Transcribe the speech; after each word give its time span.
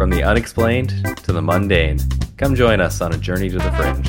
From 0.00 0.08
the 0.08 0.22
unexplained 0.22 1.04
to 1.24 1.32
the 1.34 1.42
mundane, 1.42 1.98
come 2.38 2.54
join 2.54 2.80
us 2.80 3.02
on 3.02 3.12
a 3.12 3.18
journey 3.18 3.50
to 3.50 3.58
the 3.58 3.70
fringe. 3.72 4.08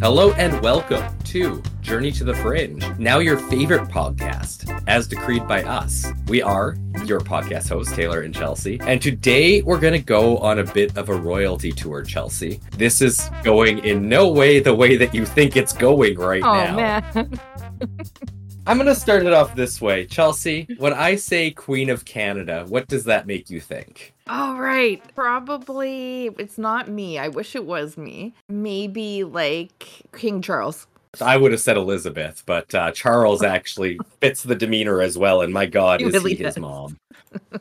Hello 0.00 0.32
and 0.32 0.60
welcome 0.60 1.04
to 1.26 1.62
Journey 1.82 2.10
to 2.10 2.24
the 2.24 2.34
Fringe, 2.34 2.84
now 2.98 3.20
your 3.20 3.36
favorite 3.36 3.82
podcast, 3.88 4.82
as 4.88 5.06
decreed 5.06 5.46
by 5.46 5.62
us. 5.62 6.04
We 6.26 6.42
are 6.42 6.76
your 7.04 7.20
podcast 7.20 7.68
hosts, 7.68 7.94
Taylor 7.94 8.22
and 8.22 8.34
Chelsea, 8.34 8.80
and 8.80 9.00
today 9.00 9.62
we're 9.62 9.78
going 9.78 9.92
to 9.92 10.04
go 10.04 10.38
on 10.38 10.58
a 10.58 10.64
bit 10.64 10.98
of 10.98 11.10
a 11.10 11.14
royalty 11.14 11.70
tour, 11.70 12.02
Chelsea. 12.02 12.58
This 12.76 13.00
is 13.00 13.30
going 13.44 13.78
in 13.84 14.08
no 14.08 14.26
way 14.32 14.58
the 14.58 14.74
way 14.74 14.96
that 14.96 15.14
you 15.14 15.24
think 15.24 15.56
it's 15.56 15.72
going 15.74 16.18
right 16.18 16.42
Oh 16.42 16.52
now. 16.52 16.74
man. 16.74 17.38
I'm 18.66 18.78
going 18.78 18.86
to 18.88 18.94
start 18.94 19.24
it 19.24 19.32
off 19.32 19.54
this 19.54 19.80
way. 19.80 20.06
Chelsea, 20.06 20.66
when 20.78 20.94
I 20.94 21.16
say 21.16 21.50
Queen 21.50 21.90
of 21.90 22.04
Canada, 22.04 22.64
what 22.68 22.88
does 22.88 23.04
that 23.04 23.26
make 23.26 23.50
you 23.50 23.60
think? 23.60 24.14
All 24.26 24.58
right. 24.58 25.02
Probably 25.14 26.30
it's 26.38 26.56
not 26.56 26.88
me. 26.88 27.18
I 27.18 27.28
wish 27.28 27.54
it 27.54 27.66
was 27.66 27.98
me. 27.98 28.32
Maybe 28.48 29.22
like 29.22 30.04
King 30.16 30.40
Charles. 30.40 30.86
I 31.20 31.36
would 31.36 31.52
have 31.52 31.60
said 31.60 31.76
Elizabeth, 31.76 32.42
but 32.46 32.74
uh, 32.74 32.90
Charles 32.92 33.42
actually 33.42 34.00
fits 34.20 34.42
the 34.42 34.54
demeanor 34.54 35.00
as 35.02 35.18
well. 35.18 35.42
And 35.42 35.52
my 35.52 35.66
God, 35.66 36.00
He 36.00 36.06
is 36.06 36.14
really 36.14 36.34
he 36.34 36.42
his 36.42 36.58
mom? 36.58 36.96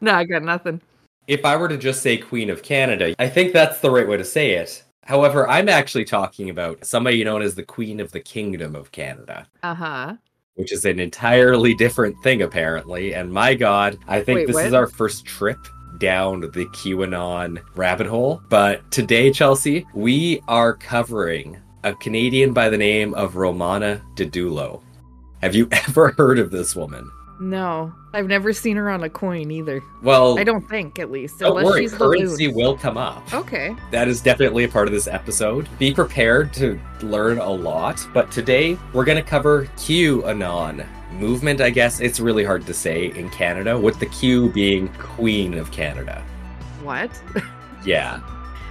No, 0.00 0.14
I 0.14 0.24
got 0.24 0.42
nothing. 0.42 0.80
If 1.26 1.44
I 1.44 1.56
were 1.56 1.68
to 1.68 1.76
just 1.76 2.02
say 2.02 2.16
Queen 2.16 2.48
of 2.50 2.62
Canada, 2.62 3.14
I 3.18 3.28
think 3.28 3.52
that's 3.52 3.80
the 3.80 3.90
right 3.90 4.08
way 4.08 4.16
to 4.16 4.24
say 4.24 4.52
it. 4.52 4.82
However, 5.04 5.48
I'm 5.48 5.68
actually 5.68 6.04
talking 6.04 6.50
about 6.50 6.84
somebody 6.84 7.24
known 7.24 7.42
as 7.42 7.54
the 7.54 7.62
Queen 7.62 8.00
of 8.00 8.12
the 8.12 8.20
Kingdom 8.20 8.76
of 8.76 8.92
Canada, 8.92 9.46
Uh-huh. 9.62 10.14
which 10.54 10.72
is 10.72 10.84
an 10.84 11.00
entirely 11.00 11.74
different 11.74 12.16
thing, 12.22 12.42
apparently. 12.42 13.14
And 13.14 13.32
my 13.32 13.54
God, 13.54 13.98
I 14.06 14.20
think 14.20 14.36
Wait, 14.38 14.46
this 14.46 14.54
what? 14.54 14.66
is 14.66 14.74
our 14.74 14.86
first 14.86 15.24
trip 15.24 15.58
down 15.98 16.40
the 16.40 16.66
QAnon 16.66 17.60
rabbit 17.74 18.06
hole. 18.06 18.42
But 18.48 18.88
today, 18.90 19.30
Chelsea, 19.32 19.86
we 19.94 20.40
are 20.48 20.74
covering 20.74 21.58
a 21.82 21.94
Canadian 21.94 22.52
by 22.52 22.68
the 22.68 22.78
name 22.78 23.14
of 23.14 23.36
Romana 23.36 24.02
Didulo. 24.16 24.82
Have 25.42 25.54
you 25.54 25.66
ever 25.72 26.12
heard 26.12 26.38
of 26.38 26.50
this 26.50 26.76
woman? 26.76 27.10
No. 27.40 27.92
I've 28.12 28.26
never 28.26 28.52
seen 28.52 28.76
her 28.76 28.90
on 28.90 29.02
a 29.02 29.08
coin 29.08 29.50
either. 29.50 29.82
Well, 30.02 30.38
I 30.38 30.44
don't 30.44 30.68
think 30.68 30.98
at 30.98 31.10
least. 31.10 31.38
don't 31.38 31.64
worry, 31.64 31.82
she's 31.82 31.94
currency 31.94 32.48
will 32.48 32.76
come 32.76 32.98
up. 32.98 33.32
Okay. 33.32 33.74
That 33.90 34.08
is 34.08 34.20
definitely 34.20 34.64
a 34.64 34.68
part 34.68 34.88
of 34.88 34.92
this 34.92 35.06
episode. 35.06 35.68
Be 35.78 35.94
prepared 35.94 36.52
to 36.54 36.78
learn 37.00 37.38
a 37.38 37.50
lot, 37.50 38.06
but 38.12 38.30
today 38.30 38.76
we're 38.92 39.04
going 39.04 39.22
to 39.22 39.28
cover 39.28 39.66
QAnon 39.76 40.86
movement, 41.12 41.60
I 41.60 41.70
guess. 41.70 42.00
It's 42.00 42.20
really 42.20 42.44
hard 42.44 42.66
to 42.66 42.74
say 42.74 43.06
in 43.12 43.30
Canada, 43.30 43.78
with 43.78 43.98
the 43.98 44.06
Q 44.06 44.50
being 44.50 44.88
Queen 44.98 45.54
of 45.54 45.72
Canada. 45.72 46.22
What? 46.82 47.10
Yeah. 47.82 48.20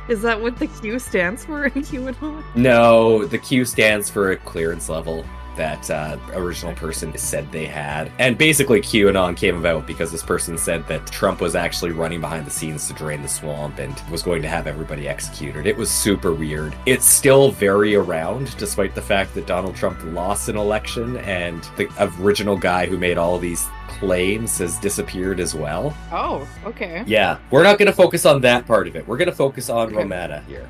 Is 0.07 0.21
that 0.21 0.39
what 0.39 0.59
the 0.59 0.67
Q 0.67 0.99
stands 0.99 1.43
for 1.43 1.65
in 1.65 1.71
QAnon? 1.71 2.43
No, 2.55 3.25
the 3.25 3.39
Q 3.39 3.65
stands 3.65 4.07
for 4.07 4.29
a 4.29 4.37
clearance 4.37 4.87
level 4.87 5.25
that 5.59 5.91
uh, 5.91 6.17
original 6.33 6.73
person 6.73 7.15
said 7.17 7.51
they 7.51 7.65
had. 7.65 8.09
And 8.17 8.37
basically, 8.37 8.79
QAnon 8.79 9.35
came 9.35 9.57
about 9.57 9.85
because 9.85 10.09
this 10.09 10.23
person 10.23 10.57
said 10.57 10.87
that 10.87 11.05
Trump 11.07 11.41
was 11.41 11.53
actually 11.53 11.91
running 11.91 12.21
behind 12.21 12.45
the 12.47 12.51
scenes 12.51 12.87
to 12.87 12.93
drain 12.93 13.21
the 13.21 13.27
swamp 13.27 13.77
and 13.77 13.93
was 14.09 14.23
going 14.23 14.41
to 14.41 14.47
have 14.47 14.67
everybody 14.67 15.07
executed. 15.07 15.67
It 15.67 15.75
was 15.75 15.91
super 15.91 16.33
weird. 16.33 16.73
It's 16.85 17.05
still 17.05 17.51
very 17.51 17.93
around, 17.95 18.55
despite 18.57 18.95
the 18.95 19.01
fact 19.01 19.35
that 19.35 19.45
Donald 19.47 19.75
Trump 19.75 19.99
lost 20.05 20.47
an 20.47 20.55
election 20.55 21.17
and 21.17 21.61
the 21.75 21.89
original 22.21 22.55
guy 22.55 22.85
who 22.85 22.97
made 22.97 23.17
all 23.17 23.37
these 23.37 23.67
claims 23.89 24.57
has 24.59 24.79
disappeared 24.79 25.41
as 25.41 25.53
well. 25.53 25.93
Oh, 26.11 26.47
okay. 26.65 27.03
Yeah, 27.05 27.37
we're 27.51 27.63
not 27.63 27.77
going 27.77 27.87
to 27.87 27.93
focus 27.93 28.25
on 28.25 28.39
that 28.41 28.65
part 28.65 28.87
of 28.87 28.95
it. 28.95 29.05
We're 29.07 29.17
going 29.17 29.29
to 29.29 29.35
focus 29.35 29.69
on 29.69 29.87
Okay. 29.87 29.97
Romana 29.97 30.41
here. 30.47 30.69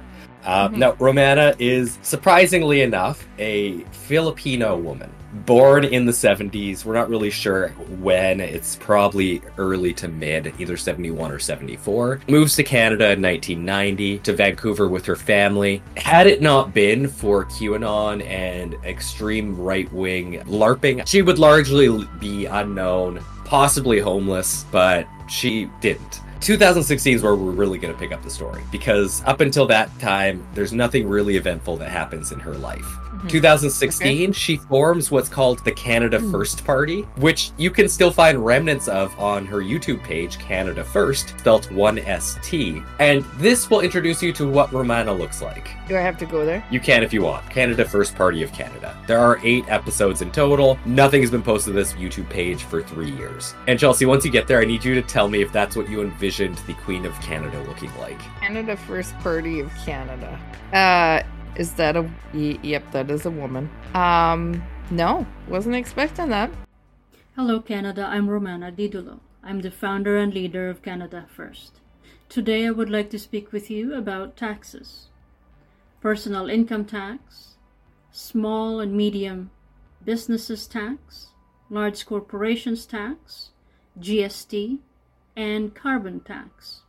Uh, 0.50 0.68
Mhm. 0.70 0.78
Now, 0.78 0.96
Romana 0.98 1.54
is 1.60 2.00
surprisingly 2.02 2.82
enough 2.82 3.24
a 3.38 3.78
Filipino 3.92 4.76
woman. 4.76 5.12
Born 5.46 5.84
in 5.86 6.08
the 6.08 6.12
70s, 6.12 6.84
we're 6.84 6.96
not 6.96 7.08
really 7.08 7.30
sure 7.30 7.68
when. 8.02 8.40
It's 8.40 8.76
probably 8.78 9.44
early 9.60 9.94
to 9.94 10.08
mid, 10.08 10.52
either 10.58 10.76
71 10.76 11.32
or 11.32 11.38
74. 11.38 12.20
Moves 12.28 12.56
to 12.56 12.64
Canada 12.64 13.12
in 13.12 13.22
1990 13.22 14.18
to 14.20 14.34
Vancouver 14.34 14.88
with 14.88 15.06
her 15.06 15.16
family. 15.16 15.84
Had 15.98 16.26
it 16.26 16.42
not 16.42 16.74
been 16.74 17.08
for 17.08 17.46
QAnon 17.46 18.26
and 18.28 18.76
extreme 18.84 19.56
right 19.56 19.92
wing 19.94 20.42
LARPing, 20.48 21.06
she 21.06 21.22
would 21.22 21.38
largely 21.38 22.08
be 22.20 22.48
unknown, 22.48 23.20
possibly 23.46 24.00
homeless, 24.00 24.66
but 24.72 25.06
she 25.28 25.70
didn't. 25.80 26.22
2016 26.42 27.16
is 27.16 27.24
where 27.24 27.36
we're 27.36 27.52
really 27.52 27.78
going 27.78 27.94
to 27.94 28.00
pick 28.00 28.12
up 28.12 28.24
the 28.24 28.30
story 28.30 28.64
because 28.72 29.22
up 29.26 29.42
until 29.42 29.66
that 29.68 29.90
time, 30.00 30.46
there's 30.54 30.74
nothing 30.74 31.08
really 31.08 31.36
eventful 31.38 31.78
that 31.78 31.90
happens 31.90 32.32
in 32.32 32.40
her 32.40 32.54
life. 32.56 32.86
Mhm. 33.20 33.28
2016, 33.30 34.32
she 34.32 34.56
forms 34.56 35.12
what's 35.12 35.28
called 35.28 35.60
the 35.66 35.72
Canada 35.74 36.20
Hmm. 36.20 36.32
First 36.32 36.64
Party, 36.66 37.02
which 37.18 37.52
you 37.58 37.70
can 37.70 37.90
still 37.90 38.12
find 38.12 38.46
remnants 38.46 38.88
of 38.88 39.14
on 39.20 39.46
her 39.46 39.58
YouTube 39.58 40.02
page, 40.04 40.40
Canada 40.40 40.86
First, 40.86 41.34
spelt 41.38 41.70
1ST. 41.70 42.82
And 43.00 43.26
this 43.38 43.70
will 43.70 43.82
introduce 43.82 44.24
you 44.24 44.32
to 44.34 44.48
what 44.48 44.72
Romana 44.72 45.12
looks 45.12 45.42
like. 45.42 45.68
Do 45.90 45.98
I 45.98 46.00
have 46.02 46.18
to 46.20 46.26
go 46.26 46.46
there? 46.46 46.64
You 46.72 46.80
can 46.80 47.04
if 47.04 47.12
you 47.12 47.22
want. 47.24 47.50
Canada 47.50 47.84
First 47.84 48.16
Party 48.16 48.42
of 48.42 48.54
Canada. 48.54 48.96
There 49.08 49.20
are 49.20 49.40
eight 49.44 49.66
episodes 49.68 50.22
in 50.22 50.32
total. 50.32 50.80
Nothing 50.86 51.20
has 51.22 51.32
been 51.32 51.42
posted 51.44 51.74
to 51.74 51.80
this 51.80 51.94
YouTube 51.94 52.30
page 52.30 52.64
for 52.64 52.82
three 52.82 53.12
years. 53.12 53.54
And 53.68 53.78
Chelsea, 53.78 54.06
once 54.06 54.24
you 54.24 54.32
get 54.32 54.48
there, 54.48 54.62
I 54.62 54.66
need 54.66 54.86
you 54.86 54.96
to 54.96 55.02
tell 55.02 55.28
me 55.28 55.42
if 55.42 55.52
that's 55.52 55.76
what 55.76 55.90
you 55.90 56.02
envisioned 56.30 56.58
the 56.68 56.74
Queen 56.76 57.08
of 57.08 57.20
Canada 57.22 57.60
looking 57.64 57.92
like. 57.98 58.20
Canada 58.40 58.78
First 58.78 59.18
Party 59.20 59.62
of 59.62 59.72
Canada. 59.84 60.40
Uh, 60.72 61.24
is 61.56 61.74
that 61.74 61.98
a? 61.98 62.04
Y- 62.36 62.60
yep, 62.62 62.84
that 62.92 63.10
is 63.10 63.26
a 63.26 63.32
woman. 63.32 63.68
Um, 63.96 64.64
no, 64.92 65.26
wasn't 65.48 65.76
expecting 65.76 66.30
that. 66.30 66.52
Hello, 67.36 67.60
Canada. 67.60 68.06
I'm 68.06 68.30
Romana 68.30 68.72
Didulo. 68.72 69.22
I'm 69.44 69.62
the 69.62 69.72
founder 69.72 70.18
and 70.18 70.32
leader 70.32 70.70
of 70.70 70.84
Canada 70.84 71.26
First. 71.36 71.80
Today, 72.28 72.68
I 72.68 72.70
would 72.70 72.92
like 72.92 73.10
to 73.10 73.18
speak 73.18 73.52
with 73.52 73.72
you 73.72 73.96
about 73.96 74.38
taxes 74.38 75.08
personal 76.00 76.48
income 76.48 76.86
tax, 76.86 77.56
small 78.12 78.80
and 78.80 78.94
medium 78.94 79.50
businesses 80.06 80.68
tax, 80.68 81.30
large 81.72 82.06
corporations 82.06 82.86
tax, 82.86 83.50
GST, 84.00 84.78
and 85.36 85.74
carbon 85.74 86.20
tax. 86.20 86.82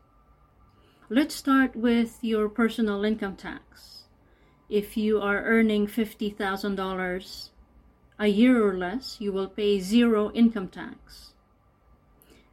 Let's 1.09 1.35
start 1.35 1.75
with 1.75 2.19
your 2.23 2.49
personal 2.49 3.05
income 3.05 3.37
tax. 3.37 4.05
If 4.69 4.97
you 4.97 5.21
are 5.21 5.43
earning 5.43 5.89
$50,000 5.89 7.51
a 8.21 8.27
year 8.29 8.65
or 8.65 8.77
less, 8.79 9.17
you 9.21 9.33
will 9.33 9.49
pay 9.49 9.81
zero 9.81 10.31
income 10.33 10.69
tax. 10.69 11.35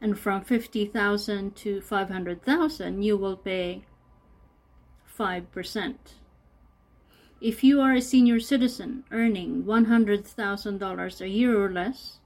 And 0.00 0.18
from 0.18 0.42
50,000 0.42 1.54
to 1.56 1.80
500,000, 1.80 3.02
you 3.02 3.16
will 3.16 3.36
pay 3.36 3.84
5%. 5.16 5.94
If 7.40 7.62
you 7.62 7.80
are 7.80 7.94
a 7.94 8.02
senior 8.02 8.40
citizen 8.40 9.04
earning 9.12 9.62
$100,000 9.62 11.20
a 11.20 11.28
year 11.28 11.64
or 11.64 11.70
less, 11.70 12.18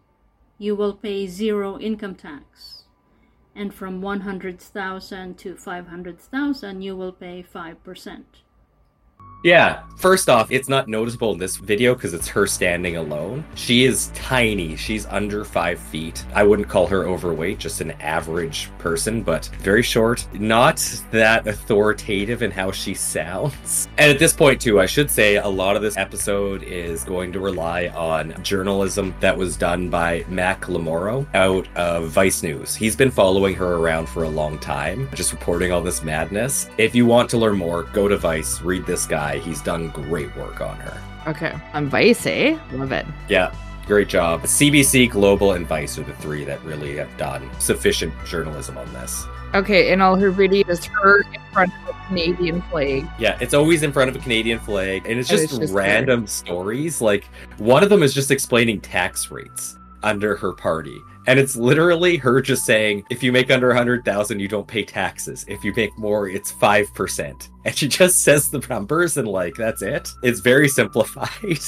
you 0.57 0.75
will 0.75 0.95
pay 0.95 1.27
zero 1.27 1.79
income 1.79 2.15
tax. 2.15 2.82
And 3.55 3.75
from 3.75 4.01
100,000 4.01 5.39
to 5.39 5.57
500,000, 5.57 6.83
you 6.83 6.97
will 6.97 7.13
pay 7.13 7.43
5%. 7.43 8.23
Yeah, 9.43 9.83
first 9.97 10.29
off, 10.29 10.53
it's 10.53 10.69
not 10.69 10.87
noticeable 10.87 11.33
in 11.33 11.39
this 11.39 11.57
video 11.57 11.95
because 11.95 12.15
it's 12.15 12.29
her 12.29 12.47
standing 12.47 12.97
alone. 12.97 13.45
She 13.57 13.85
is 13.85 14.11
tiny. 14.15 14.77
She's 14.77 15.07
under 15.07 15.45
five 15.45 15.81
feet. 15.81 16.25
I 16.35 16.45
wouldn't 16.45 16.69
call 16.69 16.87
her 16.87 17.05
overweight, 17.05 17.59
just 17.59 17.81
an 17.81 17.93
average 17.93 18.69
person, 18.79 19.23
but 19.23 19.47
very 19.61 19.83
short. 19.83 20.27
Not 20.33 20.79
that 21.11 21.47
authoritative 21.49 22.43
in 22.43 22.51
how 22.51 22.71
she 22.73 22.95
sounds. 22.95 23.89
And 23.99 24.11
at 24.11 24.19
this 24.19 24.33
point, 24.33 24.61
too, 24.61 24.81
I 24.81 24.87
should 24.87 25.11
say 25.11 25.37
a 25.37 25.49
lot 25.49 25.77
of 25.77 25.83
this 25.83 25.97
episode 25.97 26.65
is 26.65 27.05
going 27.05 27.31
to 27.33 27.41
rely 27.41 27.87
on 27.89 28.35
journalism 28.43 29.15
that 29.21 29.37
was 29.37 29.57
done 29.57 29.91
by 29.91 30.25
Mack 30.29 30.63
Lamoureux 30.63 31.27
out 31.35 31.69
of 31.77 32.09
Vice 32.09 32.43
News. 32.43 32.75
He's 32.75 32.97
been 32.97 33.13
following 33.13 33.55
her 33.55 33.77
around 33.77 34.09
for 34.09 34.25
a 34.25 34.29
long 34.29 34.59
time, 34.59 35.09
just 35.15 35.31
reporting 35.31 35.71
all 35.71 35.83
this 35.83 36.03
madness. 36.03 36.69
If 36.79 36.97
you 36.97 37.07
want 37.07 37.31
to 37.31 37.39
learn 37.39 37.57
more, 37.59 37.85
go 37.85 38.09
to 38.09 38.17
Vice, 38.17 38.61
read 38.63 38.87
this 38.87 39.07
guy. 39.07 39.32
He's 39.39 39.61
done 39.61 39.89
great 39.91 40.35
work 40.37 40.61
on 40.61 40.77
her. 40.77 41.01
Okay, 41.27 41.55
on 41.73 41.89
Vice, 41.89 42.27
eh? 42.27 42.59
Love 42.73 42.93
it. 42.93 43.07
Yeah, 43.29 43.55
great 43.87 44.09
job. 44.09 44.43
CBC, 44.43 45.11
Global, 45.11 45.53
and 45.53 45.67
Vice 45.67 45.99
are 45.99 46.03
the 46.03 46.15
three 46.15 46.45
that 46.45 46.63
really 46.65 46.97
have 46.97 47.15
done 47.17 47.49
sufficient 47.61 48.13
journalism 48.25 48.77
on 48.77 48.93
this. 48.93 49.25
Okay, 49.55 49.93
and 49.93 50.01
all 50.03 50.17
her 50.17 50.33
videos, 50.33 50.85
her 50.87 51.21
in 51.33 51.41
front 51.53 51.73
of 51.83 51.95
a 51.95 52.07
Canadian 52.09 52.63
flag. 52.63 53.07
Yeah, 53.19 53.37
it's 53.41 53.53
always 53.55 53.83
in 53.83 53.93
front 53.93 54.09
of 54.09 54.17
a 54.17 54.19
Canadian 54.19 54.59
flag, 54.59 55.07
and 55.07 55.19
it's 55.19 55.31
And 55.31 55.41
it's 55.41 55.57
just 55.59 55.75
random 55.75 56.27
stories. 56.27 57.01
Like 57.03 57.27
one 57.59 57.83
of 57.83 57.91
them 57.91 58.03
is 58.03 58.15
just 58.15 58.31
explaining 58.31 58.81
tax 58.81 59.31
rates. 59.31 59.79
under 60.03 60.35
her 60.37 60.53
party. 60.53 60.99
And 61.27 61.39
it's 61.39 61.55
literally 61.55 62.17
her 62.17 62.41
just 62.43 62.65
saying, 62.67 63.05
if 63.11 63.23
you 63.23 63.31
make 63.31 63.51
under 63.51 63.71
a 63.71 63.77
hundred 63.77 64.05
thousand, 64.05 64.41
you 64.41 64.49
don't 64.49 64.67
pay 64.67 64.83
taxes. 64.85 65.45
If 65.49 65.63
you 65.63 65.73
make 65.77 65.97
more, 65.97 66.29
it's 66.29 66.51
five 66.51 66.93
percent. 66.95 67.49
And 67.65 67.77
she 67.77 67.87
just 67.87 68.23
says 68.25 68.51
the 68.51 68.59
numbers 68.69 69.17
and 69.17 69.29
like 69.29 69.55
that's 69.55 69.83
it. 69.83 70.09
It's 70.25 70.41
very 70.41 70.69
simplified. 70.69 71.31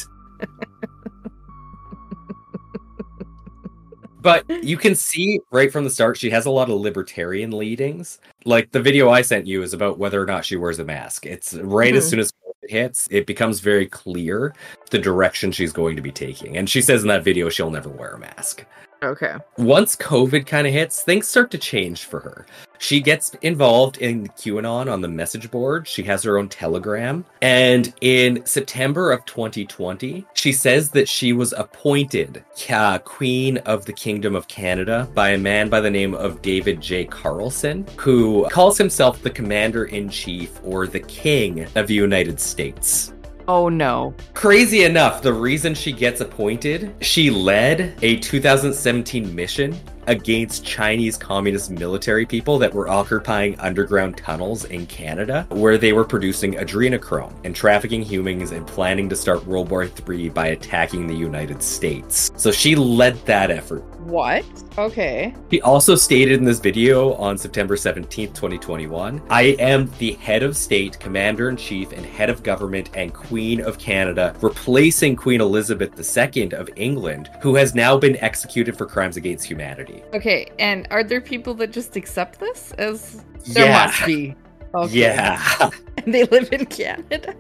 but 4.21 4.45
you 4.65 4.77
can 4.77 4.95
see 4.95 5.39
right 5.53 5.71
from 5.71 5.85
the 5.85 5.91
start 5.91 6.17
she 6.17 6.31
has 6.31 6.47
a 6.47 6.51
lot 6.51 6.71
of 6.71 6.81
libertarian 6.81 7.51
leadings. 7.53 8.19
Like 8.45 8.73
the 8.73 8.81
video 8.81 9.11
I 9.11 9.23
sent 9.23 9.47
you 9.47 9.63
is 9.63 9.73
about 9.75 9.99
whether 9.99 10.21
or 10.21 10.27
not 10.27 10.45
she 10.45 10.57
wears 10.57 10.79
a 10.79 10.85
mask. 10.85 11.27
It's 11.27 11.55
right 11.55 11.95
as 11.95 12.07
Mhm. 12.07 12.11
soon 12.11 12.19
as 12.21 12.33
it 12.63 12.71
hits, 12.71 13.07
it 13.11 13.27
becomes 13.27 13.61
very 13.61 13.87
clear 13.87 14.55
the 14.91 14.99
direction 14.99 15.53
she's 15.53 15.73
going 15.73 15.95
to 15.97 16.03
be 16.03 16.11
taking. 16.11 16.57
And 16.57 16.69
she 16.69 16.81
says 16.81 17.03
in 17.03 17.09
that 17.09 17.23
video 17.23 17.49
she'll 17.51 17.71
never 17.71 17.91
wear 17.91 18.13
a 18.15 18.19
mask. 18.19 18.65
Okay. 19.05 19.37
Once 19.59 19.97
COVID 19.97 20.47
kind 20.47 20.67
of 20.67 20.73
hits, 20.73 21.03
things 21.03 21.29
start 21.29 21.51
to 21.53 21.59
change 21.59 22.05
for 22.05 22.21
her. 22.21 22.47
She 22.79 23.01
gets 23.01 23.35
involved 23.41 23.99
in 23.99 24.27
QAnon 24.29 24.93
on 24.93 25.01
the 25.01 25.09
message 25.09 25.51
board. 25.51 25.89
She 25.89 26.03
has 26.03 26.23
her 26.25 26.39
own 26.39 26.49
Telegram. 26.51 27.25
And 27.41 27.95
in 28.03 28.45
September 28.45 29.11
of 29.11 29.25
2020, 29.25 30.27
she 30.35 30.53
says 30.53 30.91
that 30.91 31.09
she 31.09 31.33
was 31.33 31.55
appointed 31.55 32.45
uh, 32.69 32.99
Queen 32.99 33.59
of 33.59 33.87
the 33.87 33.93
Kingdom 33.93 34.35
of 34.35 34.49
Canada 34.49 35.09
by 35.15 35.31
a 35.31 35.39
man 35.39 35.71
by 35.71 35.81
the 35.81 35.91
name 35.91 36.15
of 36.15 36.43
David 36.43 36.81
J. 36.81 37.07
Carlson, 37.07 37.87
who 37.97 38.47
calls 38.51 38.77
himself 38.77 39.23
the 39.23 39.31
Commander 39.31 39.87
in 39.87 40.11
Chief 40.11 40.61
or 40.63 40.87
the 40.87 41.01
King 41.01 41.67
of 41.77 41.87
the 41.87 41.95
United 41.95 42.39
States. 42.39 43.14
Oh 43.47 43.69
no. 43.69 44.15
Crazy 44.33 44.85
enough, 44.85 45.21
the 45.21 45.33
reason 45.33 45.75
she 45.75 45.93
gets 45.93 46.21
appointed, 46.21 46.95
she 47.03 47.31
led 47.31 47.95
a 48.03 48.17
2017 48.17 49.35
mission 49.35 49.79
against 50.07 50.65
Chinese 50.65 51.17
communist 51.17 51.71
military 51.71 52.27
people 52.27 52.59
that 52.59 52.73
were 52.73 52.89
occupying 52.89 53.59
underground 53.59 54.17
tunnels 54.17 54.65
in 54.67 54.87
Canada, 54.87 55.47
where 55.51 55.79
they 55.79 55.93
were 55.93 56.05
producing 56.05 56.55
adrenochrome 56.55 57.35
and 57.45 57.55
trafficking 57.55 58.03
humans 58.03 58.51
and 58.51 58.67
planning 58.67 59.09
to 59.09 59.17
start 59.17 59.47
World 59.47 59.71
War 59.71 59.85
III 59.85 60.31
by 60.31 60.49
attacking 60.49 61.07
the 61.07 61.15
United 61.15 61.63
States. 61.63 62.31
So 62.37 62.51
she 62.51 62.75
led 62.77 63.17
that 63.27 63.51
effort. 63.51 63.85
What? 64.05 64.45
Okay. 64.77 65.35
He 65.51 65.63
also 65.63 65.95
stated 65.95 66.39
in 66.39 66.45
this 66.45 66.59
video 66.59 67.15
on 67.15 67.39
September 67.39 67.75
17th, 67.75 68.35
2021 68.35 69.23
I 69.31 69.43
am 69.59 69.91
the 69.99 70.13
head 70.13 70.43
of 70.43 70.57
state, 70.57 71.01
commander 71.01 71.49
in 71.49 71.57
chief, 71.57 71.93
and 71.93 72.05
head 72.05 72.29
of 72.29 72.43
government 72.43 72.91
and 72.95 73.15
Queen 73.15 73.63
of 73.63 73.79
Canada, 73.79 74.37
replacing 74.43 75.17
Queen 75.17 75.41
Elizabeth 75.41 75.99
II 75.99 76.53
of 76.53 76.69
England, 76.77 77.31
who 77.41 77.55
has 77.55 77.75
now 77.75 77.97
been 77.97 78.17
executed 78.19 78.77
for 78.77 78.85
crimes 78.85 79.17
against 79.17 79.47
humanity. 79.47 80.03
Okay. 80.13 80.51
And 80.59 80.87
are 80.91 81.03
there 81.03 81.23
people 81.23 81.55
that 81.55 81.73
just 81.73 81.97
accept 81.97 82.39
this 82.41 82.73
as 82.73 83.25
there 83.47 83.67
yeah. 83.67 83.87
must 83.87 84.07
be? 84.07 84.35
Okay. 84.75 84.99
Yeah. 85.01 85.71
And 86.05 86.13
they 86.13 86.25
live 86.25 86.53
in 86.53 86.67
Canada. 86.67 87.35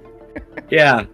yeah. 0.71 1.05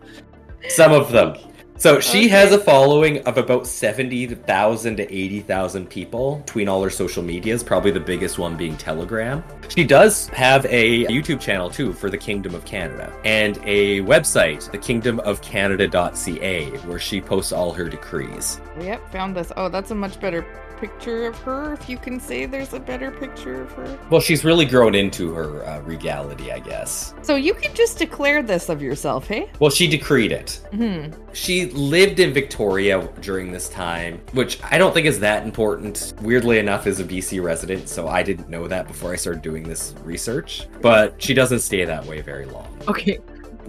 Some 0.68 0.92
of 0.92 1.10
them. 1.10 1.36
So 1.80 1.98
she 1.98 2.18
Okay. 2.26 2.28
has 2.28 2.52
a 2.52 2.58
following 2.58 3.22
of 3.24 3.38
about 3.38 3.66
70,000 3.66 4.96
to 4.96 5.10
80,000 5.14 5.88
people 5.88 6.42
between 6.44 6.68
all 6.68 6.82
her 6.82 6.90
social 6.90 7.22
medias, 7.22 7.62
probably 7.62 7.90
the 7.90 7.98
biggest 7.98 8.38
one 8.38 8.54
being 8.54 8.76
Telegram. 8.76 9.42
She 9.74 9.84
does 9.84 10.28
have 10.28 10.66
a 10.66 11.06
YouTube 11.06 11.40
channel 11.40 11.70
too 11.70 11.94
for 11.94 12.10
the 12.10 12.18
Kingdom 12.18 12.54
of 12.54 12.66
Canada 12.66 13.10
and 13.24 13.58
a 13.64 14.02
website, 14.02 14.68
thekingdomofcanada.ca, 14.70 16.66
where 16.86 16.98
she 16.98 17.18
posts 17.18 17.50
all 17.50 17.72
her 17.72 17.88
decrees. 17.88 18.60
Yep, 18.78 19.10
found 19.10 19.34
this. 19.34 19.50
Oh, 19.56 19.70
that's 19.70 19.90
a 19.90 19.94
much 19.94 20.20
better 20.20 20.44
picture 20.80 21.26
of 21.26 21.36
her. 21.40 21.74
If 21.74 21.88
you 21.88 21.98
can 21.98 22.18
say 22.18 22.46
there's 22.46 22.72
a 22.72 22.80
better 22.80 23.10
picture 23.10 23.62
of 23.62 23.70
her. 23.72 23.98
Well, 24.10 24.20
she's 24.20 24.44
really 24.44 24.64
grown 24.64 24.94
into 24.94 25.32
her 25.34 25.64
uh, 25.66 25.80
regality, 25.82 26.50
I 26.50 26.58
guess. 26.58 27.14
So 27.22 27.36
you 27.36 27.52
can 27.52 27.74
just 27.74 27.98
declare 27.98 28.42
this 28.42 28.70
of 28.70 28.80
yourself, 28.80 29.26
hey? 29.26 29.50
Well, 29.58 29.70
she 29.70 29.86
decreed 29.86 30.32
it. 30.32 30.60
Hmm. 30.72 31.08
She 31.34 31.66
lived 31.66 32.18
in 32.18 32.32
Victoria 32.32 33.08
during 33.20 33.52
this 33.52 33.68
time, 33.68 34.20
which 34.32 34.58
I 34.64 34.78
don't 34.78 34.94
think 34.94 35.06
is 35.06 35.20
that 35.20 35.44
important. 35.44 36.14
Weirdly 36.22 36.58
enough, 36.58 36.86
is 36.86 36.98
a 36.98 37.04
BC 37.04 37.42
resident, 37.42 37.88
so 37.88 38.08
I 38.08 38.22
didn't 38.22 38.48
know 38.48 38.66
that 38.66 38.88
before 38.88 39.12
I 39.12 39.16
started 39.16 39.42
doing 39.42 39.62
this 39.62 39.94
research. 40.02 40.66
But 40.80 41.22
she 41.22 41.34
doesn't 41.34 41.60
stay 41.60 41.84
that 41.84 42.04
way 42.06 42.22
very 42.22 42.46
long. 42.46 42.66
Okay. 42.88 43.18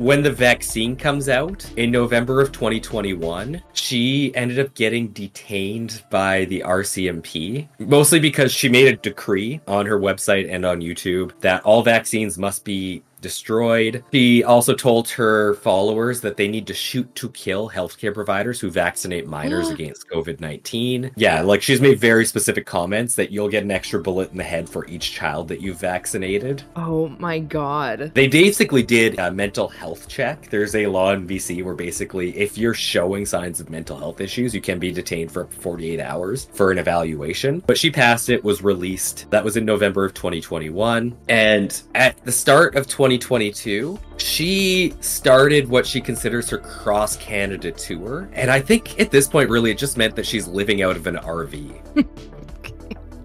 When 0.01 0.24
the 0.24 0.31
vaccine 0.31 0.95
comes 0.95 1.30
out 1.30 1.63
in 1.77 1.92
November 1.92 2.42
of 2.42 2.51
2021, 2.51 3.62
she 3.74 4.33
ended 4.33 4.57
up 4.57 4.74
getting 4.74 5.09
detained 5.09 6.03
by 6.09 6.45
the 6.45 6.62
RCMP, 6.62 7.68
mostly 7.77 8.19
because 8.19 8.51
she 8.51 8.68
made 8.68 8.88
a 8.88 8.98
decree 8.98 9.62
on 9.68 9.86
her 9.86 10.00
website 10.00 10.50
and 10.50 10.65
on 10.65 10.81
YouTube 10.81 11.39
that 11.42 11.63
all 11.65 11.83
vaccines 11.83 12.39
must 12.39 12.65
be 12.65 13.03
destroyed. 13.21 14.03
She 14.12 14.44
also 14.44 14.73
told 14.73 15.09
her 15.09 15.56
followers 15.56 16.21
that 16.21 16.38
they 16.38 16.47
need 16.47 16.68
to 16.68 16.73
shoot 16.73 17.13
to 17.15 17.29
kill 17.29 17.69
healthcare 17.69 18.13
providers 18.13 18.59
who 18.59 18.69
vaccinate 18.69 19.27
minors 19.27 19.69
against 19.69 20.09
COVID 20.09 20.39
19. 20.39 21.12
Yeah, 21.15 21.41
like 21.41 21.62
she's 21.62 21.81
made 21.81 22.00
very 22.00 22.25
specific 22.25 22.65
comments 22.65 23.15
that 23.15 23.31
you'll 23.31 23.50
get 23.50 23.63
an 23.63 23.71
extra 23.71 24.01
bullet 24.01 24.31
in 24.31 24.38
the 24.38 24.44
head 24.44 24.69
for 24.69 24.88
each 24.88 25.12
child 25.12 25.47
that 25.50 25.62
you've 25.62 25.79
vaccinated. 25.79 26.63
Oh 26.75 27.09
my 27.19 27.39
god. 27.39 28.12
They 28.13 28.27
basically 28.27 28.83
did 28.83 29.19
a 29.19 29.31
mental 29.31 29.67
health 29.67 30.07
check. 30.07 30.50
There's 30.50 30.75
a 30.75 30.88
law 30.88 31.13
in 31.13 31.27
BC 31.27 31.63
where 31.63 31.75
basically, 31.75 32.38
if 32.38 32.57
you're 32.57 32.74
showing 32.74 33.25
signs 33.25 33.59
of 33.59 33.69
mental 33.69 33.97
health 33.97 34.21
issues, 34.21 34.53
you 34.53 34.62
can 34.62 34.79
be 34.79 34.91
detained 34.91 35.31
for 35.31 35.45
48 35.45 36.00
hours 36.00 36.47
for 36.53 36.71
an 36.71 36.77
evaluation. 36.77 37.63
But 37.65 37.77
she 37.77 37.91
passed 37.91 38.29
it, 38.29 38.44
was 38.44 38.62
released. 38.62 39.29
That 39.29 39.44
was 39.44 39.57
in 39.57 39.65
November 39.65 40.06
of 40.06 40.13
2021. 40.13 41.15
And 41.29 41.81
at 41.95 42.24
the 42.25 42.31
start 42.31 42.75
of 42.75 42.88
2022, 43.18 44.00
she 44.18 44.94
started 45.00 45.68
what 45.68 45.86
she 45.86 46.02
considers 46.02 46.50
her 46.50 46.58
cross 46.58 47.18
Canada 47.18 47.72
tour. 47.72 48.30
And 48.34 48.52
I 48.52 48.60
think 48.60 49.00
at 49.00 49.12
this 49.12 49.28
point, 49.28 49.50
really, 49.50 49.72
it 49.72 49.78
just 49.78 49.98
meant 49.98 50.16
that 50.16 50.25
she's 50.25 50.48
living 50.48 50.81
out 50.81 50.96
of 50.96 51.08
an 51.08 51.16
RV. 51.18 52.08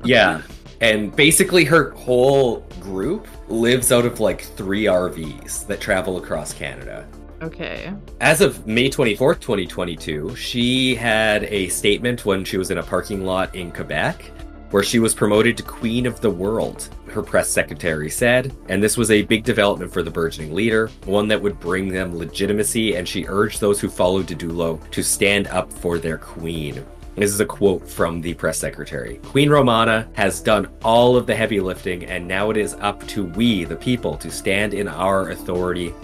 Yeah. 0.06 0.43
And 0.81 1.15
basically, 1.15 1.65
her 1.65 1.91
whole 1.93 2.61
group 2.81 3.27
lives 3.49 3.93
out 3.93 4.05
of 4.05 4.21
like 4.21 4.43
three 4.43 4.85
RVs 4.85 5.67
that 5.67 5.81
travel 5.81 6.19
across 6.19 6.53
Canada. 6.53 7.09
Okay. 7.43 7.93
As 8.21 8.41
of 8.41 8.67
May 8.67 8.88
24th, 8.88 9.41
2022, 9.41 10.37
she 10.37 10.94
had 10.94 11.45
a 11.45 11.69
statement 11.69 12.25
when 12.25 12.45
she 12.45 12.57
was 12.57 12.71
in 12.71 12.78
a 12.78 12.83
parking 12.83 13.25
lot 13.25 13.55
in 13.55 13.71
Quebec 13.73 14.31
where 14.76 14.85
she 14.85 14.99
was 14.99 15.14
promoted 15.14 15.56
to 15.56 15.62
Queen 15.62 16.04
of 16.04 16.21
the 16.21 16.28
World, 16.28 16.90
her 17.09 17.23
press 17.23 17.49
secretary 17.49 18.11
said. 18.11 18.54
And 18.68 18.83
this 18.83 18.99
was 18.99 19.11
a 19.11 19.23
big 19.23 19.42
development 19.42 19.90
for 19.90 20.02
the 20.02 20.11
burgeoning 20.11 20.54
leader, 20.54 20.88
one 21.06 21.28
that 21.28 21.40
would 21.40 21.59
bring 21.59 21.88
them 21.88 22.18
legitimacy. 22.18 22.95
And 22.95 23.09
she 23.09 23.25
urged 23.26 23.59
those 23.59 23.80
who 23.80 23.88
followed 23.88 24.26
Didulo 24.26 24.78
to 24.90 25.02
stand 25.02 25.47
up 25.47 25.73
for 25.73 25.97
their 25.97 26.18
queen. 26.18 26.85
This 27.14 27.33
is 27.33 27.40
a 27.40 27.47
quote 27.47 27.88
from 27.88 28.21
the 28.21 28.35
press 28.35 28.59
secretary. 28.59 29.18
Queen 29.25 29.49
Romana 29.49 30.06
has 30.12 30.42
done 30.42 30.68
all 30.85 31.16
of 31.16 31.26
the 31.26 31.35
heavy 31.35 31.59
lifting, 31.59 32.04
and 32.04 32.28
now 32.28 32.50
it 32.50 32.59
is 32.59 32.75
up 32.80 33.02
to 33.06 33.25
we, 33.25 33.64
the 33.64 33.76
people, 33.76 34.18
to 34.18 34.30
stand 34.30 34.75
in 34.75 34.88
our 34.88 35.30
authority 35.30 35.95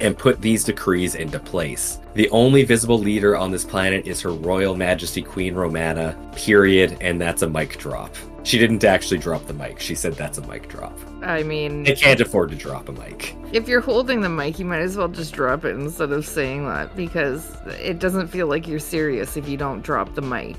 and 0.00 0.16
put 0.16 0.40
these 0.40 0.64
decrees 0.64 1.14
into 1.14 1.38
place. 1.38 2.00
The 2.14 2.28
only 2.30 2.64
visible 2.64 2.98
leader 2.98 3.36
on 3.36 3.50
this 3.50 3.64
planet 3.64 4.06
is 4.06 4.20
Her 4.20 4.30
Royal 4.30 4.74
Majesty 4.74 5.22
Queen 5.22 5.54
Romana, 5.54 6.16
period, 6.34 6.96
and 7.00 7.20
that's 7.20 7.42
a 7.42 7.48
mic 7.48 7.78
drop. 7.78 8.14
She 8.42 8.58
didn't 8.58 8.84
actually 8.84 9.18
drop 9.18 9.44
the 9.46 9.52
mic, 9.54 9.80
she 9.80 9.94
said 9.94 10.12
that's 10.14 10.38
a 10.38 10.46
mic 10.46 10.68
drop. 10.68 10.96
I 11.22 11.42
mean, 11.42 11.82
They 11.82 11.94
can't 11.94 12.20
afford 12.20 12.50
to 12.50 12.56
drop 12.56 12.88
a 12.88 12.92
mic. 12.92 13.34
if 13.52 13.66
you're 13.68 13.80
holding 13.80 14.20
the 14.20 14.28
mic, 14.28 14.58
you 14.58 14.64
might 14.64 14.82
as 14.82 14.96
well 14.96 15.08
just 15.08 15.34
drop 15.34 15.64
it 15.64 15.74
instead 15.74 16.12
of 16.12 16.24
saying 16.26 16.66
that 16.68 16.94
because 16.94 17.56
it 17.80 17.98
doesn't 17.98 18.28
feel 18.28 18.46
like 18.46 18.68
you're 18.68 18.78
serious 18.78 19.36
if 19.36 19.48
you 19.48 19.56
don't 19.56 19.82
drop 19.82 20.14
the 20.14 20.22
mic. 20.22 20.56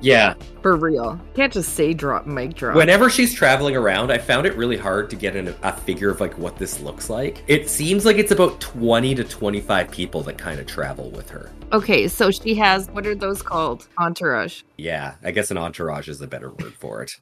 Yeah, 0.00 0.34
For 0.62 0.76
real. 0.76 1.20
Can't 1.34 1.52
just 1.52 1.74
say 1.74 1.92
drop 1.94 2.26
mic 2.26 2.54
drop. 2.54 2.76
Whenever 2.76 3.10
she's 3.10 3.34
traveling 3.34 3.76
around, 3.76 4.10
I 4.12 4.18
found 4.18 4.46
it 4.46 4.56
really 4.56 4.76
hard 4.76 5.10
to 5.10 5.16
get 5.16 5.36
an, 5.36 5.54
a 5.62 5.72
figure 5.72 6.10
of 6.10 6.20
like 6.20 6.36
what 6.38 6.56
this 6.56 6.80
looks 6.80 7.10
like. 7.10 7.42
It 7.46 7.68
seems 7.68 8.04
like 8.04 8.16
it's 8.16 8.30
about 8.32 8.60
20 8.60 9.14
to 9.16 9.24
25 9.24 9.90
people 9.90 10.22
that 10.22 10.38
kind 10.38 10.60
of 10.60 10.66
travel 10.66 11.10
with 11.10 11.28
her. 11.30 11.50
okay, 11.72 12.08
so 12.08 12.30
she 12.30 12.54
has 12.54 12.88
what 12.90 13.06
are 13.06 13.14
those 13.14 13.42
called? 13.42 13.88
Entourage. 13.98 14.62
Yeah, 14.76 15.14
I 15.22 15.30
guess 15.32 15.50
an 15.50 15.58
entourage 15.58 16.08
is 16.08 16.20
a 16.20 16.26
better 16.26 16.50
word 16.50 16.74
for 16.74 17.02
it. 17.02 17.12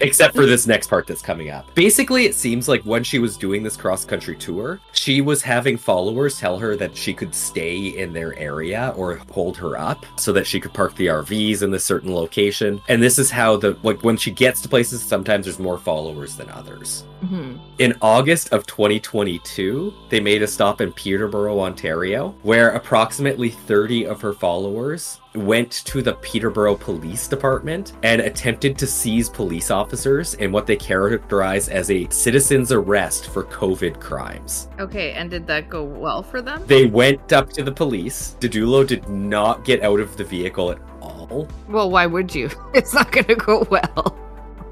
Except 0.00 0.34
for 0.34 0.46
this 0.46 0.66
next 0.66 0.88
part 0.88 1.06
that's 1.06 1.22
coming 1.22 1.50
up. 1.50 1.72
Basically, 1.74 2.24
it 2.24 2.34
seems 2.34 2.68
like 2.68 2.82
when 2.82 3.04
she 3.04 3.20
was 3.20 3.36
doing 3.36 3.62
this 3.62 3.76
cross 3.76 4.04
country 4.04 4.36
tour, 4.36 4.80
she 4.92 5.20
was 5.20 5.42
having 5.42 5.76
followers 5.76 6.38
tell 6.38 6.58
her 6.58 6.74
that 6.76 6.96
she 6.96 7.14
could 7.14 7.34
stay 7.34 7.78
in 7.98 8.12
their 8.12 8.36
area 8.36 8.92
or 8.96 9.16
hold 9.30 9.56
her 9.56 9.78
up 9.78 10.04
so 10.16 10.32
that 10.32 10.46
she 10.46 10.58
could 10.58 10.74
park 10.74 10.96
the 10.96 11.06
RVs 11.06 11.62
in 11.62 11.70
this 11.70 11.84
certain 11.84 12.12
location. 12.14 12.80
And 12.88 13.02
this 13.02 13.18
is 13.18 13.30
how 13.30 13.56
the 13.56 13.76
like 13.82 14.02
when 14.02 14.16
she 14.16 14.32
gets 14.32 14.60
to 14.62 14.68
places, 14.68 15.02
sometimes 15.02 15.46
there's 15.46 15.58
more 15.58 15.78
followers 15.78 16.36
than 16.36 16.50
others. 16.50 17.04
Mhm. 17.22 17.58
In 17.78 17.94
August 18.02 18.52
of 18.52 18.66
2022, 18.66 19.92
they 20.08 20.20
made 20.20 20.42
a 20.42 20.46
stop 20.46 20.80
in 20.80 20.92
Peterborough, 20.92 21.60
Ontario, 21.60 22.34
where 22.42 22.70
approximately 22.70 23.50
30 23.50 24.06
of 24.06 24.20
her 24.20 24.32
followers 24.32 25.20
went 25.34 25.70
to 25.70 26.02
the 26.02 26.14
Peterborough 26.14 26.74
Police 26.74 27.26
Department 27.28 27.92
and 28.02 28.20
attempted 28.20 28.76
to 28.78 28.86
seize 28.86 29.28
police 29.28 29.70
officers 29.70 30.34
in 30.34 30.52
what 30.52 30.66
they 30.66 30.76
characterize 30.76 31.68
as 31.68 31.90
a 31.90 32.08
citizen's 32.10 32.70
arrest 32.72 33.28
for 33.28 33.44
COVID 33.44 33.98
crimes. 34.00 34.68
Okay, 34.78 35.12
and 35.12 35.30
did 35.30 35.46
that 35.46 35.70
go 35.70 35.84
well 35.84 36.22
for 36.22 36.42
them? 36.42 36.62
They 36.66 36.86
went 36.86 37.32
up 37.32 37.50
to 37.54 37.62
the 37.62 37.72
police. 37.72 38.36
Didulo 38.40 38.86
did 38.86 39.08
not 39.08 39.64
get 39.64 39.82
out 39.82 40.00
of 40.00 40.16
the 40.16 40.24
vehicle 40.24 40.70
at 40.70 40.78
all. 41.00 41.48
Well, 41.68 41.90
why 41.90 42.06
would 42.06 42.34
you? 42.34 42.50
It's 42.74 42.92
not 42.94 43.12
going 43.12 43.26
to 43.26 43.36
go 43.36 43.66
well. 43.70 44.16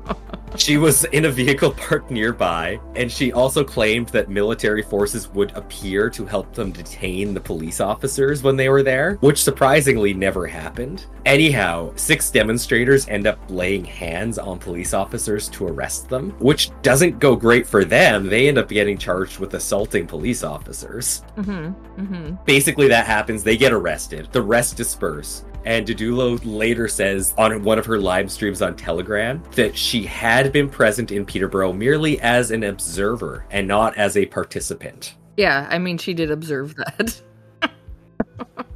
She 0.57 0.77
was 0.77 1.05
in 1.05 1.25
a 1.25 1.31
vehicle 1.31 1.71
parked 1.71 2.11
nearby, 2.11 2.81
and 2.97 3.11
she 3.11 3.33
also 3.33 3.63
claimed 3.65 4.09
that 4.09 4.29
military 4.29 4.83
forces 4.83 5.29
would 5.29 5.53
appear 5.57 6.11
to 6.11 6.27
help 6.27 6.53
them 6.55 6.73
detain 6.73 7.33
the 7.35 7.41
police 7.41 7.81
officers 7.81 8.43
when 8.43 8.57
they 8.57 8.69
were 8.69 8.83
there, 8.83 9.15
which 9.21 9.43
surprisingly 9.43 10.13
never 10.13 10.47
happened. 10.47 11.07
Anyhow, 11.25 11.93
six 11.97 12.31
demonstrators 12.31 13.07
end 13.09 13.27
up 13.27 13.39
laying 13.49 13.85
hands 13.85 14.39
on 14.39 14.59
police 14.59 14.93
officers 14.93 15.49
to 15.51 15.67
arrest 15.67 16.09
them, 16.09 16.31
which 16.41 16.71
doesn't 16.83 17.19
go 17.19 17.37
great 17.37 17.67
for 17.67 17.85
them. 17.85 18.27
They 18.27 18.49
end 18.49 18.59
up 18.59 18.69
getting 18.69 18.99
charged 18.99 19.39
with 19.39 19.55
assaulting 19.55 20.07
police 20.07 20.43
officers. 20.43 21.21
hmm 21.37 21.69
hmm 21.69 22.35
Basically, 22.45 22.89
that 22.89 23.07
happens. 23.07 23.43
They 23.43 23.57
get 23.57 23.73
arrested. 23.73 24.29
The 24.33 24.43
rest 24.43 24.77
disperse. 24.77 25.45
And 25.65 25.87
Didulo 25.87 26.41
later 26.45 26.89
says 26.89 27.35
on 27.37 27.63
one 27.63 27.79
of 27.79 27.87
her 27.87 27.99
live 27.99 28.31
streams 28.31 28.63
on 28.63 28.77
Telegram 28.77 29.43
that 29.57 29.77
she 29.77 30.05
had 30.05 30.53
been 30.53 30.69
present 30.69 31.13
in 31.13 31.27
Peterborough 31.27 31.73
merely 31.73 32.21
as 32.21 32.51
an 32.51 32.65
observer 32.65 33.45
and 33.51 33.69
not 33.69 33.97
as 33.97 34.17
a 34.17 34.27
participant. 34.27 35.17
Yeah, 35.37 35.67
I 35.71 35.79
mean, 35.79 35.99
she 35.99 36.15
did 36.15 36.31
observe 36.31 36.75
that. 36.77 37.23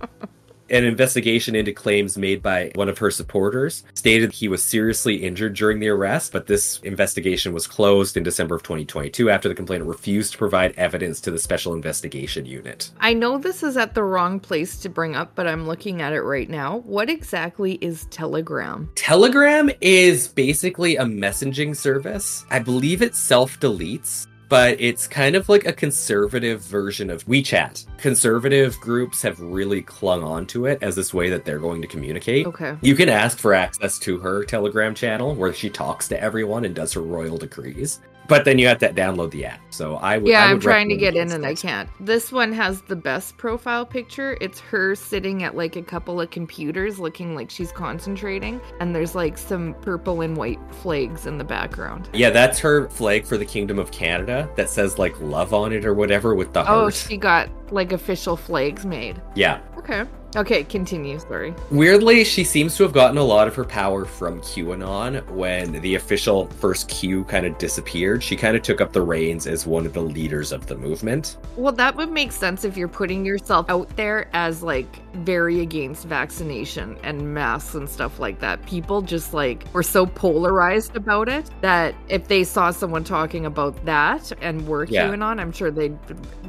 An 0.75 0.85
investigation 0.85 1.55
into 1.55 1.73
claims 1.73 2.19
made 2.19 2.43
by 2.43 2.73
one 2.75 2.89
of 2.89 2.99
her 2.99 3.09
supporters 3.09 3.85
stated 3.95 4.33
he 4.33 4.49
was 4.49 4.61
seriously 4.61 5.15
injured 5.15 5.55
during 5.55 5.79
the 5.79 5.87
arrest, 5.87 6.33
but 6.33 6.49
this 6.49 6.81
investigation 6.81 7.53
was 7.53 7.69
closed 7.69 8.17
in 8.17 8.25
December 8.25 8.57
of 8.57 8.65
2022 8.65 9.31
after 9.31 9.49
the 9.49 9.55
complainant 9.55 9.89
refused 9.89 10.33
to 10.33 10.39
provide 10.39 10.75
evidence 10.77 11.21
to 11.21 11.31
the 11.31 11.39
Special 11.39 11.75
Investigation 11.75 12.45
Unit. 12.45 12.91
I 12.99 13.15
know 13.15 13.39
this 13.39 13.63
is 13.63 13.77
at 13.77 13.95
the 13.95 14.03
wrong 14.03 14.41
place 14.41 14.81
to 14.81 14.89
bring 14.89 15.15
up, 15.15 15.37
but 15.37 15.47
I'm 15.47 15.65
looking 15.65 16.03
at 16.03 16.13
it 16.13 16.23
right 16.23 16.51
now. 16.51 16.79
What 16.79 17.09
exactly 17.09 17.75
is 17.75 18.07
Telegram? 18.07 18.91
Telegram 18.97 19.71
is 19.81 20.27
basically 20.27 20.97
a 20.97 21.05
messaging 21.05 21.77
service. 21.77 22.45
I 22.51 22.59
believe 22.59 23.01
it 23.01 23.15
self 23.15 23.61
deletes, 23.61 24.27
but 24.49 24.81
it's 24.81 25.07
kind 25.07 25.37
of 25.37 25.49
like 25.49 25.67
a 25.67 25.73
conservative 25.73 26.63
version 26.63 27.11
of 27.11 27.25
WeChat. 27.27 27.87
Conservative 27.99 28.79
groups 28.81 29.23
have 29.23 29.41
really 29.41 29.83
clung 29.83 30.23
on 30.23 30.47
to 30.47 30.67
it 30.67 30.79
as 30.83 30.95
this 30.95 31.15
way 31.15 31.31
that 31.31 31.45
they're 31.45 31.59
going 31.59 31.83
to 31.83 31.89
communicate. 31.89 32.47
Okay. 32.47 32.77
You 32.81 32.95
can 32.95 33.09
ask 33.09 33.39
for 33.39 33.55
access 33.55 33.99
to 34.01 34.19
her 34.19 34.45
Telegram 34.45 34.95
channel 34.95 35.35
where 35.35 35.53
she 35.53 35.71
talks 35.71 36.09
to 36.09 36.21
everyone 36.21 36.65
and 36.65 36.75
does 36.75 36.93
her 36.93 37.03
royal 37.03 37.39
decrees. 37.39 38.01
But 38.29 38.45
then 38.45 38.59
you 38.59 38.67
have 38.69 38.79
to 38.79 38.93
download 38.93 39.31
the 39.31 39.45
app. 39.47 39.61
So 39.71 39.97
I 39.97 40.19
would. 40.19 40.29
Yeah, 40.29 40.45
I 40.45 40.51
I'm 40.51 40.61
trying 40.61 40.89
to 40.89 40.97
get 40.97 41.15
in 41.17 41.33
and 41.33 41.45
I 41.45 41.55
can't. 41.55 41.89
This 42.01 42.31
one 42.33 42.53
has 42.53 42.81
the 42.83 42.97
best 42.97 43.37
profile 43.37 43.85
picture. 43.85 44.39
It's 44.41 44.61
her 44.61 44.95
sitting 44.95 45.43
at 45.43 45.57
like 45.57 45.77
a 45.77 45.83
couple 45.83 46.21
of 46.21 46.31
computers 46.31 46.99
looking 46.99 47.35
like 47.35 47.51
she's 47.51 47.73
concentrating, 47.73 48.61
and 48.81 48.95
there's 48.95 49.15
like 49.15 49.37
some 49.37 49.75
purple 49.83 50.21
and 50.23 50.37
white 50.37 50.61
flags 50.71 51.27
in 51.27 51.39
the 51.39 51.45
background. 51.45 52.09
Yeah, 52.13 52.31
that's 52.31 52.59
her 52.61 52.89
flag 52.91 53.27
for 53.27 53.37
the 53.37 53.45
Kingdom 53.45 53.79
of 53.79 53.91
Canada 53.91 54.49
that 54.57 54.71
says 54.71 54.99
like 54.99 55.21
love 55.21 55.53
on 55.53 55.73
it 55.73 55.85
or 55.85 55.95
whatever 55.95 56.35
with 56.35 56.53
the 56.53 56.63
Oh, 56.63 56.65
heart. 56.65 56.95
she 56.95 57.17
got 57.17 57.49
like 57.75 57.93
official 57.93 58.37
flags 58.37 58.87
made. 58.87 59.21
Yeah. 59.35 59.61
Okay. 59.77 60.05
Okay, 60.37 60.65
continue. 60.65 61.19
Sorry. 61.21 61.55
Weirdly, 61.71 62.25
she 62.25 62.43
seems 62.43 62.77
to 62.77 62.83
have 62.83 62.93
gotten 62.93 63.19
a 63.19 63.23
lot 63.23 63.47
of 63.47 63.55
her 63.55 63.65
power 63.65 64.05
from 64.05 64.41
QAnon 64.41 65.29
when 65.31 65.81
the 65.81 65.95
official 65.95 66.47
first 66.47 66.89
Q 66.89 67.25
kind 67.25 67.47
of 67.47 67.57
disappeared. 67.59 68.23
She 68.23 68.35
kind 68.35 68.57
of 68.57 68.63
took 68.63 68.81
up 68.81 68.93
the 68.93 69.03
reins 69.03 69.47
as 69.47 69.65
one 69.67 69.87
of 69.87 69.93
the 69.93 70.01
leaders 70.01 70.51
of 70.51 70.67
the 70.67 70.75
movement. 70.75 71.37
Well, 71.57 71.73
that 71.75 71.95
would 71.95 72.11
make 72.11 72.33
sense 72.33 72.65
if 72.65 72.77
you're 72.77 72.89
putting 72.89 73.25
yourself 73.25 73.71
out 73.71 73.95
there 73.97 74.29
as 74.33 74.63
like 74.63 75.04
very 75.15 75.61
against 75.61 76.07
vaccination 76.07 76.97
and 77.03 77.35
masks 77.35 77.75
and 77.75 77.89
stuff 77.89 78.19
like 78.19 78.41
that. 78.41 78.65
People 78.67 79.03
just 79.03 79.33
like 79.35 79.65
were 79.73 79.83
so 79.83 80.07
polarized 80.07 80.97
about 80.97 81.29
it 81.29 81.51
that 81.61 81.95
if 82.09 82.29
they 82.29 82.45
saw 82.45 82.71
someone 82.71 83.05
talking 83.05 83.47
about 83.47 83.85
that 83.85 84.33
and 84.41 84.67
were 84.67 84.85
Yeah. 84.85 85.09
QAnon, 85.09 85.41
I'm 85.41 85.53
sure 85.53 85.71
they'd 85.71 85.97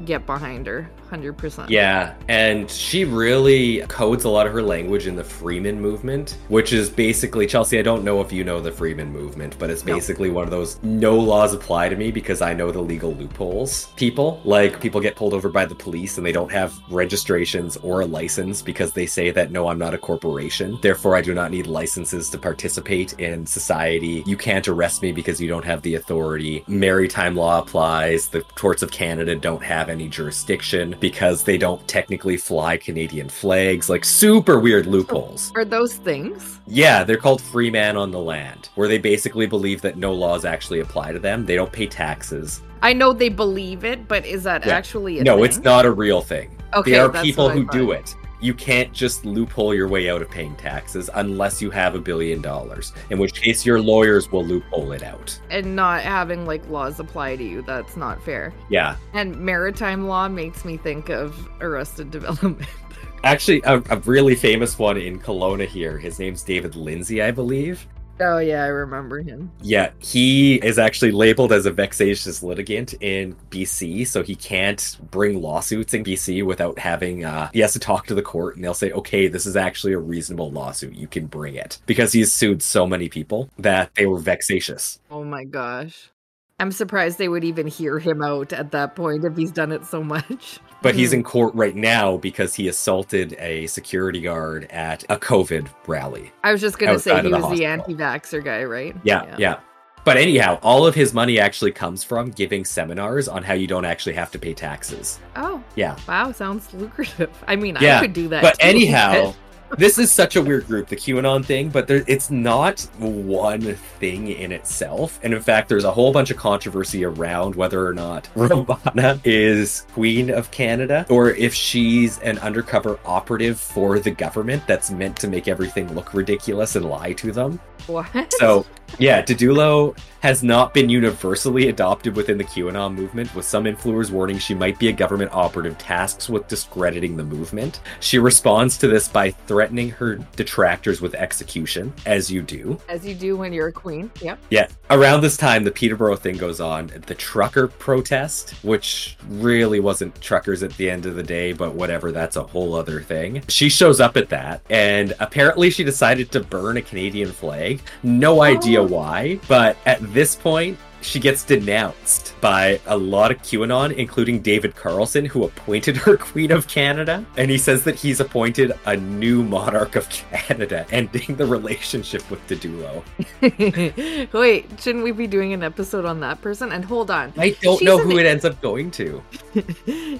get 0.05 0.25
behind 0.25 0.67
her 0.67 0.89
100%. 1.11 1.69
Yeah, 1.69 2.13
and 2.27 2.69
she 2.69 3.05
really 3.05 3.79
codes 3.87 4.23
a 4.23 4.29
lot 4.29 4.47
of 4.47 4.53
her 4.53 4.61
language 4.61 5.07
in 5.07 5.15
the 5.15 5.23
Freeman 5.23 5.79
movement, 5.79 6.37
which 6.49 6.73
is 6.73 6.89
basically 6.89 7.45
Chelsea. 7.47 7.77
I 7.79 7.83
don't 7.83 8.03
know 8.03 8.21
if 8.21 8.31
you 8.33 8.43
know 8.43 8.59
the 8.59 8.71
Freeman 8.71 9.11
movement, 9.13 9.55
but 9.59 9.69
it's 9.69 9.85
No. 9.85 9.93
basically 9.93 10.29
one 10.29 10.43
of 10.43 10.49
those 10.51 10.79
no 10.83 11.15
laws 11.15 11.53
apply 11.53 11.89
to 11.89 11.95
me 11.95 12.11
because 12.11 12.41
I 12.41 12.53
know 12.53 12.71
the 12.71 12.81
legal 12.81 13.13
loopholes. 13.13 13.87
People 13.95 14.41
like 14.43 14.81
people 14.81 14.99
get 14.99 15.15
pulled 15.15 15.33
over 15.33 15.49
by 15.49 15.65
the 15.65 15.75
police 15.75 16.17
and 16.17 16.25
they 16.25 16.31
don't 16.31 16.51
have 16.51 16.73
registrations 16.89 17.77
or 17.77 18.01
a 18.01 18.05
license 18.05 18.54
because 18.61 18.93
they 18.93 19.05
say 19.05 19.31
that 19.31 19.51
no, 19.51 19.67
I'm 19.67 19.77
not 19.77 19.93
a 19.93 19.97
corporation, 19.97 20.77
therefore 20.81 21.15
I 21.15 21.21
do 21.21 21.33
not 21.33 21.51
need 21.51 21.67
licenses 21.67 22.29
to 22.29 22.37
participate 22.37 23.13
in 23.19 23.45
society. 23.45 24.23
You 24.25 24.37
can't 24.37 24.67
arrest 24.67 25.01
me 25.01 25.11
because 25.11 25.41
you 25.41 25.47
don't 25.47 25.65
have 25.65 25.81
the 25.81 25.95
authority. 25.95 26.63
Maritime 26.67 27.35
law 27.35 27.59
applies. 27.59 28.27
The 28.27 28.41
courts 28.55 28.81
of 28.81 28.91
Canada 28.91 29.35
don't 29.35 29.63
have 29.63 29.89
any 29.89 30.07
jurisdiction 30.07 30.95
because 30.99 31.43
they 31.43 31.57
don't 31.57 31.85
technically 31.87 32.37
fly 32.37 32.77
Canadian 32.77 33.29
flags. 33.29 33.89
Like 33.89 34.05
super 34.05 34.59
weird 34.59 34.85
loopholes. 34.85 35.51
Are 35.55 35.65
those 35.65 35.95
things? 35.95 36.59
Yeah, 36.67 37.03
they're 37.03 37.17
called 37.17 37.41
free 37.41 37.69
man 37.69 37.97
on 37.97 38.11
the 38.11 38.19
land, 38.19 38.69
where 38.75 38.87
they 38.87 38.97
basically 38.97 39.45
believe 39.45 39.81
that 39.81 39.97
no 39.97 40.13
laws 40.13 40.45
actually 40.45 40.79
apply 40.79 41.11
to 41.11 41.19
them. 41.19 41.45
They 41.45 41.55
don't 41.55 41.71
pay 41.71 41.87
taxes. 41.87 42.61
I 42.81 42.93
know 42.93 43.13
they 43.13 43.29
believe 43.29 43.83
it, 43.83 44.07
but 44.07 44.25
is 44.25 44.43
that 44.43 44.65
Yeah. 44.65 44.75
actually 44.75 45.19
a 45.19 45.23
no, 45.23 45.37
thing? 45.37 45.45
it's 45.45 45.57
not 45.59 45.85
a 45.85 45.91
real 45.91 46.21
thing. 46.21 46.51
Okay, 46.73 46.91
there 46.91 47.05
are 47.05 47.09
people 47.23 47.49
who 47.49 47.65
do 47.71 47.91
it. 47.91 48.15
You 48.39 48.53
can't 48.53 48.91
just 48.93 49.25
loophole 49.25 49.73
your 49.73 49.87
way 49.87 50.09
out 50.09 50.21
of 50.21 50.29
paying 50.29 50.55
taxes 50.55 51.09
unless 51.13 51.61
you 51.61 51.71
have 51.71 51.95
a 51.95 51.99
billion 51.99 52.41
dollars, 52.41 52.93
in 53.09 53.17
which 53.17 53.33
case 53.41 53.65
your 53.65 53.79
lawyers 53.79 54.31
will 54.31 54.45
loophole 54.45 54.91
it 54.91 55.03
out. 55.03 55.39
And 55.49 55.75
not 55.75 56.01
having 56.01 56.45
like 56.45 56.67
laws 56.69 56.99
apply 56.99 57.37
to 57.37 57.43
you, 57.43 57.61
that's 57.61 57.97
not 57.97 58.21
fair. 58.23 58.53
Yeah. 58.69 58.97
And 59.13 59.35
maritime 59.37 60.07
law 60.07 60.27
makes 60.27 60.65
me 60.65 60.77
think 60.77 61.09
of 61.09 61.49
Arrested 61.61 62.11
Development. 62.11 62.67
Actually, 63.23 63.61
a, 63.65 63.81
a 63.89 63.97
really 64.01 64.35
famous 64.35 64.77
one 64.77 64.97
in 64.97 65.19
Kelowna 65.19 65.65
here. 65.65 65.97
His 65.97 66.19
name's 66.19 66.43
David 66.43 66.75
Lindsay, 66.75 67.23
I 67.23 67.31
believe. 67.31 67.87
Oh 68.19 68.37
yeah, 68.37 68.63
I 68.63 68.67
remember 68.67 69.21
him. 69.21 69.51
Yeah, 69.61 69.91
he 69.99 70.55
is 70.55 70.79
actually 70.79 71.11
labeled 71.11 71.51
as 71.51 71.65
a 71.65 71.71
vexatious 71.71 72.43
litigant 72.43 72.93
in 73.01 73.35
BC, 73.49 74.07
so 74.07 74.23
he 74.23 74.35
can't 74.35 74.97
bring 75.11 75.41
lawsuits 75.41 75.93
in 75.93 76.03
BC 76.03 76.43
without 76.45 76.79
having. 76.79 77.25
Uh, 77.25 77.49
he 77.53 77.59
has 77.59 77.73
to 77.73 77.79
talk 77.79 78.07
to 78.07 78.15
the 78.15 78.21
court, 78.21 78.55
and 78.55 78.63
they'll 78.63 78.73
say, 78.73 78.91
"Okay, 78.91 79.27
this 79.27 79.45
is 79.45 79.55
actually 79.55 79.93
a 79.93 79.99
reasonable 79.99 80.51
lawsuit. 80.51 80.95
You 80.95 81.07
can 81.07 81.27
bring 81.27 81.55
it," 81.55 81.79
because 81.85 82.13
he's 82.13 82.33
sued 82.33 82.61
so 82.61 82.87
many 82.87 83.09
people 83.09 83.49
that 83.57 83.93
they 83.95 84.05
were 84.05 84.19
vexatious. 84.19 84.99
Oh 85.09 85.23
my 85.23 85.43
gosh. 85.43 86.11
I'm 86.57 86.71
surprised 86.71 87.17
they 87.17 87.27
would 87.27 87.43
even 87.43 87.67
hear 87.67 87.99
him 87.99 88.21
out 88.21 88.53
at 88.53 88.71
that 88.71 88.95
point 88.95 89.25
if 89.25 89.35
he's 89.35 89.51
done 89.51 89.73
it 89.73 89.85
so 89.85 90.01
much. 90.01 90.59
But 90.81 90.93
he's 90.95 91.09
Hmm. 91.11 91.15
in 91.17 91.23
court 91.23 91.55
right 91.55 91.75
now 91.75 92.17
because 92.17 92.53
he 92.55 92.67
assaulted 92.67 93.35
a 93.39 93.65
security 93.67 94.21
guard 94.21 94.67
at 94.69 95.03
a 95.09 95.17
COVID 95.17 95.67
rally. 95.87 96.31
I 96.43 96.51
was 96.51 96.61
just 96.61 96.77
gonna 96.77 96.99
say 96.99 97.21
he 97.21 97.33
was 97.33 97.57
the 97.57 97.65
anti-vaxxer 97.65 98.43
guy, 98.43 98.63
right? 98.63 98.95
Yeah, 99.03 99.35
yeah. 99.37 99.57
But 100.03 100.17
anyhow, 100.17 100.59
all 100.61 100.85
of 100.85 100.93
his 100.93 101.15
money 101.15 101.39
actually 101.39 101.71
comes 101.71 102.03
from 102.03 102.29
giving 102.29 102.63
seminars 102.63 103.27
on 103.27 103.41
how 103.41 103.55
you 103.55 103.65
don't 103.65 103.85
actually 103.85 104.13
have 104.13 104.29
to 104.31 104.37
pay 104.39 104.53
taxes. 104.53 105.19
Oh, 105.35 105.63
Yeah. 105.73 105.95
wow, 106.07 106.31
sounds 106.31 106.71
lucrative. 106.75 107.31
I 107.47 107.55
mean, 107.55 107.75
Yeah, 107.81 107.97
I 107.97 108.01
could 108.01 108.13
do 108.13 108.27
that. 108.27 108.43
But 108.43 108.59
too, 108.59 108.67
anyhow, 108.67 109.33
this 109.77 109.97
is 109.97 110.11
such 110.11 110.35
a 110.35 110.41
weird 110.41 110.67
group, 110.67 110.87
the 110.87 110.95
QAnon 110.95 111.45
thing, 111.45 111.69
but 111.69 111.87
there, 111.87 112.03
it's 112.07 112.31
not 112.31 112.81
one 112.99 113.75
thing 113.99 114.29
in 114.29 114.51
itself. 114.51 115.19
And 115.23 115.33
in 115.33 115.41
fact, 115.41 115.69
there's 115.69 115.83
a 115.83 115.91
whole 115.91 116.11
bunch 116.11 116.31
of 116.31 116.37
controversy 116.37 117.03
around 117.03 117.55
whether 117.55 117.85
or 117.85 117.93
not 117.93 118.29
Romana 118.35 119.19
is 119.23 119.85
Queen 119.93 120.29
of 120.29 120.51
Canada 120.51 121.05
or 121.09 121.31
if 121.31 121.53
she's 121.53 122.19
an 122.19 122.37
undercover 122.39 122.99
operative 123.05 123.59
for 123.59 123.99
the 123.99 124.11
government 124.11 124.65
that's 124.67 124.91
meant 124.91 125.17
to 125.17 125.27
make 125.27 125.47
everything 125.47 125.93
look 125.93 126.13
ridiculous 126.13 126.75
and 126.75 126.85
lie 126.85 127.13
to 127.13 127.31
them. 127.31 127.59
what? 127.87 128.33
So, 128.33 128.65
yeah, 128.99 129.21
Didulo 129.21 129.97
has 130.25 130.41
not 130.41 130.73
been 130.73 130.89
universally 130.89 131.69
adopted 131.69 132.15
within 132.15 132.35
the 132.39 132.43
QAnon 132.43 132.95
movement, 132.95 133.33
with 133.35 133.45
some 133.45 133.65
influencers 133.65 134.09
warning 134.09 134.39
she 134.39 134.55
might 134.55 134.79
be 134.79 134.87
a 134.87 134.91
government 134.91 135.29
operative 135.31 135.77
tasked 135.77 136.29
with 136.31 136.47
discrediting 136.47 137.15
the 137.15 137.23
movement. 137.23 137.79
She 137.99 138.17
responds 138.17 138.75
to 138.79 138.87
this 138.87 139.07
by 139.07 139.29
threatening 139.29 139.91
her 139.91 140.15
detractors 140.35 140.99
with 140.99 141.13
execution, 141.13 141.93
as 142.07 142.31
you 142.31 142.41
do. 142.41 142.79
As 142.89 143.05
you 143.05 143.13
do 143.13 143.37
when 143.37 143.53
you're 143.53 143.67
a 143.67 143.71
queen. 143.71 144.09
Yep. 144.19 144.39
Yeah. 144.49 144.67
Around 144.89 145.21
this 145.21 145.37
time, 145.37 145.63
the 145.63 145.69
Peterborough 145.69 146.15
thing 146.15 146.37
goes 146.37 146.59
on. 146.59 146.87
The 147.05 147.13
trucker 147.13 147.67
protest, 147.67 148.49
which 148.63 149.17
really 149.29 149.79
wasn't 149.79 150.19
truckers 150.21 150.63
at 150.63 150.75
the 150.77 150.89
end 150.89 151.05
of 151.05 151.13
the 151.15 151.21
day, 151.21 151.53
but 151.53 151.75
whatever, 151.75 152.11
that's 152.11 152.35
a 152.35 152.41
whole 152.43 152.73
other 152.73 152.99
thing. 152.99 153.43
She 153.47 153.69
shows 153.69 153.99
up 153.99 154.17
at 154.17 154.29
that, 154.29 154.61
and 154.71 155.13
apparently 155.19 155.69
she 155.69 155.83
decided 155.83 156.31
to 156.31 156.39
burn 156.39 156.77
a 156.77 156.81
Canadian 156.81 157.31
flag. 157.31 157.79
No 158.01 158.41
idea 158.41 158.81
Oh. 158.81 158.87
why, 158.87 159.39
but 159.47 159.77
at 159.85 160.01
this 160.15 160.33
point, 160.35 160.79
she 161.05 161.19
gets 161.19 161.43
denounced 161.43 162.33
by 162.41 162.79
a 162.87 162.97
lot 162.97 163.31
of 163.31 163.37
QAnon, 163.41 163.93
including 163.95 164.41
David 164.41 164.75
Carlson, 164.75 165.25
who 165.25 165.43
appointed 165.45 165.95
her 165.97 166.17
Queen 166.31 166.51
of 166.51 166.67
Canada. 166.67 167.25
And 167.37 167.49
he 167.51 167.57
says 167.57 167.83
that 167.83 167.95
he's 167.95 168.19
appointed 168.19 168.73
a 168.85 168.97
new 168.97 169.43
monarch 169.43 169.95
of 169.95 170.09
Canada, 170.31 170.85
ending 170.91 171.35
the 171.35 171.45
relationship 171.45 172.29
with 172.29 172.45
Didulo. 172.47 173.03
Wait, 174.33 174.65
shouldn't 174.79 175.03
we 175.03 175.11
be 175.11 175.27
doing 175.27 175.53
an 175.53 175.63
episode 175.63 176.05
on 176.05 176.19
that 176.21 176.41
person? 176.41 176.71
And 176.71 176.83
hold 176.83 177.09
on. 177.11 177.33
I 177.37 177.51
don't 177.61 177.77
She's 177.79 177.85
know 177.85 177.99
an- 177.99 178.09
who 178.09 178.17
it 178.17 178.25
ends 178.25 178.45
up 178.45 178.59
going 178.61 178.91
to. 178.91 179.21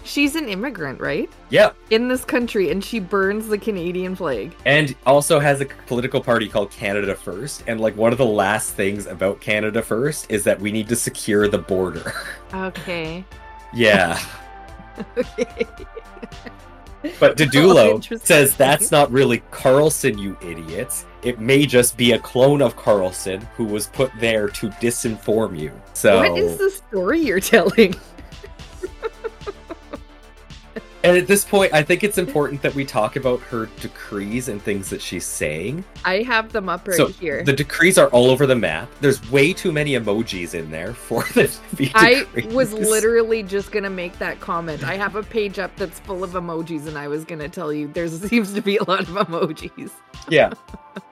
She's 0.03 0.35
an 0.35 0.47
immigrant, 0.47 0.99
right? 0.99 1.29
Yeah, 1.49 1.71
In 1.89 2.07
this 2.07 2.25
country, 2.25 2.71
and 2.71 2.83
she 2.83 2.99
burns 2.99 3.47
the 3.47 3.57
Canadian 3.57 4.15
flag. 4.15 4.55
and 4.65 4.95
also 5.05 5.39
has 5.39 5.61
a 5.61 5.65
political 5.87 6.21
party 6.21 6.47
called 6.49 6.71
Canada 6.71 7.15
First. 7.15 7.63
And 7.67 7.79
like 7.79 7.95
one 7.95 8.11
of 8.11 8.17
the 8.17 8.25
last 8.25 8.73
things 8.73 9.05
about 9.05 9.39
Canada 9.41 9.81
First 9.81 10.29
is 10.31 10.43
that 10.45 10.59
we 10.59 10.71
need 10.75 10.87
to 10.89 10.95
secure 10.95 11.47
the 11.47 11.57
border. 11.57 12.13
Okay. 12.53 13.23
yeah. 13.73 14.19
Okay. 15.17 15.65
But 17.19 17.31
Oh, 17.31 17.35
Didulo 17.35 17.95
interesting. 17.95 18.25
says 18.25 18.55
that's 18.55 18.91
not 18.91 19.11
really 19.11 19.43
Carlson, 19.51 20.17
you 20.17 20.37
idiots. 20.41 21.05
It 21.21 21.39
may 21.39 21.65
just 21.65 21.97
be 21.97 22.13
a 22.13 22.19
clone 22.19 22.61
of 22.61 22.75
Carlson 22.77 23.41
who 23.57 23.65
was 23.65 23.87
put 23.87 24.09
there 24.19 24.47
to 24.47 24.69
disinform 24.69 25.59
you. 25.59 25.71
So, 25.93 26.17
What 26.29 26.39
is 26.39 26.57
the 26.57 26.69
story 26.71 27.19
you're 27.19 27.39
telling? 27.41 27.93
And 31.05 31.17
at 31.17 31.27
this 31.27 31.45
point, 31.45 31.73
I 31.73 31.83
think 31.83 32.03
it's 32.03 32.17
important 32.17 32.61
that 32.61 32.73
we 32.75 32.85
talk 32.85 33.15
about 33.15 33.39
her 33.41 33.67
decrees 33.79 34.49
and 34.49 34.61
things 34.61 34.89
that 34.89 35.01
she's 35.01 35.25
saying. 35.25 35.83
I 36.03 36.21
have 36.23 36.51
them 36.51 36.69
up 36.69 36.87
right 36.87 36.97
so 36.97 37.07
here. 37.07 37.43
the 37.43 37.53
decrees 37.53 37.97
are 37.97 38.07
all 38.09 38.29
over 38.29 38.45
the 38.45 38.55
map. 38.55 38.89
There's 39.01 39.29
way 39.31 39.53
too 39.53 39.71
many 39.71 39.93
emojis 39.93 40.53
in 40.53 40.71
there 40.71 40.93
for 40.93 41.23
this. 41.33 41.59
I 41.93 42.25
was 42.51 42.73
literally 42.73 43.43
just 43.43 43.71
gonna 43.71 43.89
make 43.89 44.17
that 44.19 44.39
comment. 44.39 44.83
I 44.83 44.95
have 44.95 45.15
a 45.15 45.23
page 45.23 45.59
up 45.59 45.75
that's 45.75 45.99
full 45.99 46.23
of 46.23 46.31
emojis, 46.31 46.87
and 46.87 46.97
I 46.97 47.07
was 47.07 47.25
gonna 47.25 47.49
tell 47.49 47.71
you 47.71 47.87
there 47.87 48.07
seems 48.09 48.53
to 48.53 48.61
be 48.61 48.77
a 48.77 48.83
lot 48.83 49.01
of 49.01 49.09
emojis. 49.09 49.91
Yeah. 50.29 50.53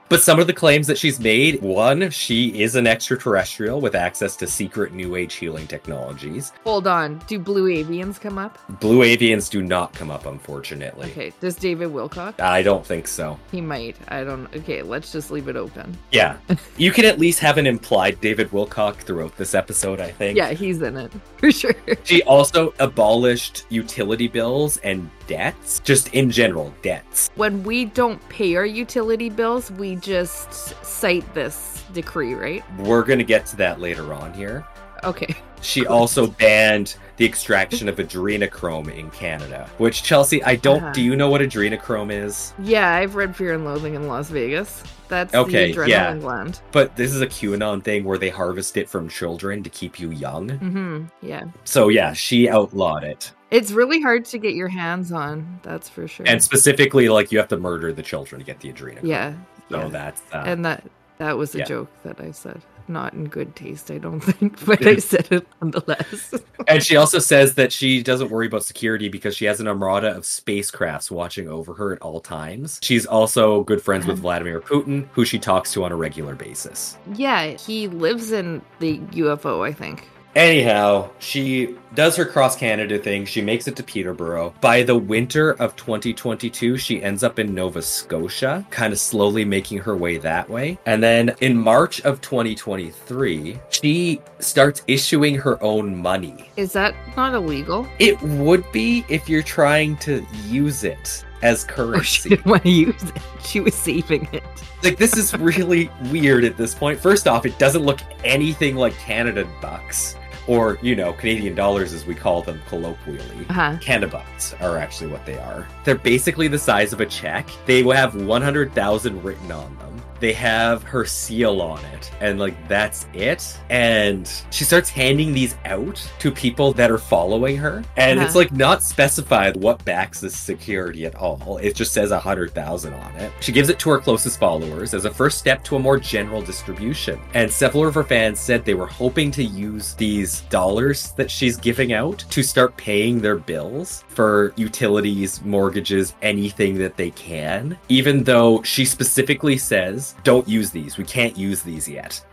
But 0.08 0.22
some 0.22 0.38
of 0.38 0.46
the 0.46 0.52
claims 0.52 0.86
that 0.86 0.98
she's 0.98 1.18
made 1.18 1.62
one, 1.62 2.10
she 2.10 2.60
is 2.60 2.76
an 2.76 2.86
extraterrestrial 2.86 3.80
with 3.80 3.94
access 3.94 4.36
to 4.36 4.46
secret 4.46 4.92
new 4.92 5.16
age 5.16 5.34
healing 5.34 5.66
technologies. 5.66 6.52
Hold 6.64 6.86
on, 6.86 7.18
do 7.26 7.38
blue 7.38 7.68
avians 7.68 8.20
come 8.20 8.38
up? 8.38 8.58
Blue 8.80 9.00
avians 9.00 9.50
do 9.50 9.62
not 9.62 9.92
come 9.94 10.10
up, 10.10 10.26
unfortunately. 10.26 11.10
Okay, 11.10 11.32
does 11.40 11.56
David 11.56 11.90
Wilcock? 11.90 12.38
I 12.40 12.62
don't 12.62 12.84
think 12.84 13.08
so. 13.08 13.38
He 13.50 13.60
might. 13.60 13.96
I 14.08 14.24
don't. 14.24 14.54
Okay, 14.54 14.82
let's 14.82 15.10
just 15.10 15.30
leave 15.30 15.48
it 15.48 15.56
open. 15.56 15.96
Yeah. 16.12 16.36
you 16.76 16.92
can 16.92 17.04
at 17.06 17.18
least 17.18 17.40
have 17.40 17.56
an 17.58 17.66
implied 17.66 18.20
David 18.20 18.50
Wilcock 18.50 18.96
throughout 18.96 19.36
this 19.36 19.54
episode, 19.54 20.00
I 20.00 20.10
think. 20.10 20.36
Yeah, 20.36 20.52
he's 20.52 20.82
in 20.82 20.96
it 20.96 21.12
for 21.38 21.50
sure. 21.50 21.74
She 22.04 22.22
also 22.24 22.74
abolished 22.78 23.66
utility 23.70 24.28
bills 24.28 24.78
and 24.78 25.10
debts, 25.26 25.80
just 25.80 26.08
in 26.14 26.30
general, 26.30 26.72
debts. 26.82 27.30
When 27.36 27.62
we 27.62 27.86
don't 27.86 28.26
pay 28.28 28.56
our 28.56 28.66
utility 28.66 29.30
bills, 29.30 29.70
we 29.72 29.96
just 29.96 30.52
cite 30.84 31.32
this 31.34 31.82
decree, 31.92 32.34
right? 32.34 32.64
We're 32.78 33.04
going 33.04 33.18
to 33.18 33.24
get 33.24 33.46
to 33.46 33.56
that 33.56 33.80
later 33.80 34.12
on 34.12 34.32
here. 34.32 34.66
Okay. 35.04 35.34
She 35.60 35.86
also 35.86 36.26
banned 36.26 36.96
the 37.16 37.24
extraction 37.24 37.88
of 37.88 37.96
adrenochrome 37.96 38.94
in 38.94 39.10
Canada, 39.10 39.68
which 39.78 40.02
Chelsea, 40.02 40.42
I 40.44 40.56
don't. 40.56 40.82
Uh-huh. 40.82 40.92
Do 40.92 41.02
you 41.02 41.16
know 41.16 41.30
what 41.30 41.40
adrenochrome 41.40 42.12
is? 42.12 42.52
Yeah, 42.58 42.92
I've 42.92 43.14
read 43.14 43.34
Fear 43.34 43.54
and 43.54 43.64
Loathing 43.64 43.94
in 43.94 44.06
Las 44.06 44.28
Vegas. 44.30 44.82
That's 45.08 45.34
Okay, 45.34 45.72
the 45.72 45.78
adrenaline 45.78 46.54
yeah. 46.54 46.60
But 46.72 46.96
this 46.96 47.12
is 47.12 47.20
a 47.20 47.26
QAnon 47.26 47.82
thing 47.82 48.04
where 48.04 48.18
they 48.18 48.30
harvest 48.30 48.76
it 48.76 48.88
from 48.88 49.08
children 49.08 49.62
to 49.62 49.70
keep 49.70 50.00
you 50.00 50.10
young. 50.10 50.48
Mm-hmm. 50.48 51.04
Yeah. 51.22 51.44
So 51.64 51.88
yeah, 51.88 52.12
she 52.12 52.48
outlawed 52.48 53.04
it. 53.04 53.32
It's 53.50 53.70
really 53.70 54.00
hard 54.00 54.24
to 54.26 54.38
get 54.38 54.54
your 54.54 54.68
hands 54.68 55.12
on, 55.12 55.60
that's 55.62 55.88
for 55.88 56.08
sure. 56.08 56.26
And 56.26 56.42
specifically, 56.42 57.08
like 57.08 57.30
you 57.30 57.38
have 57.38 57.48
to 57.48 57.56
murder 57.56 57.92
the 57.92 58.02
children 58.02 58.40
to 58.40 58.44
get 58.44 58.60
the 58.60 58.72
adrenochrome. 58.72 59.04
yeah. 59.04 59.34
So 59.70 59.82
yeah. 59.82 59.88
that's 59.88 60.22
uh, 60.32 60.42
and 60.46 60.64
that 60.64 60.84
that 61.18 61.38
was 61.38 61.54
a 61.54 61.58
yeah. 61.58 61.64
joke 61.64 61.90
that 62.02 62.20
I 62.20 62.32
said. 62.32 62.60
Not 62.86 63.14
in 63.14 63.28
good 63.28 63.56
taste, 63.56 63.90
I 63.90 63.98
don't 63.98 64.20
think, 64.20 64.64
but 64.64 64.86
I 64.86 64.96
said 64.96 65.28
it 65.30 65.46
nonetheless. 65.60 66.34
and 66.68 66.82
she 66.82 66.96
also 66.96 67.18
says 67.18 67.54
that 67.54 67.72
she 67.72 68.02
doesn't 68.02 68.30
worry 68.30 68.46
about 68.46 68.64
security 68.64 69.08
because 69.08 69.36
she 69.36 69.46
has 69.46 69.60
an 69.60 69.68
armada 69.68 70.14
of 70.14 70.24
spacecrafts 70.24 71.10
watching 71.10 71.48
over 71.48 71.74
her 71.74 71.92
at 71.92 72.02
all 72.02 72.20
times. 72.20 72.78
She's 72.82 73.06
also 73.06 73.64
good 73.64 73.80
friends 73.80 74.06
with 74.06 74.16
uh-huh. 74.16 74.22
Vladimir 74.22 74.60
Putin, 74.60 75.08
who 75.12 75.24
she 75.24 75.38
talks 75.38 75.72
to 75.72 75.84
on 75.84 75.92
a 75.92 75.96
regular 75.96 76.34
basis. 76.34 76.96
yeah, 77.14 77.48
he 77.48 77.88
lives 77.88 78.32
in 78.32 78.62
the 78.80 78.98
UFO, 78.98 79.66
I 79.66 79.72
think. 79.72 80.08
Anyhow, 80.36 81.10
she 81.20 81.76
does 81.94 82.16
her 82.16 82.24
cross 82.24 82.56
Canada 82.56 82.98
thing. 82.98 83.24
She 83.24 83.40
makes 83.40 83.68
it 83.68 83.76
to 83.76 83.84
Peterborough. 83.84 84.52
By 84.60 84.82
the 84.82 84.96
winter 84.96 85.52
of 85.52 85.76
2022, 85.76 86.76
she 86.76 87.00
ends 87.02 87.22
up 87.22 87.38
in 87.38 87.54
Nova 87.54 87.80
Scotia, 87.80 88.66
kind 88.70 88.92
of 88.92 88.98
slowly 88.98 89.44
making 89.44 89.78
her 89.78 89.96
way 89.96 90.18
that 90.18 90.50
way. 90.50 90.76
And 90.86 91.00
then 91.00 91.36
in 91.40 91.56
March 91.56 92.00
of 92.02 92.20
2023, 92.20 93.58
she 93.70 94.20
starts 94.40 94.82
issuing 94.88 95.36
her 95.36 95.62
own 95.62 95.96
money. 95.96 96.50
Is 96.56 96.72
that 96.72 96.94
not 97.16 97.34
illegal? 97.34 97.86
It 98.00 98.20
would 98.22 98.70
be 98.72 99.04
if 99.08 99.28
you're 99.28 99.42
trying 99.42 99.96
to 99.98 100.26
use 100.46 100.82
it 100.82 101.24
as 101.42 101.64
Or 101.64 101.68
she 101.68 101.74
currency. 101.74 102.28
didn't 102.30 102.46
want 102.46 102.62
to 102.64 102.70
use 102.70 103.02
it. 103.04 103.22
She 103.44 103.60
was 103.60 103.74
saving 103.74 104.26
it. 104.32 104.42
like 104.82 104.96
this 104.98 105.16
is 105.16 105.32
really 105.38 105.90
weird 106.10 106.42
at 106.42 106.56
this 106.56 106.74
point. 106.74 106.98
First 106.98 107.28
off, 107.28 107.46
it 107.46 107.56
doesn't 107.60 107.82
look 107.84 108.00
anything 108.24 108.74
like 108.74 108.94
Canada 108.98 109.46
bucks 109.60 110.16
or, 110.46 110.78
you 110.82 110.94
know, 110.94 111.12
Canadian 111.12 111.54
dollars 111.54 111.92
as 111.92 112.06
we 112.06 112.14
call 112.14 112.42
them 112.42 112.60
colloquially. 112.68 113.46
Uh-huh. 113.48 113.76
Canada 113.80 114.12
bucks 114.12 114.54
are 114.60 114.78
actually 114.78 115.10
what 115.10 115.24
they 115.24 115.38
are. 115.38 115.66
They're 115.84 115.94
basically 115.94 116.48
the 116.48 116.58
size 116.58 116.92
of 116.92 117.00
a 117.00 117.06
check. 117.06 117.48
They 117.66 117.82
will 117.82 117.92
have 117.92 118.14
100,000 118.14 119.22
written 119.22 119.52
on 119.52 119.76
them. 119.78 120.02
They 120.20 120.32
have 120.32 120.82
her 120.84 121.04
seal 121.04 121.60
on 121.60 121.84
it, 121.86 122.10
and 122.20 122.38
like 122.38 122.56
that's 122.68 123.06
it. 123.12 123.58
And 123.70 124.30
she 124.50 124.64
starts 124.64 124.88
handing 124.88 125.32
these 125.32 125.56
out 125.64 126.00
to 126.20 126.30
people 126.30 126.72
that 126.74 126.90
are 126.90 126.98
following 126.98 127.56
her, 127.58 127.82
and 127.96 128.20
it's 128.20 128.30
Uh-huh. 128.30 128.38
like 128.40 128.52
not 128.52 128.82
specified 128.82 129.56
what 129.56 129.84
backs 129.84 130.20
this 130.20 130.36
security 130.36 131.04
at 131.06 131.14
all. 131.16 131.58
It 131.62 131.74
just 131.74 131.92
says 131.92 132.10
a 132.10 132.18
100,000 132.18 132.94
on 132.94 133.14
it. 133.16 133.32
She 133.40 133.52
gives 133.52 133.68
it 133.68 133.78
to 133.80 133.90
her 133.90 133.98
closest 133.98 134.38
followers 134.38 134.94
as 134.94 135.04
a 135.04 135.10
first 135.10 135.38
step 135.38 135.62
to 135.64 135.76
a 135.76 135.78
more 135.78 135.98
general 135.98 136.42
distribution. 136.42 137.18
And 137.34 137.50
several 137.50 137.86
of 137.86 137.94
her 137.94 138.04
fans 138.04 138.40
said 138.40 138.64
they 138.64 138.74
were 138.74 138.86
hoping 138.86 139.30
to 139.32 139.42
use 139.44 139.94
these 139.94 140.40
dollars 140.42 141.12
that 141.16 141.30
she's 141.30 141.56
giving 141.56 141.92
out 141.92 142.24
to 142.30 142.42
start 142.42 142.76
paying 142.76 143.20
their 143.20 143.36
bills 143.36 144.04
for 144.08 144.52
utilities, 144.56 145.42
mortgages, 145.44 146.14
anything 146.22 146.78
that 146.78 146.96
they 146.96 147.10
can. 147.10 147.76
Even 147.88 148.22
though 148.24 148.62
she 148.62 148.84
specifically 148.84 149.56
says, 149.56 150.03
don't 150.24 150.48
use 150.48 150.70
these. 150.70 150.98
We 150.98 151.04
can't 151.04 151.36
use 151.36 151.62
these 151.62 151.88
yet. 151.88 152.24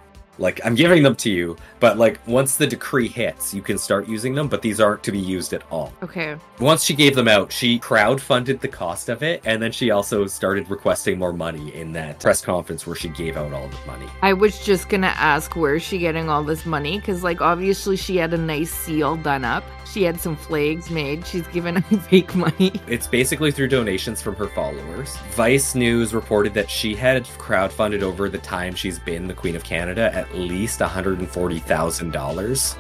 Like, 0.42 0.60
I'm 0.66 0.74
giving 0.74 1.04
them 1.04 1.16
to 1.18 1.30
you, 1.30 1.56
but 1.80 2.00
like, 2.00 2.20
once 2.28 2.58
the 2.58 2.66
decree 2.66 3.08
hits, 3.08 3.54
you 3.54 3.62
can 3.62 3.78
start 3.78 4.08
using 4.08 4.34
them, 4.34 4.48
but 4.48 4.64
these 4.64 4.82
aren't 4.82 5.04
to 5.04 5.12
be 5.12 5.20
used 5.20 5.54
at 5.54 5.62
all. 5.72 5.94
Okay. 6.02 6.36
Once 6.60 6.84
she 6.84 6.96
gave 6.96 7.16
them 7.16 7.28
out, 7.28 7.52
she 7.52 7.80
crowdfunded 7.80 8.60
the 8.60 8.68
cost 8.68 9.08
of 9.08 9.22
it, 9.22 9.42
and 9.46 9.62
then 9.62 9.72
she 9.72 9.92
also 9.92 10.26
started 10.26 10.68
requesting 10.70 11.20
more 11.20 11.32
money 11.32 11.74
in 11.76 11.94
that 11.94 12.20
press 12.20 12.42
conference 12.42 12.88
where 12.88 12.96
she 12.96 13.10
gave 13.10 13.38
out 13.38 13.54
all 13.54 13.68
the 13.68 13.78
money. 13.86 14.08
I 14.24 14.34
was 14.34 14.58
just 14.66 14.90
gonna 14.90 15.14
ask 15.16 15.56
where 15.56 15.76
is 15.76 15.84
she 15.84 16.00
getting 16.00 16.28
all 16.28 16.44
this 16.44 16.66
money? 16.66 16.98
Because, 16.98 17.24
like, 17.24 17.40
obviously 17.40 17.96
she 17.96 18.18
had 18.18 18.34
a 18.34 18.38
nice 18.38 18.72
seal 18.72 19.18
done 19.18 19.46
up. 19.46 19.64
She 19.92 20.04
had 20.04 20.22
some 20.22 20.38
flags 20.38 20.90
made. 20.90 21.28
She's 21.28 21.46
given 21.48 21.78
out 21.78 21.84
fake 22.10 22.34
money. 22.34 22.72
It's 22.88 23.08
basically 23.08 23.52
through 23.52 23.68
donations 23.68 24.22
from 24.22 24.36
her 24.38 24.48
followers. 24.48 25.18
Vice 25.32 25.76
News 25.76 26.14
reported 26.14 26.54
that 26.54 26.70
she 26.70 26.96
had 26.96 27.26
crowdfunded 27.26 28.02
over 28.02 28.30
the 28.30 28.38
time 28.38 28.74
she's 28.74 28.98
been 29.00 29.28
the 29.28 29.34
Queen 29.34 29.56
of 29.56 29.64
Canada 29.66 30.10
at 30.16 30.31
least 30.36 30.80
$140,000. 30.80 32.78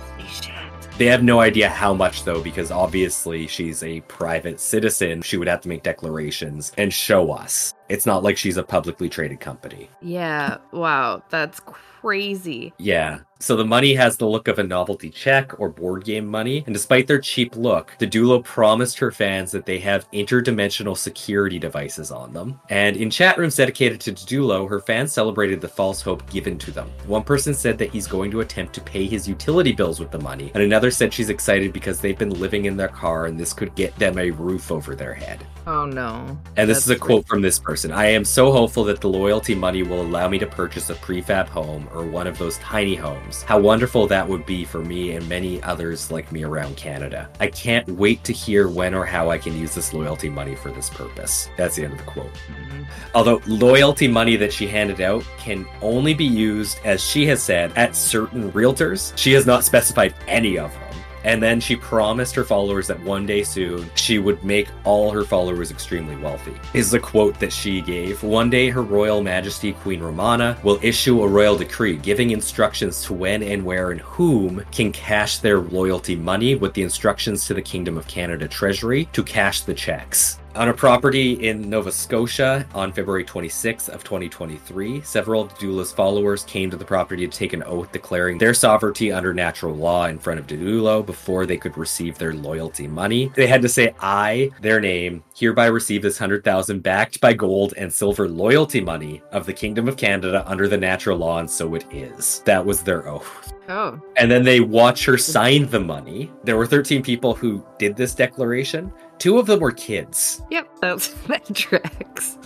They 0.97 1.05
have 1.05 1.23
no 1.23 1.39
idea 1.39 1.69
how 1.69 1.93
much 1.93 2.25
though, 2.25 2.41
because 2.41 2.69
obviously 2.69 3.47
she's 3.47 3.81
a 3.81 4.01
private 4.01 4.59
citizen. 4.59 5.21
She 5.21 5.37
would 5.37 5.47
have 5.47 5.61
to 5.61 5.69
make 5.69 5.83
declarations 5.83 6.71
and 6.77 6.93
show 6.93 7.31
us. 7.31 7.73
It's 7.91 8.05
not 8.05 8.23
like 8.23 8.37
she's 8.37 8.57
a 8.57 8.63
publicly 8.63 9.09
traded 9.09 9.41
company. 9.41 9.89
Yeah. 10.01 10.57
Wow. 10.71 11.23
That's 11.29 11.59
crazy. 12.01 12.73
Yeah. 12.77 13.19
So 13.39 13.55
the 13.55 13.65
money 13.65 13.95
has 13.95 14.17
the 14.17 14.27
look 14.27 14.47
of 14.47 14.59
a 14.59 14.63
novelty 14.63 15.09
check 15.09 15.59
or 15.59 15.69
board 15.69 16.05
game 16.05 16.27
money, 16.27 16.63
and 16.67 16.73
despite 16.75 17.07
their 17.07 17.19
cheap 17.19 17.55
look, 17.55 17.95
Didulo 17.99 18.43
promised 18.43 18.99
her 18.99 19.11
fans 19.11 19.51
that 19.51 19.65
they 19.65 19.79
have 19.79 20.09
interdimensional 20.11 20.95
security 20.95 21.57
devices 21.57 22.11
on 22.11 22.33
them. 22.33 22.59
And 22.69 22.95
in 22.95 23.09
chat 23.09 23.39
rooms 23.39 23.55
dedicated 23.55 23.99
to 24.01 24.13
Didulo, 24.13 24.69
her 24.69 24.79
fans 24.79 25.11
celebrated 25.11 25.59
the 25.59 25.67
false 25.67 26.01
hope 26.03 26.29
given 26.29 26.59
to 26.59 26.71
them. 26.71 26.91
One 27.07 27.23
person 27.23 27.55
said 27.55 27.79
that 27.79 27.89
he's 27.89 28.05
going 28.05 28.29
to 28.29 28.41
attempt 28.41 28.73
to 28.75 28.81
pay 28.81 29.07
his 29.07 29.27
utility 29.27 29.71
bills 29.71 29.99
with 29.99 30.11
the 30.11 30.19
money, 30.19 30.51
and 30.53 30.61
another 30.61 30.91
said 30.91 31.11
she's 31.11 31.29
excited 31.29 31.73
because 31.73 31.99
they've 31.99 32.17
been 32.17 32.39
living 32.39 32.65
in 32.65 32.77
their 32.77 32.89
car 32.89 33.25
and 33.25 33.39
this 33.39 33.53
could 33.53 33.73
get 33.73 33.95
them 33.97 34.19
a 34.19 34.29
roof 34.29 34.71
over 34.71 34.95
their 34.95 35.15
head. 35.15 35.43
Oh 35.67 35.85
no. 35.85 36.39
And 36.57 36.69
this 36.69 36.77
That's 36.77 36.85
is 36.85 36.89
a 36.91 36.95
quote 36.95 37.27
from 37.27 37.41
this 37.41 37.59
person. 37.59 37.91
I 37.91 38.07
am 38.07 38.25
so 38.25 38.51
hopeful 38.51 38.83
that 38.85 38.99
the 38.99 39.09
loyalty 39.09 39.53
money 39.53 39.83
will 39.83 40.01
allow 40.01 40.27
me 40.27 40.39
to 40.39 40.47
purchase 40.47 40.89
a 40.89 40.95
prefab 40.95 41.47
home 41.47 41.87
or 41.93 42.03
one 42.03 42.25
of 42.25 42.37
those 42.37 42.57
tiny 42.57 42.95
homes. 42.95 43.43
How 43.43 43.59
wonderful 43.59 44.07
that 44.07 44.27
would 44.27 44.45
be 44.45 44.65
for 44.65 44.79
me 44.79 45.11
and 45.11 45.27
many 45.29 45.61
others 45.63 46.09
like 46.09 46.31
me 46.31 46.43
around 46.43 46.77
Canada. 46.77 47.29
I 47.39 47.47
can't 47.47 47.87
wait 47.89 48.23
to 48.23 48.33
hear 48.33 48.67
when 48.67 48.95
or 48.95 49.05
how 49.05 49.29
I 49.29 49.37
can 49.37 49.57
use 49.57 49.75
this 49.75 49.93
loyalty 49.93 50.29
money 50.29 50.55
for 50.55 50.71
this 50.71 50.89
purpose. 50.89 51.49
That's 51.57 51.75
the 51.75 51.83
end 51.83 51.93
of 51.93 51.99
the 51.99 52.05
quote. 52.05 52.33
Mhm. 52.33 52.85
Although 53.13 53.41
loyalty 53.45 54.07
money 54.07 54.35
that 54.37 54.51
she 54.51 54.67
handed 54.67 54.99
out 54.99 55.23
can 55.37 55.67
only 55.81 56.13
be 56.13 56.25
used, 56.25 56.79
as 56.83 57.03
she 57.03 57.27
has 57.27 57.43
said, 57.43 57.71
at 57.75 57.95
certain 57.95 58.51
realtors. 58.51 59.13
She 59.15 59.33
has 59.33 59.45
not 59.45 59.63
specified 59.63 60.15
any 60.27 60.57
of 60.57 60.71
them. 60.73 60.81
And 61.23 61.41
then 61.41 61.59
she 61.59 61.75
promised 61.75 62.35
her 62.35 62.43
followers 62.43 62.87
that 62.87 62.99
one 63.03 63.25
day 63.25 63.43
soon 63.43 63.89
she 63.95 64.19
would 64.19 64.43
make 64.43 64.67
all 64.83 65.11
her 65.11 65.23
followers 65.23 65.71
extremely 65.71 66.15
wealthy. 66.17 66.53
Is 66.73 66.91
the 66.91 66.99
quote 66.99 67.39
that 67.39 67.53
she 67.53 67.81
gave. 67.81 68.23
One 68.23 68.49
day 68.49 68.69
her 68.69 68.81
Royal 68.81 69.21
Majesty 69.21 69.73
Queen 69.73 70.01
Romana 70.01 70.57
will 70.63 70.79
issue 70.81 71.21
a 71.21 71.27
royal 71.27 71.55
decree 71.55 71.97
giving 71.97 72.31
instructions 72.31 73.03
to 73.05 73.13
when 73.13 73.43
and 73.43 73.63
where 73.63 73.91
and 73.91 74.01
whom 74.01 74.65
can 74.71 74.91
cash 74.91 75.37
their 75.37 75.59
loyalty 75.59 76.15
money 76.15 76.55
with 76.55 76.73
the 76.73 76.83
instructions 76.83 77.45
to 77.45 77.53
the 77.53 77.61
Kingdom 77.61 77.97
of 77.97 78.07
Canada 78.07 78.47
Treasury 78.47 79.05
to 79.13 79.23
cash 79.23 79.61
the 79.61 79.73
checks. 79.73 80.40
On 80.53 80.67
a 80.67 80.73
property 80.73 81.47
in 81.47 81.69
Nova 81.69 81.93
Scotia 81.93 82.67
on 82.73 82.91
February 82.91 83.23
26th 83.23 83.87
of 83.87 84.03
2023, 84.03 85.01
several 85.01 85.43
of 85.43 85.57
Didulo's 85.57 85.93
followers 85.93 86.43
came 86.43 86.69
to 86.69 86.75
the 86.75 86.83
property 86.83 87.25
to 87.25 87.37
take 87.37 87.53
an 87.53 87.63
oath 87.63 87.93
declaring 87.93 88.37
their 88.37 88.53
sovereignty 88.53 89.13
under 89.13 89.33
natural 89.33 89.73
law 89.73 90.07
in 90.07 90.19
front 90.19 90.41
of 90.41 90.47
Didulo 90.47 91.05
before 91.05 91.45
they 91.45 91.55
could 91.55 91.77
receive 91.77 92.17
their 92.17 92.33
loyalty 92.33 92.85
money. 92.85 93.31
They 93.33 93.47
had 93.47 93.61
to 93.61 93.69
say, 93.69 93.95
I, 94.01 94.51
their 94.61 94.81
name, 94.81 95.23
hereby 95.33 95.67
receive 95.67 96.01
this 96.01 96.19
100,000 96.19 96.83
backed 96.83 97.21
by 97.21 97.31
gold 97.31 97.73
and 97.77 97.91
silver 97.91 98.27
loyalty 98.27 98.81
money 98.81 99.21
of 99.31 99.45
the 99.45 99.53
Kingdom 99.53 99.87
of 99.87 99.95
Canada 99.95 100.43
under 100.45 100.67
the 100.67 100.77
natural 100.77 101.17
law, 101.17 101.39
and 101.39 101.49
so 101.49 101.75
it 101.75 101.85
is. 101.91 102.41
That 102.41 102.65
was 102.65 102.83
their 102.83 103.07
oath. 103.07 103.53
Oh. 103.69 104.01
And 104.17 104.29
then 104.29 104.43
they 104.43 104.59
watch 104.59 105.05
her 105.05 105.17
sign 105.17 105.65
the 105.67 105.79
money. 105.79 106.29
There 106.43 106.57
were 106.57 106.67
13 106.67 107.01
people 107.01 107.33
who 107.33 107.65
did 107.79 107.95
this 107.95 108.13
declaration. 108.13 108.91
Two 109.21 109.37
of 109.37 109.45
them 109.45 109.59
were 109.59 109.71
kids. 109.71 110.41
Yep. 110.49 110.67
That's 110.81 111.07
that 111.27 111.45
tracks. 111.53 112.39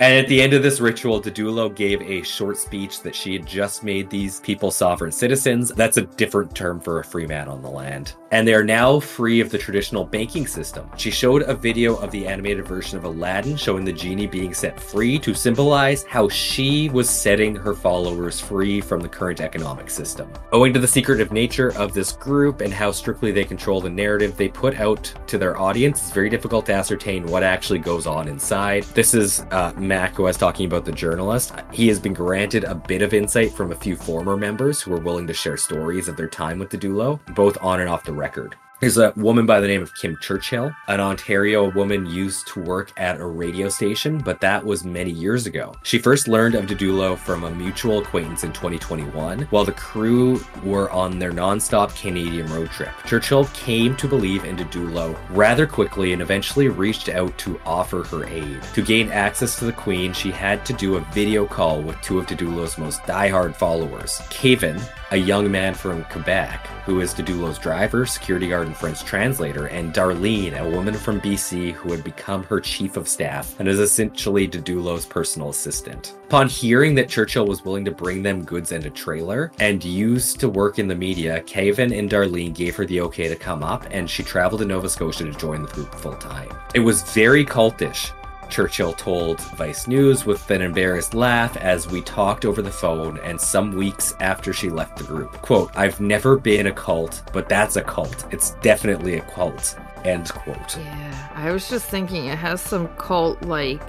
And 0.00 0.18
at 0.18 0.26
the 0.26 0.42
end 0.42 0.54
of 0.54 0.64
this 0.64 0.80
ritual, 0.80 1.22
Didulo 1.22 1.72
gave 1.72 2.02
a 2.02 2.22
short 2.22 2.58
speech 2.58 3.02
that 3.02 3.14
she 3.14 3.32
had 3.32 3.46
just 3.46 3.84
made 3.84 4.10
these 4.10 4.40
people 4.40 4.72
sovereign 4.72 5.12
citizens. 5.12 5.68
That's 5.68 5.98
a 5.98 6.02
different 6.02 6.56
term 6.56 6.80
for 6.80 6.98
a 6.98 7.04
free 7.04 7.28
man 7.28 7.46
on 7.46 7.62
the 7.62 7.70
land. 7.70 8.16
And 8.32 8.46
they 8.46 8.54
are 8.54 8.64
now 8.64 9.00
free 9.00 9.40
of 9.40 9.50
the 9.50 9.58
traditional 9.58 10.04
banking 10.04 10.46
system. 10.46 10.88
She 10.96 11.10
showed 11.10 11.42
a 11.42 11.54
video 11.54 11.96
of 11.96 12.10
the 12.12 12.26
animated 12.26 12.64
version 12.64 12.96
of 12.96 13.04
Aladdin 13.04 13.56
showing 13.56 13.84
the 13.84 13.92
genie 13.92 14.26
being 14.28 14.54
set 14.54 14.78
free 14.78 15.18
to 15.18 15.34
symbolize 15.34 16.04
how 16.04 16.28
she 16.28 16.88
was 16.90 17.10
setting 17.10 17.56
her 17.56 17.74
followers 17.74 18.38
free 18.38 18.80
from 18.80 19.00
the 19.00 19.08
current 19.08 19.40
economic 19.40 19.90
system. 19.90 20.32
Owing 20.52 20.72
to 20.74 20.78
the 20.78 20.86
secretive 20.86 21.32
nature 21.32 21.72
of 21.76 21.92
this 21.92 22.12
group 22.12 22.60
and 22.60 22.72
how 22.72 22.92
strictly 22.92 23.32
they 23.32 23.44
control 23.44 23.80
the 23.80 23.90
narrative 23.90 24.36
they 24.36 24.48
put 24.48 24.78
out 24.78 25.12
to 25.26 25.36
their 25.36 25.58
audience, 25.58 26.00
it's 26.00 26.12
very 26.12 26.30
difficult 26.30 26.66
to 26.66 26.72
ascertain 26.72 27.26
what 27.26 27.42
actually 27.42 27.80
goes 27.80 28.06
on 28.06 28.28
inside. 28.28 28.84
This 28.94 29.12
is 29.12 29.40
uh, 29.50 29.72
Mack 29.76 30.14
who 30.14 30.22
was 30.24 30.36
talking 30.36 30.66
about 30.66 30.84
the 30.84 30.92
journalist. 30.92 31.52
He 31.72 31.88
has 31.88 31.98
been 31.98 32.14
granted 32.14 32.62
a 32.64 32.74
bit 32.76 33.02
of 33.02 33.12
insight 33.12 33.52
from 33.52 33.72
a 33.72 33.76
few 33.76 33.96
former 33.96 34.36
members 34.36 34.80
who 34.80 34.92
were 34.92 35.00
willing 35.00 35.26
to 35.26 35.34
share 35.34 35.56
stories 35.56 36.06
of 36.06 36.16
their 36.16 36.28
time 36.28 36.60
with 36.60 36.70
Didulo, 36.70 37.18
both 37.34 37.58
on 37.60 37.80
and 37.80 37.88
off 37.88 38.04
the 38.04 38.19
record. 38.20 38.56
There's 38.80 38.96
a 38.96 39.12
woman 39.14 39.44
by 39.44 39.60
the 39.60 39.68
name 39.68 39.82
of 39.82 39.94
Kim 39.94 40.16
Churchill, 40.22 40.74
an 40.88 41.00
Ontario 41.00 41.70
woman 41.72 42.06
used 42.06 42.46
to 42.46 42.60
work 42.60 42.92
at 42.96 43.20
a 43.20 43.26
radio 43.26 43.68
station, 43.68 44.16
but 44.16 44.40
that 44.40 44.64
was 44.64 44.86
many 44.86 45.10
years 45.10 45.44
ago. 45.44 45.74
She 45.82 45.98
first 45.98 46.28
learned 46.28 46.54
of 46.54 46.64
Didulo 46.64 47.18
from 47.18 47.44
a 47.44 47.50
mutual 47.50 47.98
acquaintance 47.98 48.42
in 48.42 48.54
2021 48.54 49.42
while 49.50 49.66
the 49.66 49.72
crew 49.72 50.42
were 50.64 50.90
on 50.92 51.18
their 51.18 51.30
non-stop 51.30 51.94
Canadian 51.94 52.46
road 52.46 52.70
trip. 52.70 52.88
Churchill 53.04 53.44
came 53.52 53.96
to 53.96 54.08
believe 54.08 54.46
in 54.46 54.56
Didulo 54.56 55.14
rather 55.28 55.66
quickly 55.66 56.14
and 56.14 56.22
eventually 56.22 56.68
reached 56.68 57.10
out 57.10 57.36
to 57.36 57.60
offer 57.66 58.02
her 58.04 58.24
aid. 58.24 58.62
To 58.72 58.80
gain 58.80 59.10
access 59.10 59.58
to 59.58 59.66
the 59.66 59.74
Queen, 59.74 60.14
she 60.14 60.30
had 60.30 60.64
to 60.64 60.72
do 60.72 60.96
a 60.96 61.06
video 61.12 61.44
call 61.44 61.82
with 61.82 62.00
two 62.00 62.18
of 62.18 62.24
Didulo's 62.24 62.78
most 62.78 63.02
diehard 63.02 63.54
followers, 63.54 64.22
Caven, 64.30 64.80
a 65.10 65.18
young 65.18 65.50
man 65.50 65.74
from 65.74 66.02
Quebec 66.04 66.66
who 66.90 67.00
is 67.00 67.14
Didulo's 67.14 67.58
driver, 67.58 68.04
security 68.04 68.48
guard, 68.48 68.66
and 68.70 68.76
French 68.76 69.02
translator, 69.02 69.66
and 69.66 69.92
Darlene, 69.92 70.56
a 70.56 70.70
woman 70.70 70.94
from 70.94 71.20
BC 71.20 71.72
who 71.72 71.90
had 71.90 72.04
become 72.04 72.44
her 72.44 72.60
chief 72.60 72.96
of 72.96 73.08
staff 73.08 73.58
and 73.58 73.66
is 73.66 73.80
essentially 73.80 74.46
Didulo's 74.46 75.04
personal 75.04 75.48
assistant. 75.48 76.14
Upon 76.28 76.48
hearing 76.48 76.94
that 76.94 77.08
Churchill 77.08 77.48
was 77.48 77.64
willing 77.64 77.84
to 77.84 77.90
bring 77.90 78.22
them 78.22 78.44
goods 78.44 78.70
and 78.70 78.86
a 78.86 78.90
trailer 78.90 79.50
and 79.58 79.84
used 79.84 80.38
to 80.38 80.48
work 80.48 80.78
in 80.78 80.86
the 80.86 80.94
media, 80.94 81.42
Kevin 81.42 81.92
and 81.92 82.08
Darlene 82.08 82.54
gave 82.54 82.76
her 82.76 82.86
the 82.86 83.00
okay 83.00 83.26
to 83.26 83.34
come 83.34 83.64
up, 83.64 83.84
and 83.90 84.08
she 84.08 84.22
traveled 84.22 84.60
to 84.60 84.66
Nova 84.66 84.88
Scotia 84.88 85.24
to 85.24 85.32
join 85.32 85.62
the 85.62 85.72
group 85.72 85.92
full 85.92 86.14
time. 86.14 86.48
It 86.72 86.80
was 86.80 87.02
very 87.02 87.44
cultish, 87.44 88.12
Churchill 88.50 88.92
told 88.92 89.40
Vice 89.56 89.86
News 89.86 90.26
with 90.26 90.50
an 90.50 90.60
embarrassed 90.60 91.14
laugh 91.14 91.56
as 91.56 91.88
we 91.88 92.02
talked 92.02 92.44
over 92.44 92.60
the 92.60 92.70
phone 92.70 93.18
and 93.20 93.40
some 93.40 93.72
weeks 93.72 94.14
after 94.20 94.52
she 94.52 94.68
left 94.68 94.98
the 94.98 95.04
group. 95.04 95.32
Quote, 95.42 95.70
I've 95.74 96.00
never 96.00 96.36
been 96.36 96.66
a 96.66 96.72
cult, 96.72 97.22
but 97.32 97.48
that's 97.48 97.76
a 97.76 97.82
cult. 97.82 98.26
It's 98.32 98.50
definitely 98.62 99.14
a 99.14 99.22
cult. 99.22 99.78
End 100.04 100.28
quote. 100.30 100.76
Yeah. 100.76 101.28
I 101.34 101.52
was 101.52 101.68
just 101.68 101.86
thinking 101.86 102.26
it 102.26 102.38
has 102.38 102.60
some 102.60 102.88
cult 102.96 103.40
like 103.42 103.82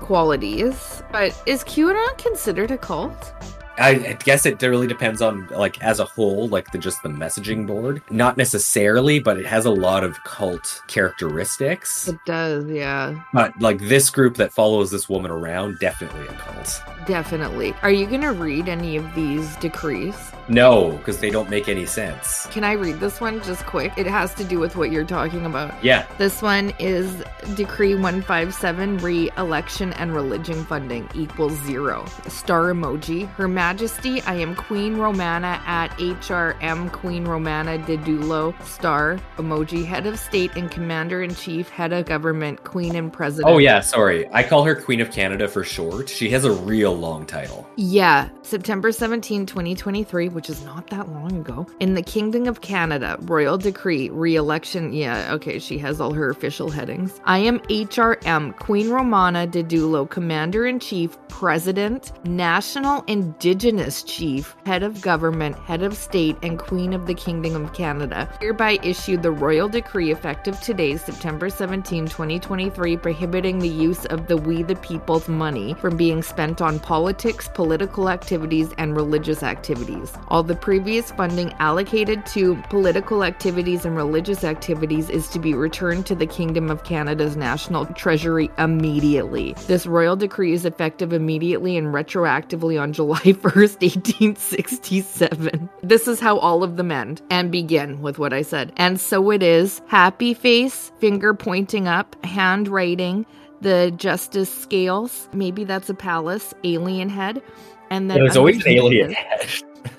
qualities. 0.00 1.02
But 1.10 1.40
is 1.46 1.64
QAnon 1.64 2.16
considered 2.18 2.70
a 2.70 2.78
cult? 2.78 3.32
I, 3.78 4.14
guess 4.24 4.46
it 4.46 4.60
really 4.62 4.86
depends 4.86 5.20
on 5.22 5.46
like 5.48 5.82
as 5.82 6.00
a 6.00 6.04
whole, 6.04 6.48
like 6.48 6.70
the 6.72 6.78
just 6.78 7.02
the 7.02 7.08
messaging 7.08 7.66
board. 7.66 8.02
Not 8.10 8.36
necessarily, 8.36 9.18
but 9.18 9.38
it 9.38 9.46
has 9.46 9.66
a 9.66 9.70
lot 9.70 10.04
of 10.04 10.22
cult 10.24 10.82
characteristics. 10.88 12.08
It 12.08 12.18
does, 12.26 12.66
yeah. 12.66 13.22
But 13.32 13.52
like 13.60 13.78
this 13.80 14.10
group 14.10 14.36
that 14.36 14.52
follows 14.52 14.90
this 14.90 15.08
woman 15.08 15.30
around, 15.30 15.78
definitely 15.78 16.26
a 16.26 16.32
cult. 16.32 16.82
Definitely. 17.06 17.72
Are 17.82 17.90
you 17.90 18.06
going 18.06 18.22
to 18.22 18.32
read 18.32 18.68
any 18.68 18.96
of 18.96 19.14
these 19.14 19.54
decrees? 19.56 20.16
No, 20.48 20.92
because 20.92 21.18
they 21.18 21.30
don't 21.30 21.50
make 21.50 21.68
any 21.68 21.86
sense. 21.86 22.46
Can 22.46 22.64
I 22.64 22.72
read 22.72 23.00
this 23.00 23.20
one 23.20 23.42
just 23.42 23.66
quick? 23.66 23.92
It 23.96 24.06
has 24.06 24.32
to 24.34 24.44
do 24.44 24.58
with 24.58 24.76
what 24.76 24.90
you're 24.92 25.04
talking 25.04 25.44
about. 25.44 25.72
Yeah. 25.82 26.06
This 26.18 26.40
one 26.42 26.72
is 26.78 27.24
Decree 27.54 27.94
157 27.94 28.98
Re 28.98 29.30
election 29.36 29.92
and 29.94 30.14
religion 30.14 30.64
funding 30.64 31.08
equals 31.14 31.58
zero. 31.64 32.04
Star 32.28 32.72
emoji. 32.72 33.28
Her 33.34 33.48
Majesty, 33.48 34.22
I 34.22 34.34
am 34.34 34.54
Queen 34.54 34.96
Romana 34.96 35.60
at 35.66 35.90
HRM 35.98 36.92
Queen 36.92 37.24
Romana 37.24 37.78
Didulo. 37.78 38.54
Star 38.62 39.18
emoji. 39.38 39.84
Head 39.84 40.06
of 40.06 40.18
State 40.18 40.54
and 40.56 40.70
Commander 40.70 41.22
in 41.22 41.34
Chief, 41.34 41.68
Head 41.68 41.92
of 41.92 42.06
Government, 42.06 42.62
Queen 42.64 42.94
and 42.94 43.12
President. 43.12 43.52
Oh 43.52 43.58
yeah, 43.58 43.80
sorry. 43.80 44.28
I 44.32 44.42
call 44.42 44.64
her 44.64 44.74
Queen 44.74 45.00
of 45.00 45.10
Canada 45.10 45.48
for 45.48 45.64
short. 45.64 46.08
She 46.08 46.30
has 46.30 46.44
a 46.44 46.52
real 46.52 46.94
long 46.94 47.26
title. 47.26 47.68
Yeah, 47.76 48.28
September 48.42 48.92
17, 48.92 49.46
2023, 49.46 50.28
which 50.36 50.50
is 50.50 50.62
not 50.66 50.86
that 50.88 51.08
long 51.08 51.32
ago. 51.32 51.66
In 51.80 51.94
the 51.94 52.02
Kingdom 52.02 52.46
of 52.46 52.60
Canada, 52.60 53.16
Royal 53.22 53.56
Decree, 53.56 54.10
re 54.10 54.36
election. 54.36 54.92
Yeah, 54.92 55.32
okay, 55.32 55.58
she 55.58 55.78
has 55.78 55.98
all 55.98 56.12
her 56.12 56.28
official 56.28 56.68
headings. 56.68 57.22
I 57.24 57.38
am 57.38 57.58
HRM, 57.60 58.54
Queen 58.58 58.90
Romana 58.90 59.46
Didulo, 59.46 60.08
Commander 60.08 60.66
in 60.66 60.78
Chief, 60.78 61.16
President, 61.28 62.12
National 62.26 63.02
Indigenous 63.06 64.02
Chief, 64.02 64.54
Head 64.66 64.82
of 64.82 65.00
Government, 65.00 65.56
Head 65.56 65.82
of 65.82 65.96
State, 65.96 66.36
and 66.42 66.58
Queen 66.58 66.92
of 66.92 67.06
the 67.06 67.14
Kingdom 67.14 67.64
of 67.64 67.72
Canada. 67.72 68.28
Hereby 68.38 68.78
issued 68.82 69.22
the 69.22 69.30
Royal 69.30 69.70
Decree 69.70 70.10
effective 70.10 70.60
today, 70.60 70.98
September 70.98 71.48
17, 71.48 72.08
2023, 72.08 72.98
prohibiting 72.98 73.58
the 73.58 73.68
use 73.68 74.04
of 74.06 74.26
the 74.26 74.36
We 74.36 74.62
the 74.62 74.76
People's 74.76 75.28
money 75.28 75.72
from 75.72 75.96
being 75.96 76.22
spent 76.22 76.60
on 76.60 76.78
politics, 76.78 77.48
political 77.54 78.10
activities, 78.10 78.74
and 78.76 78.94
religious 78.94 79.42
activities. 79.42 80.12
All 80.28 80.42
the 80.42 80.56
previous 80.56 81.12
funding 81.12 81.52
allocated 81.54 82.26
to 82.26 82.56
political 82.68 83.22
activities 83.22 83.84
and 83.84 83.96
religious 83.96 84.42
activities 84.42 85.08
is 85.08 85.28
to 85.28 85.38
be 85.38 85.54
returned 85.54 86.06
to 86.06 86.14
the 86.14 86.26
Kingdom 86.26 86.70
of 86.70 86.84
Canada's 86.84 87.36
National 87.36 87.86
Treasury 87.86 88.50
immediately. 88.58 89.54
This 89.66 89.86
royal 89.86 90.16
decree 90.16 90.52
is 90.52 90.64
effective 90.64 91.12
immediately 91.12 91.76
and 91.76 91.88
retroactively 91.88 92.80
on 92.80 92.92
July 92.92 93.18
1st, 93.20 93.82
1867. 93.82 95.68
This 95.82 96.08
is 96.08 96.18
how 96.18 96.38
all 96.38 96.62
of 96.62 96.76
them 96.76 96.90
end 96.90 97.22
and 97.30 97.52
begin 97.52 98.02
with 98.02 98.18
what 98.18 98.32
I 98.32 98.42
said. 98.42 98.72
And 98.76 98.98
so 99.00 99.30
it 99.30 99.42
is 99.42 99.80
happy 99.86 100.34
face, 100.34 100.90
finger 100.98 101.34
pointing 101.34 101.86
up, 101.86 102.16
handwriting, 102.24 103.26
the 103.60 103.92
justice 103.96 104.52
scales. 104.52 105.28
Maybe 105.32 105.64
that's 105.64 105.88
a 105.88 105.94
palace, 105.94 106.52
alien 106.64 107.08
head. 107.08 107.42
And 107.90 108.10
then 108.10 108.18
There's 108.18 108.36
always 108.36 108.64
an 108.64 108.72
alien 108.72 109.12
head. 109.12 109.46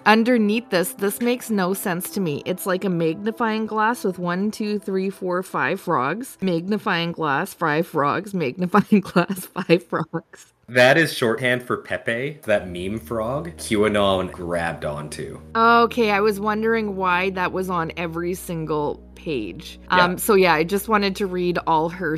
Underneath 0.06 0.70
this, 0.70 0.94
this 0.94 1.22
makes 1.22 1.50
no 1.50 1.74
sense 1.74 2.10
to 2.12 2.20
me. 2.20 2.44
It's 2.46 2.66
like 2.66 2.86
a 2.86 2.90
magnifying 2.90 3.66
glass 3.66 4.04
with 4.04 4.20
one, 4.20 4.52
two, 4.52 4.80
three, 4.80 5.10
four, 5.10 5.44
five 5.44 5.80
frogs. 5.80 6.38
Magnifying 6.42 7.12
glass, 7.12 7.54
five 7.54 7.88
frogs. 7.88 8.34
Magnifying 8.34 9.02
glass, 9.06 9.46
five 9.46 9.86
frogs. 9.86 10.54
That 10.70 10.98
is 10.98 11.14
shorthand 11.14 11.64
for 11.64 11.78
Pepe, 11.78 12.40
that 12.44 12.68
meme 12.68 13.00
frog 13.00 13.56
QAnon 13.56 14.34
grabbed 14.34 14.84
onto. 14.84 15.40
Okay, 15.56 16.12
I 16.12 16.20
was 16.20 16.42
wondering 16.42 16.98
why 16.98 17.30
that 17.32 17.54
was 17.54 17.70
on 17.70 17.94
every 17.96 18.34
single 18.34 19.02
page. 19.16 19.80
Yeah. 19.90 20.04
Um, 20.04 20.18
so 20.18 20.34
yeah, 20.34 20.54
I 20.54 20.66
just 20.66 20.90
wanted 20.90 21.16
to 21.18 21.26
read 21.26 21.58
all 21.68 21.88
her 21.88 22.18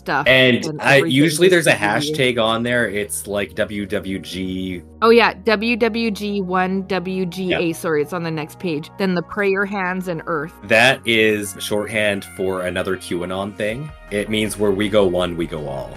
stuff. 0.00 0.26
And 0.26 0.80
I, 0.80 0.96
usually 0.96 1.48
there's 1.48 1.66
a 1.66 1.72
just 1.76 2.08
to 2.08 2.12
be- 2.12 2.34
hashtag 2.34 2.42
on 2.42 2.62
there. 2.62 2.88
It's 2.88 3.26
like 3.26 3.54
WWG. 3.54 4.82
Oh 5.02 5.10
yeah, 5.10 5.34
WWG1 5.34 6.88
WGA. 6.88 7.74
Sorry, 7.76 8.02
it's 8.02 8.12
on 8.12 8.22
the 8.22 8.30
next 8.30 8.58
page. 8.58 8.90
Then 8.98 9.14
the 9.14 9.22
prayer 9.22 9.64
hands 9.64 10.08
and 10.08 10.22
earth. 10.26 10.52
That 10.64 11.00
is 11.06 11.54
shorthand 11.58 12.24
for 12.36 12.62
another 12.62 12.96
QAnon 12.96 13.54
thing. 13.56 13.90
It 14.10 14.28
means 14.28 14.58
where 14.58 14.72
we 14.72 14.88
go 14.88 15.06
one, 15.06 15.36
we 15.36 15.46
go 15.46 15.68
all. 15.68 15.90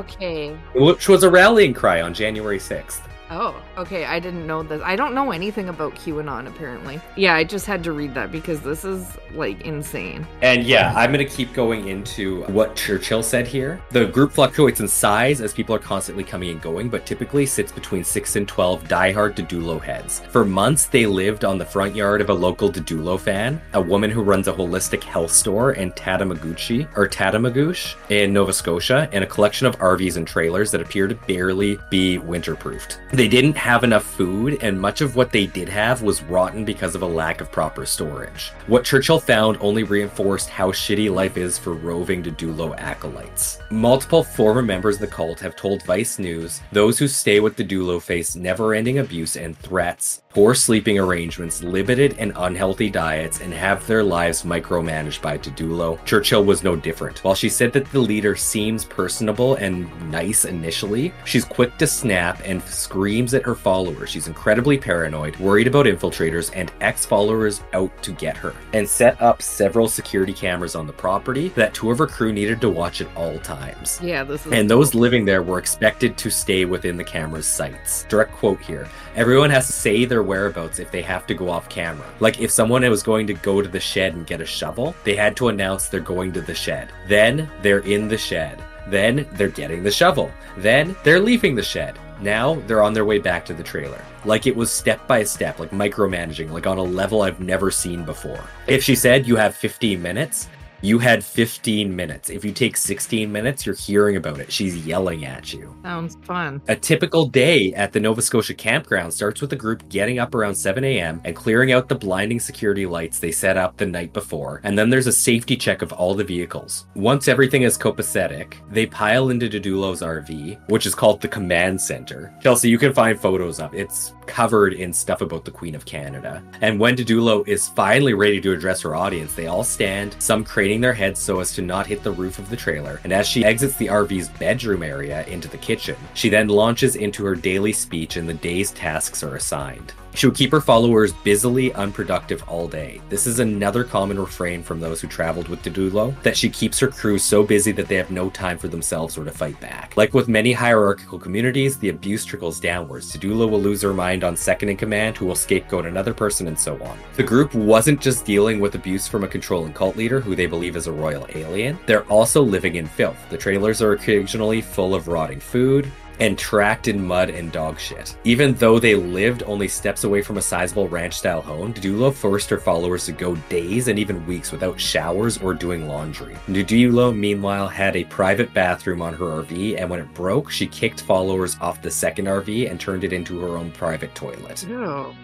Okay. 0.00 0.56
Which 0.74 1.08
was 1.08 1.22
a 1.24 1.30
rallying 1.30 1.74
cry 1.74 2.02
on 2.02 2.14
January 2.14 2.58
6th. 2.58 3.00
Oh, 3.30 3.62
okay. 3.78 4.04
I 4.04 4.18
didn't 4.18 4.46
know 4.46 4.64
this. 4.64 4.82
I 4.84 4.96
don't 4.96 5.14
know 5.14 5.30
anything 5.30 5.68
about 5.68 5.94
QAnon 5.94 6.48
apparently. 6.48 7.00
Yeah, 7.16 7.34
I 7.34 7.44
just 7.44 7.64
had 7.64 7.84
to 7.84 7.92
read 7.92 8.12
that 8.14 8.32
because 8.32 8.60
this 8.60 8.84
is 8.84 9.16
like 9.34 9.60
insane. 9.62 10.26
And 10.42 10.64
yeah, 10.64 10.92
I'm 10.96 11.12
going 11.12 11.24
to 11.24 11.32
keep 11.32 11.52
going 11.52 11.88
into 11.88 12.42
what 12.46 12.74
Churchill 12.74 13.22
said 13.22 13.46
here. 13.46 13.80
The 13.90 14.06
group 14.06 14.32
fluctuates 14.32 14.80
in 14.80 14.88
size 14.88 15.40
as 15.40 15.52
people 15.52 15.74
are 15.74 15.80
constantly 15.80 16.24
coming 16.24 16.50
and 16.50 16.60
going, 16.60 16.88
but 16.88 17.06
typically 17.06 17.46
sits 17.46 17.70
between 17.70 18.02
6 18.02 18.36
and 18.36 18.48
12 18.48 18.84
diehard 18.84 19.36
Didulo 19.36 19.80
heads. 19.80 20.20
For 20.30 20.44
months, 20.44 20.86
they 20.86 21.06
lived 21.06 21.44
on 21.44 21.56
the 21.56 21.64
front 21.64 21.94
yard 21.94 22.20
of 22.20 22.30
a 22.30 22.34
local 22.34 22.70
Didulo 22.70 23.18
fan, 23.18 23.62
a 23.74 23.80
woman 23.80 24.10
who 24.10 24.22
runs 24.22 24.48
a 24.48 24.52
holistic 24.52 25.04
health 25.04 25.30
store 25.30 25.72
in 25.72 25.92
Tatamaguchi, 25.92 26.88
or 26.96 27.06
Tatamagouche, 27.08 27.94
in 28.10 28.32
Nova 28.32 28.52
Scotia, 28.52 29.08
and 29.12 29.22
a 29.22 29.26
collection 29.26 29.68
of 29.68 29.78
RVs 29.78 30.16
and 30.16 30.26
trailers 30.26 30.72
that 30.72 30.80
appear 30.80 31.06
to 31.06 31.14
barely 31.14 31.78
be 31.90 32.18
winterproofed. 32.18 32.98
They 33.20 33.28
didn't 33.28 33.58
have 33.58 33.84
enough 33.84 34.04
food, 34.04 34.56
and 34.62 34.80
much 34.80 35.02
of 35.02 35.14
what 35.14 35.30
they 35.30 35.44
did 35.44 35.68
have 35.68 36.00
was 36.00 36.22
rotten 36.22 36.64
because 36.64 36.94
of 36.94 37.02
a 37.02 37.06
lack 37.06 37.42
of 37.42 37.52
proper 37.52 37.84
storage. 37.84 38.50
What 38.66 38.82
Churchill 38.82 39.20
found 39.20 39.58
only 39.60 39.82
reinforced 39.82 40.48
how 40.48 40.72
shitty 40.72 41.12
life 41.14 41.36
is 41.36 41.58
for 41.58 41.74
roving 41.74 42.22
Didulo 42.22 42.74
acolytes. 42.78 43.58
Multiple 43.70 44.24
former 44.24 44.62
members 44.62 44.94
of 44.94 45.02
the 45.02 45.06
cult 45.06 45.38
have 45.40 45.54
told 45.54 45.82
Vice 45.82 46.18
News 46.18 46.62
those 46.72 46.98
who 46.98 47.06
stay 47.06 47.40
with 47.40 47.56
Didulo 47.56 48.00
face 48.00 48.36
never 48.36 48.72
ending 48.72 49.00
abuse 49.00 49.36
and 49.36 49.54
threats, 49.58 50.22
poor 50.30 50.54
sleeping 50.54 50.98
arrangements, 50.98 51.62
limited 51.62 52.16
and 52.18 52.32
unhealthy 52.36 52.88
diets, 52.88 53.42
and 53.42 53.52
have 53.52 53.86
their 53.86 54.02
lives 54.02 54.44
micromanaged 54.44 55.20
by 55.20 55.36
Didulo. 55.36 56.02
Churchill 56.06 56.44
was 56.44 56.64
no 56.64 56.74
different. 56.74 57.22
While 57.22 57.34
she 57.34 57.50
said 57.50 57.74
that 57.74 57.92
the 57.92 57.98
leader 57.98 58.34
seems 58.34 58.86
personable 58.86 59.56
and 59.56 60.10
nice 60.10 60.46
initially, 60.46 61.12
she's 61.26 61.44
quick 61.44 61.76
to 61.76 61.86
snap 61.86 62.40
and 62.46 62.62
screams 63.10 63.34
at 63.34 63.42
her 63.42 63.56
followers. 63.56 64.08
She's 64.08 64.28
incredibly 64.28 64.78
paranoid, 64.78 65.36
worried 65.38 65.66
about 65.66 65.86
infiltrators 65.86 66.52
and 66.54 66.70
ex 66.80 67.04
followers 67.04 67.60
out 67.72 67.90
to 68.04 68.12
get 68.12 68.36
her, 68.36 68.54
and 68.72 68.88
set 68.88 69.20
up 69.20 69.42
several 69.42 69.88
security 69.88 70.32
cameras 70.32 70.76
on 70.76 70.86
the 70.86 70.92
property 70.92 71.48
that 71.56 71.74
two 71.74 71.90
of 71.90 71.98
her 71.98 72.06
crew 72.06 72.32
needed 72.32 72.60
to 72.60 72.70
watch 72.70 73.00
at 73.00 73.08
all 73.16 73.36
times. 73.40 73.98
Yeah, 74.00 74.22
this 74.22 74.46
is 74.46 74.52
And 74.52 74.70
those 74.70 74.94
living 74.94 75.24
there 75.24 75.42
were 75.42 75.58
expected 75.58 76.16
to 76.18 76.30
stay 76.30 76.64
within 76.64 76.96
the 76.96 77.02
camera's 77.02 77.46
sights. 77.46 78.04
Direct 78.08 78.30
quote 78.30 78.60
here. 78.60 78.88
Everyone 79.16 79.50
has 79.50 79.66
to 79.66 79.72
say 79.72 80.04
their 80.04 80.22
whereabouts 80.22 80.78
if 80.78 80.92
they 80.92 81.02
have 81.02 81.26
to 81.26 81.34
go 81.34 81.50
off 81.50 81.68
camera. 81.68 82.06
Like 82.20 82.40
if 82.40 82.52
someone 82.52 82.88
was 82.88 83.02
going 83.02 83.26
to 83.26 83.34
go 83.34 83.60
to 83.60 83.68
the 83.68 83.80
shed 83.80 84.14
and 84.14 84.24
get 84.24 84.40
a 84.40 84.46
shovel, 84.46 84.94
they 85.02 85.16
had 85.16 85.36
to 85.38 85.48
announce 85.48 85.88
they're 85.88 85.98
going 85.98 86.32
to 86.34 86.42
the 86.42 86.54
shed. 86.54 86.92
Then 87.08 87.50
they're 87.60 87.80
in 87.80 88.06
the 88.06 88.18
shed. 88.18 88.62
Then 88.86 89.26
they're 89.32 89.48
getting 89.48 89.82
the 89.82 89.90
shovel. 89.90 90.30
Then 90.56 90.94
they're 91.02 91.20
leaving 91.20 91.56
the 91.56 91.62
shed. 91.62 91.98
Now 92.20 92.56
they're 92.66 92.82
on 92.82 92.92
their 92.92 93.04
way 93.04 93.18
back 93.18 93.44
to 93.46 93.54
the 93.54 93.62
trailer. 93.62 94.04
Like 94.24 94.46
it 94.46 94.54
was 94.54 94.70
step 94.70 95.06
by 95.06 95.24
step, 95.24 95.58
like 95.58 95.70
micromanaging, 95.70 96.50
like 96.50 96.66
on 96.66 96.78
a 96.78 96.82
level 96.82 97.22
I've 97.22 97.40
never 97.40 97.70
seen 97.70 98.04
before. 98.04 98.42
If 98.66 98.84
she 98.84 98.94
said 98.94 99.26
you 99.26 99.36
have 99.36 99.54
15 99.54 100.00
minutes, 100.00 100.48
you 100.82 100.98
had 100.98 101.22
15 101.22 101.94
minutes. 101.94 102.30
If 102.30 102.44
you 102.44 102.52
take 102.52 102.76
16 102.76 103.30
minutes, 103.30 103.66
you're 103.66 103.74
hearing 103.74 104.16
about 104.16 104.40
it. 104.40 104.50
She's 104.50 104.86
yelling 104.86 105.24
at 105.24 105.52
you. 105.52 105.74
sounds 105.82 106.16
fun. 106.22 106.62
A 106.68 106.76
typical 106.76 107.26
day 107.26 107.72
at 107.74 107.92
the 107.92 108.00
Nova 108.00 108.22
Scotia 108.22 108.54
campground 108.54 109.12
starts 109.12 109.40
with 109.40 109.50
the 109.50 109.56
group 109.56 109.88
getting 109.88 110.18
up 110.18 110.34
around 110.34 110.54
7 110.54 110.82
a.m. 110.84 111.20
and 111.24 111.36
clearing 111.36 111.72
out 111.72 111.88
the 111.88 111.94
blinding 111.94 112.40
security 112.40 112.86
lights 112.86 113.18
they 113.18 113.32
set 113.32 113.56
up 113.56 113.76
the 113.76 113.86
night 113.86 114.12
before. 114.12 114.60
And 114.64 114.78
then 114.78 114.90
there's 114.90 115.06
a 115.06 115.12
safety 115.12 115.56
check 115.56 115.82
of 115.82 115.92
all 115.92 116.14
the 116.14 116.24
vehicles. 116.24 116.86
Once 116.94 117.28
everything 117.28 117.62
is 117.62 117.76
copacetic, 117.76 118.54
they 118.70 118.86
pile 118.86 119.30
into 119.30 119.48
Didulo's 119.48 120.00
RV, 120.00 120.70
which 120.70 120.86
is 120.86 120.94
called 120.94 121.20
the 121.20 121.28
Command 121.28 121.80
Center. 121.80 122.34
Chelsea, 122.42 122.70
you 122.70 122.78
can 122.78 122.94
find 122.94 123.20
photos 123.20 123.60
of 123.60 123.74
it. 123.74 123.80
It's 123.80 124.14
covered 124.26 124.74
in 124.74 124.92
stuff 124.92 125.20
about 125.20 125.44
the 125.44 125.50
Queen 125.50 125.74
of 125.74 125.84
Canada. 125.84 126.42
And 126.60 126.78
when 126.78 126.96
Didulo 126.96 127.46
is 127.48 127.68
finally 127.70 128.14
ready 128.14 128.40
to 128.40 128.52
address 128.52 128.80
her 128.82 128.94
audience, 128.94 129.34
they 129.34 129.48
all 129.48 129.64
stand, 129.64 130.14
some 130.20 130.44
craning 130.70 130.80
their 130.80 130.94
heads 130.94 131.18
so 131.18 131.40
as 131.40 131.52
to 131.52 131.62
not 131.62 131.88
hit 131.88 132.04
the 132.04 132.12
roof 132.12 132.38
of 132.38 132.48
the 132.48 132.56
trailer. 132.56 133.00
And 133.02 133.12
as 133.12 133.26
she 133.26 133.44
exits 133.44 133.76
the 133.76 133.88
RV's 133.88 134.28
bedroom 134.28 134.84
area 134.84 135.26
into 135.26 135.48
the 135.48 135.58
kitchen, 135.58 135.96
she 136.14 136.28
then 136.28 136.46
launches 136.46 136.94
into 136.94 137.24
her 137.24 137.34
daily 137.34 137.72
speech 137.72 138.16
and 138.16 138.28
the 138.28 138.34
day's 138.34 138.70
tasks 138.70 139.24
are 139.24 139.34
assigned. 139.34 139.92
She 140.14 140.26
would 140.26 140.36
keep 140.36 140.50
her 140.50 140.60
followers 140.60 141.12
busily 141.12 141.72
unproductive 141.74 142.42
all 142.48 142.68
day. 142.68 143.00
This 143.08 143.26
is 143.26 143.38
another 143.38 143.84
common 143.84 144.18
refrain 144.18 144.62
from 144.62 144.80
those 144.80 145.00
who 145.00 145.08
traveled 145.08 145.48
with 145.48 145.62
Didulo 145.62 146.20
that 146.22 146.36
she 146.36 146.50
keeps 146.50 146.78
her 146.78 146.88
crew 146.88 147.18
so 147.18 147.42
busy 147.42 147.72
that 147.72 147.88
they 147.88 147.96
have 147.96 148.10
no 148.10 148.28
time 148.30 148.58
for 148.58 148.68
themselves 148.68 149.16
or 149.16 149.24
to 149.24 149.30
fight 149.30 149.58
back. 149.60 149.96
Like 149.96 150.12
with 150.12 150.28
many 150.28 150.52
hierarchical 150.52 151.18
communities, 151.18 151.78
the 151.78 151.88
abuse 151.88 152.24
trickles 152.24 152.60
downwards. 152.60 153.12
Didulo 153.12 153.48
will 153.48 153.60
lose 153.60 153.82
her 153.82 153.94
mind 153.94 154.24
on 154.24 154.36
second 154.36 154.68
in 154.68 154.76
command, 154.76 155.16
who 155.16 155.26
will 155.26 155.34
scapegoat 155.34 155.86
another 155.86 156.12
person, 156.12 156.48
and 156.48 156.58
so 156.58 156.80
on. 156.82 156.98
The 157.16 157.22
group 157.22 157.54
wasn't 157.54 158.00
just 158.00 158.24
dealing 158.24 158.60
with 158.60 158.74
abuse 158.74 159.06
from 159.06 159.24
a 159.24 159.28
controlling 159.28 159.72
cult 159.72 159.96
leader 159.96 160.20
who 160.20 160.34
they 160.34 160.46
believe 160.46 160.76
is 160.76 160.86
a 160.86 160.92
royal 160.92 161.26
alien, 161.34 161.78
they're 161.86 162.04
also 162.04 162.42
living 162.42 162.76
in 162.76 162.86
filth. 162.86 163.18
The 163.30 163.38
trailers 163.38 163.80
are 163.82 163.92
occasionally 163.92 164.60
full 164.60 164.94
of 164.94 165.08
rotting 165.08 165.40
food, 165.40 165.90
and 166.20 166.38
tracked 166.38 166.86
in 166.86 167.04
mud 167.04 167.30
and 167.30 167.50
dog 167.50 167.78
shit. 167.78 168.16
Even 168.24 168.54
though 168.54 168.78
they 168.78 168.94
lived 168.94 169.42
only 169.44 169.66
steps 169.66 170.04
away 170.04 170.22
from 170.22 170.36
a 170.36 170.42
sizable 170.42 170.88
ranch 170.88 171.14
style 171.14 171.40
home, 171.40 171.72
Didulo 171.72 172.12
forced 172.12 172.50
her 172.50 172.58
followers 172.58 173.06
to 173.06 173.12
go 173.12 173.34
days 173.48 173.88
and 173.88 173.98
even 173.98 174.26
weeks 174.26 174.52
without 174.52 174.78
showers 174.78 175.38
or 175.38 175.54
doing 175.54 175.88
laundry. 175.88 176.36
Didulo, 176.48 177.16
meanwhile, 177.16 177.68
had 177.68 177.96
a 177.96 178.04
private 178.04 178.52
bathroom 178.54 179.02
on 179.02 179.14
her 179.14 179.42
RV, 179.42 179.80
and 179.80 179.88
when 179.88 180.00
it 180.00 180.14
broke, 180.14 180.50
she 180.50 180.66
kicked 180.66 181.02
followers 181.02 181.56
off 181.60 181.82
the 181.82 181.90
second 181.90 182.26
RV 182.26 182.70
and 182.70 182.78
turned 182.78 183.04
it 183.04 183.12
into 183.12 183.40
her 183.40 183.56
own 183.56 183.70
private 183.72 184.14
toilet. 184.14 184.66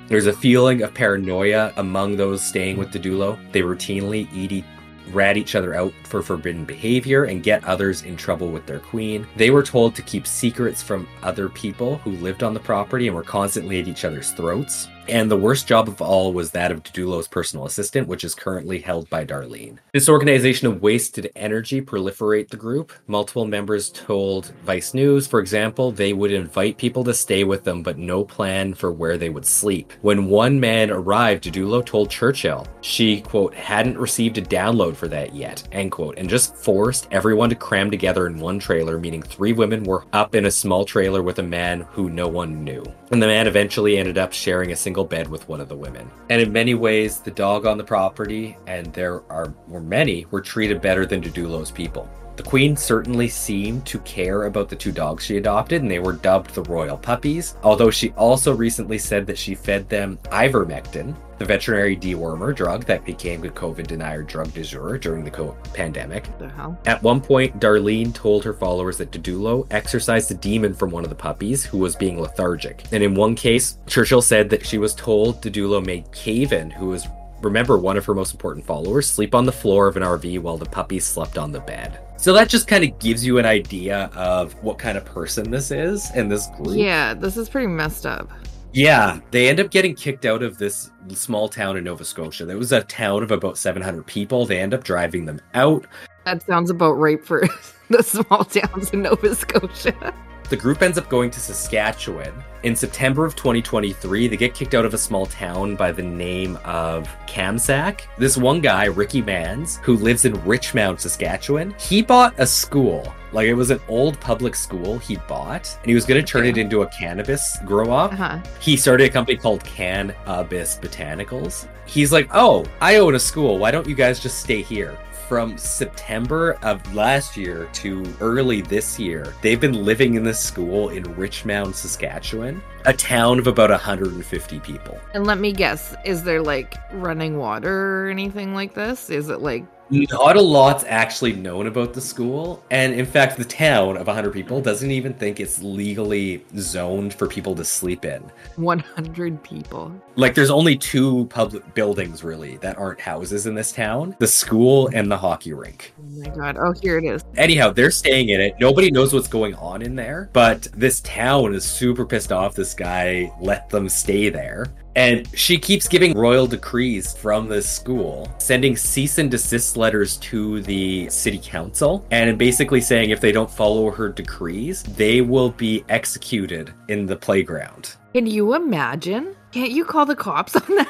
There's 0.08 0.26
a 0.26 0.32
feeling 0.32 0.82
of 0.82 0.94
paranoia 0.94 1.72
among 1.76 2.16
those 2.16 2.42
staying 2.42 2.78
with 2.78 2.92
Didulo. 2.92 3.38
They 3.52 3.60
routinely 3.60 4.28
eat 4.32 4.64
rat 5.12 5.36
each 5.36 5.54
other 5.54 5.74
out 5.74 5.92
for 6.04 6.22
forbidden 6.22 6.64
behavior 6.64 7.24
and 7.24 7.42
get 7.42 7.64
others 7.64 8.02
in 8.02 8.16
trouble 8.16 8.50
with 8.50 8.66
their 8.66 8.80
queen. 8.80 9.26
They 9.36 9.50
were 9.50 9.62
told 9.62 9.94
to 9.94 10.02
keep 10.02 10.26
secrets 10.26 10.82
from 10.82 11.08
other 11.22 11.48
people 11.48 11.98
who 11.98 12.12
lived 12.12 12.42
on 12.42 12.54
the 12.54 12.60
property 12.60 13.06
and 13.06 13.16
were 13.16 13.22
constantly 13.22 13.80
at 13.80 13.88
each 13.88 14.04
other's 14.04 14.30
throats. 14.32 14.88
And 15.08 15.30
the 15.30 15.36
worst 15.36 15.68
job 15.68 15.86
of 15.88 16.02
all 16.02 16.32
was 16.32 16.50
that 16.50 16.72
of 16.72 16.82
Didulo's 16.82 17.28
personal 17.28 17.64
assistant, 17.66 18.08
which 18.08 18.24
is 18.24 18.34
currently 18.34 18.80
held 18.80 19.08
by 19.08 19.24
Darlene. 19.24 19.78
This 19.92 20.08
organization 20.08 20.66
of 20.66 20.82
wasted 20.82 21.30
energy 21.36 21.80
proliferate 21.80 22.48
the 22.48 22.56
group. 22.56 22.92
Multiple 23.06 23.46
members 23.46 23.90
told 23.90 24.52
Vice 24.64 24.94
News, 24.94 25.28
for 25.28 25.38
example, 25.38 25.92
they 25.92 26.12
would 26.12 26.32
invite 26.32 26.76
people 26.76 27.04
to 27.04 27.14
stay 27.14 27.44
with 27.44 27.62
them, 27.62 27.82
but 27.82 27.98
no 27.98 28.24
plan 28.24 28.74
for 28.74 28.90
where 28.90 29.16
they 29.16 29.30
would 29.30 29.46
sleep. 29.46 29.92
When 30.02 30.26
one 30.26 30.58
man 30.58 30.90
arrived, 30.90 31.44
Didulo 31.44 31.86
told 31.86 32.10
Churchill 32.10 32.66
she, 32.80 33.20
quote, 33.20 33.54
hadn't 33.54 33.98
received 33.98 34.38
a 34.38 34.42
download 34.42 34.96
for 34.96 35.06
that 35.08 35.34
yet, 35.34 35.66
end 35.70 35.92
quote, 35.92 36.18
and 36.18 36.28
just 36.28 36.56
forced 36.56 37.06
everyone 37.12 37.50
to 37.50 37.54
cram 37.54 37.92
together 37.92 38.26
in 38.26 38.40
one 38.40 38.58
trailer, 38.58 38.98
meaning 38.98 39.22
three 39.22 39.52
women 39.52 39.84
were 39.84 40.04
up 40.12 40.34
in 40.34 40.46
a 40.46 40.50
small 40.50 40.84
trailer 40.84 41.22
with 41.22 41.38
a 41.38 41.44
man 41.44 41.82
who 41.92 42.10
no 42.10 42.26
one 42.26 42.64
knew. 42.64 42.84
And 43.12 43.22
the 43.22 43.26
man 43.26 43.46
eventually 43.46 43.98
ended 43.98 44.18
up 44.18 44.32
sharing 44.32 44.72
a 44.72 44.76
single 44.76 45.04
bed 45.04 45.28
with 45.28 45.48
one 45.48 45.60
of 45.60 45.68
the 45.68 45.76
women. 45.76 46.10
And 46.28 46.42
in 46.42 46.52
many 46.52 46.74
ways, 46.74 47.20
the 47.20 47.30
dog 47.30 47.64
on 47.64 47.78
the 47.78 47.84
property, 47.84 48.56
and 48.66 48.92
there 48.92 49.22
are 49.30 49.54
were 49.68 49.80
many, 49.80 50.26
were 50.32 50.40
treated 50.40 50.80
better 50.80 51.06
than 51.06 51.20
Didulo's 51.20 51.70
people. 51.70 52.08
The 52.36 52.42
queen 52.42 52.76
certainly 52.76 53.28
seemed 53.28 53.86
to 53.86 53.98
care 54.00 54.44
about 54.44 54.68
the 54.68 54.76
two 54.76 54.92
dogs 54.92 55.24
she 55.24 55.38
adopted, 55.38 55.80
and 55.80 55.90
they 55.90 55.98
were 55.98 56.12
dubbed 56.12 56.54
the 56.54 56.62
royal 56.64 56.98
puppies. 56.98 57.56
Although 57.62 57.90
she 57.90 58.10
also 58.10 58.54
recently 58.54 58.98
said 58.98 59.26
that 59.26 59.38
she 59.38 59.54
fed 59.54 59.88
them 59.88 60.18
ivermectin, 60.24 61.16
the 61.38 61.44
veterinary 61.44 61.96
dewormer 61.96 62.54
drug 62.54 62.84
that 62.84 63.04
became 63.04 63.40
the 63.40 63.48
COVID 63.48 63.86
denier 63.86 64.22
drug 64.22 64.52
du 64.52 64.62
jour 64.62 64.98
during 64.98 65.24
the 65.24 65.30
co- 65.30 65.56
pandemic. 65.72 66.26
The 66.38 66.48
hell? 66.48 66.78
At 66.86 67.02
one 67.02 67.20
point, 67.20 67.58
Darlene 67.58 68.14
told 68.14 68.44
her 68.44 68.52
followers 68.52 68.98
that 68.98 69.10
Didulo 69.10 69.66
exorcised 69.70 70.30
a 70.30 70.34
demon 70.34 70.74
from 70.74 70.90
one 70.90 71.04
of 71.04 71.10
the 71.10 71.16
puppies 71.16 71.64
who 71.64 71.78
was 71.78 71.96
being 71.96 72.20
lethargic. 72.20 72.84
And 72.92 73.02
in 73.02 73.14
one 73.14 73.34
case, 73.34 73.78
Churchill 73.86 74.22
said 74.22 74.50
that 74.50 74.66
she 74.66 74.78
was 74.78 74.94
told 74.94 75.42
Didulo 75.42 75.84
made 75.84 76.10
Caven, 76.12 76.70
who 76.70 76.88
was 76.88 77.06
remember 77.42 77.78
one 77.78 77.96
of 77.96 78.04
her 78.06 78.14
most 78.14 78.32
important 78.32 78.64
followers, 78.64 79.06
sleep 79.06 79.34
on 79.34 79.46
the 79.46 79.52
floor 79.52 79.86
of 79.86 79.96
an 79.96 80.02
RV 80.02 80.40
while 80.40 80.56
the 80.56 80.66
puppy 80.66 80.98
slept 80.98 81.38
on 81.38 81.52
the 81.52 81.60
bed. 81.60 82.00
So 82.18 82.32
that 82.32 82.48
just 82.48 82.66
kind 82.66 82.82
of 82.82 82.98
gives 82.98 83.24
you 83.24 83.38
an 83.38 83.46
idea 83.46 84.10
of 84.14 84.54
what 84.62 84.78
kind 84.78 84.96
of 84.96 85.04
person 85.04 85.50
this 85.50 85.70
is 85.70 86.10
and 86.14 86.30
this 86.30 86.48
group. 86.56 86.76
Yeah, 86.76 87.14
this 87.14 87.36
is 87.36 87.48
pretty 87.48 87.66
messed 87.66 88.06
up. 88.06 88.30
Yeah, 88.72 89.20
they 89.30 89.48
end 89.48 89.60
up 89.60 89.70
getting 89.70 89.94
kicked 89.94 90.26
out 90.26 90.42
of 90.42 90.58
this 90.58 90.90
small 91.08 91.48
town 91.48 91.76
in 91.76 91.84
Nova 91.84 92.04
Scotia. 92.04 92.44
There 92.44 92.58
was 92.58 92.72
a 92.72 92.82
town 92.82 93.22
of 93.22 93.30
about 93.30 93.56
700 93.56 94.06
people. 94.06 94.44
They 94.44 94.58
end 94.58 94.74
up 94.74 94.84
driving 94.84 95.24
them 95.24 95.40
out. 95.54 95.86
That 96.24 96.42
sounds 96.42 96.70
about 96.70 96.92
right 96.92 97.24
for 97.24 97.40
the 97.90 98.02
small 98.02 98.44
towns 98.44 98.90
in 98.90 99.02
Nova 99.02 99.34
Scotia. 99.34 100.14
The 100.48 100.56
group 100.56 100.80
ends 100.80 100.96
up 100.96 101.08
going 101.08 101.30
to 101.32 101.40
Saskatchewan. 101.40 102.32
In 102.62 102.76
September 102.76 103.24
of 103.24 103.34
2023, 103.34 104.28
they 104.28 104.36
get 104.36 104.54
kicked 104.54 104.74
out 104.74 104.84
of 104.84 104.94
a 104.94 104.98
small 104.98 105.26
town 105.26 105.74
by 105.74 105.90
the 105.90 106.02
name 106.02 106.56
of 106.64 107.08
Kamsack. 107.26 108.02
This 108.16 108.36
one 108.36 108.60
guy, 108.60 108.84
Ricky 108.84 109.22
Manz, 109.22 109.78
who 109.78 109.96
lives 109.96 110.24
in 110.24 110.34
Richmound, 110.44 111.00
Saskatchewan, 111.00 111.74
he 111.80 112.00
bought 112.00 112.32
a 112.38 112.46
school. 112.46 113.12
Like 113.32 113.48
it 113.48 113.54
was 113.54 113.70
an 113.70 113.80
old 113.88 114.20
public 114.20 114.54
school 114.54 114.98
he 114.98 115.16
bought, 115.28 115.76
and 115.82 115.86
he 115.86 115.94
was 115.94 116.06
going 116.06 116.24
to 116.24 116.26
turn 116.26 116.46
it 116.46 116.56
into 116.56 116.82
a 116.82 116.86
cannabis 116.88 117.58
grow 117.64 117.92
up. 117.92 118.12
Uh-huh. 118.12 118.38
He 118.60 118.76
started 118.76 119.10
a 119.10 119.12
company 119.12 119.36
called 119.36 119.64
Cannabis 119.64 120.78
Botanicals. 120.80 121.66
He's 121.86 122.12
like, 122.12 122.28
Oh, 122.32 122.64
I 122.80 122.96
own 122.96 123.16
a 123.16 123.20
school. 123.20 123.58
Why 123.58 123.72
don't 123.72 123.86
you 123.86 123.96
guys 123.96 124.20
just 124.20 124.38
stay 124.38 124.62
here? 124.62 124.96
From 125.28 125.58
September 125.58 126.56
of 126.62 126.94
last 126.94 127.36
year 127.36 127.68
to 127.72 128.04
early 128.20 128.60
this 128.60 128.96
year, 128.96 129.34
they've 129.42 129.60
been 129.60 129.84
living 129.84 130.14
in 130.14 130.22
this 130.22 130.38
school 130.38 130.90
in 130.90 131.02
Richmound, 131.16 131.74
Saskatchewan, 131.74 132.62
a 132.84 132.92
town 132.92 133.40
of 133.40 133.48
about 133.48 133.70
150 133.70 134.60
people. 134.60 135.00
And 135.14 135.26
let 135.26 135.38
me 135.38 135.50
guess, 135.52 135.96
is 136.04 136.22
there 136.22 136.42
like 136.42 136.76
running 136.92 137.38
water 137.38 138.04
or 138.04 138.08
anything 138.08 138.54
like 138.54 138.74
this? 138.74 139.10
Is 139.10 139.28
it 139.28 139.40
like 139.40 139.64
Not 139.88 140.36
a 140.36 140.40
lot's 140.40 140.84
actually 140.88 141.32
known 141.32 141.68
about 141.68 141.92
the 141.92 142.00
school, 142.00 142.64
and 142.70 142.92
in 142.92 143.06
fact, 143.06 143.36
the 143.36 143.44
town 143.44 143.96
of 143.96 144.08
100 144.08 144.32
people 144.32 144.60
doesn't 144.60 144.90
even 144.90 145.14
think 145.14 145.38
it's 145.38 145.62
legally 145.62 146.44
zoned 146.58 147.14
for 147.14 147.28
people 147.28 147.54
to 147.54 147.64
sleep 147.64 148.04
in. 148.04 148.20
100 148.56 149.42
people? 149.44 149.92
Like, 150.16 150.34
there's 150.34 150.50
only 150.50 150.76
two 150.76 151.26
public 151.26 151.74
buildings 151.74 152.24
really 152.24 152.56
that 152.58 152.76
aren't 152.78 153.00
houses 153.00 153.46
in 153.46 153.54
this 153.54 153.70
town 153.70 154.16
the 154.18 154.26
school 154.26 154.88
and 154.92 155.10
the 155.10 155.16
hockey 155.16 155.52
rink. 155.52 155.92
Oh 156.00 156.20
my 156.20 156.28
god. 156.30 156.56
Oh, 156.58 156.72
here 156.72 156.98
it 156.98 157.04
is. 157.04 157.22
Anyhow, 157.36 157.70
they're 157.70 157.90
staying 157.90 158.30
in 158.30 158.40
it. 158.40 158.56
Nobody 158.58 158.90
knows 158.90 159.12
what's 159.12 159.28
going 159.28 159.54
on 159.54 159.82
in 159.82 159.94
there, 159.94 160.30
but 160.32 160.62
this 160.74 161.00
town 161.02 161.54
is 161.54 161.64
super 161.64 162.04
pissed 162.04 162.32
off 162.32 162.54
this 162.54 162.74
guy 162.74 163.32
let 163.40 163.68
them 163.68 163.88
stay 163.88 164.30
there. 164.30 164.66
And 164.96 165.28
she 165.38 165.58
keeps 165.58 165.86
giving 165.86 166.14
royal 166.14 166.46
decrees 166.46 167.14
from 167.14 167.48
this 167.48 167.68
school, 167.68 168.28
sending 168.38 168.78
cease 168.78 169.18
and 169.18 169.30
desist 169.30 169.76
letters 169.76 170.16
to 170.18 170.62
the 170.62 171.10
city 171.10 171.38
council, 171.38 172.06
and 172.10 172.38
basically 172.38 172.80
saying 172.80 173.10
if 173.10 173.20
they 173.20 173.30
don't 173.30 173.50
follow 173.50 173.90
her 173.90 174.08
decrees, 174.08 174.82
they 174.82 175.20
will 175.20 175.50
be 175.50 175.84
executed 175.90 176.72
in 176.88 177.04
the 177.04 177.14
playground. 177.14 177.94
Can 178.14 178.26
you 178.26 178.54
imagine? 178.54 179.36
Can't 179.52 179.70
you 179.70 179.84
call 179.84 180.06
the 180.06 180.16
cops 180.16 180.56
on 180.56 180.74
them? 180.74 180.86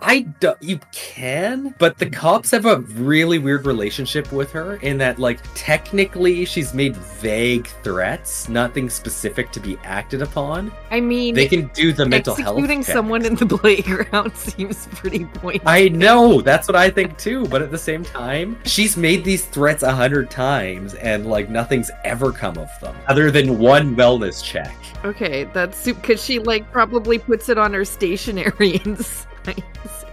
I 0.00 0.20
do, 0.20 0.54
you 0.60 0.78
can, 0.92 1.74
but 1.78 1.98
the 1.98 2.08
cops 2.10 2.50
have 2.50 2.66
a 2.66 2.78
really 2.80 3.38
weird 3.38 3.66
relationship 3.66 4.30
with 4.32 4.52
her 4.52 4.76
in 4.76 4.98
that, 4.98 5.18
like, 5.18 5.40
technically 5.54 6.44
she's 6.44 6.74
made 6.74 6.96
vague 6.96 7.66
threats, 7.82 8.48
nothing 8.48 8.90
specific 8.90 9.50
to 9.52 9.60
be 9.60 9.78
acted 9.84 10.22
upon. 10.22 10.70
I 10.90 11.00
mean, 11.00 11.34
They 11.34 11.48
can 11.48 11.68
do 11.68 11.92
the 11.92 12.06
mental 12.06 12.34
health. 12.34 12.56
executing 12.58 12.82
someone 12.82 13.24
in 13.24 13.34
the 13.36 13.46
playground 13.46 14.36
seems 14.36 14.86
pretty 14.92 15.24
pointless. 15.24 15.62
I 15.66 15.88
know 15.88 16.40
that's 16.40 16.68
what 16.68 16.76
I 16.76 16.90
think 16.90 17.16
too, 17.18 17.46
but 17.46 17.62
at 17.62 17.70
the 17.70 17.78
same 17.78 18.04
time, 18.04 18.58
she's 18.64 18.96
made 18.96 19.24
these 19.24 19.44
threats 19.46 19.82
a 19.82 19.92
hundred 19.94 20.30
times, 20.30 20.94
and 20.94 21.26
like 21.26 21.48
nothing's 21.48 21.90
ever 22.04 22.32
come 22.32 22.58
of 22.58 22.68
them, 22.80 22.94
other 23.08 23.30
than 23.30 23.58
one 23.58 23.96
wellness 23.96 24.42
check. 24.44 24.74
Okay, 25.04 25.44
that's 25.52 25.84
because 25.84 26.22
she 26.22 26.38
like 26.38 26.70
probably 26.72 27.18
puts 27.18 27.48
it 27.48 27.58
on 27.58 27.72
her 27.74 27.84
stationery 27.84 28.80
and 28.84 28.98
signs. 29.46 29.60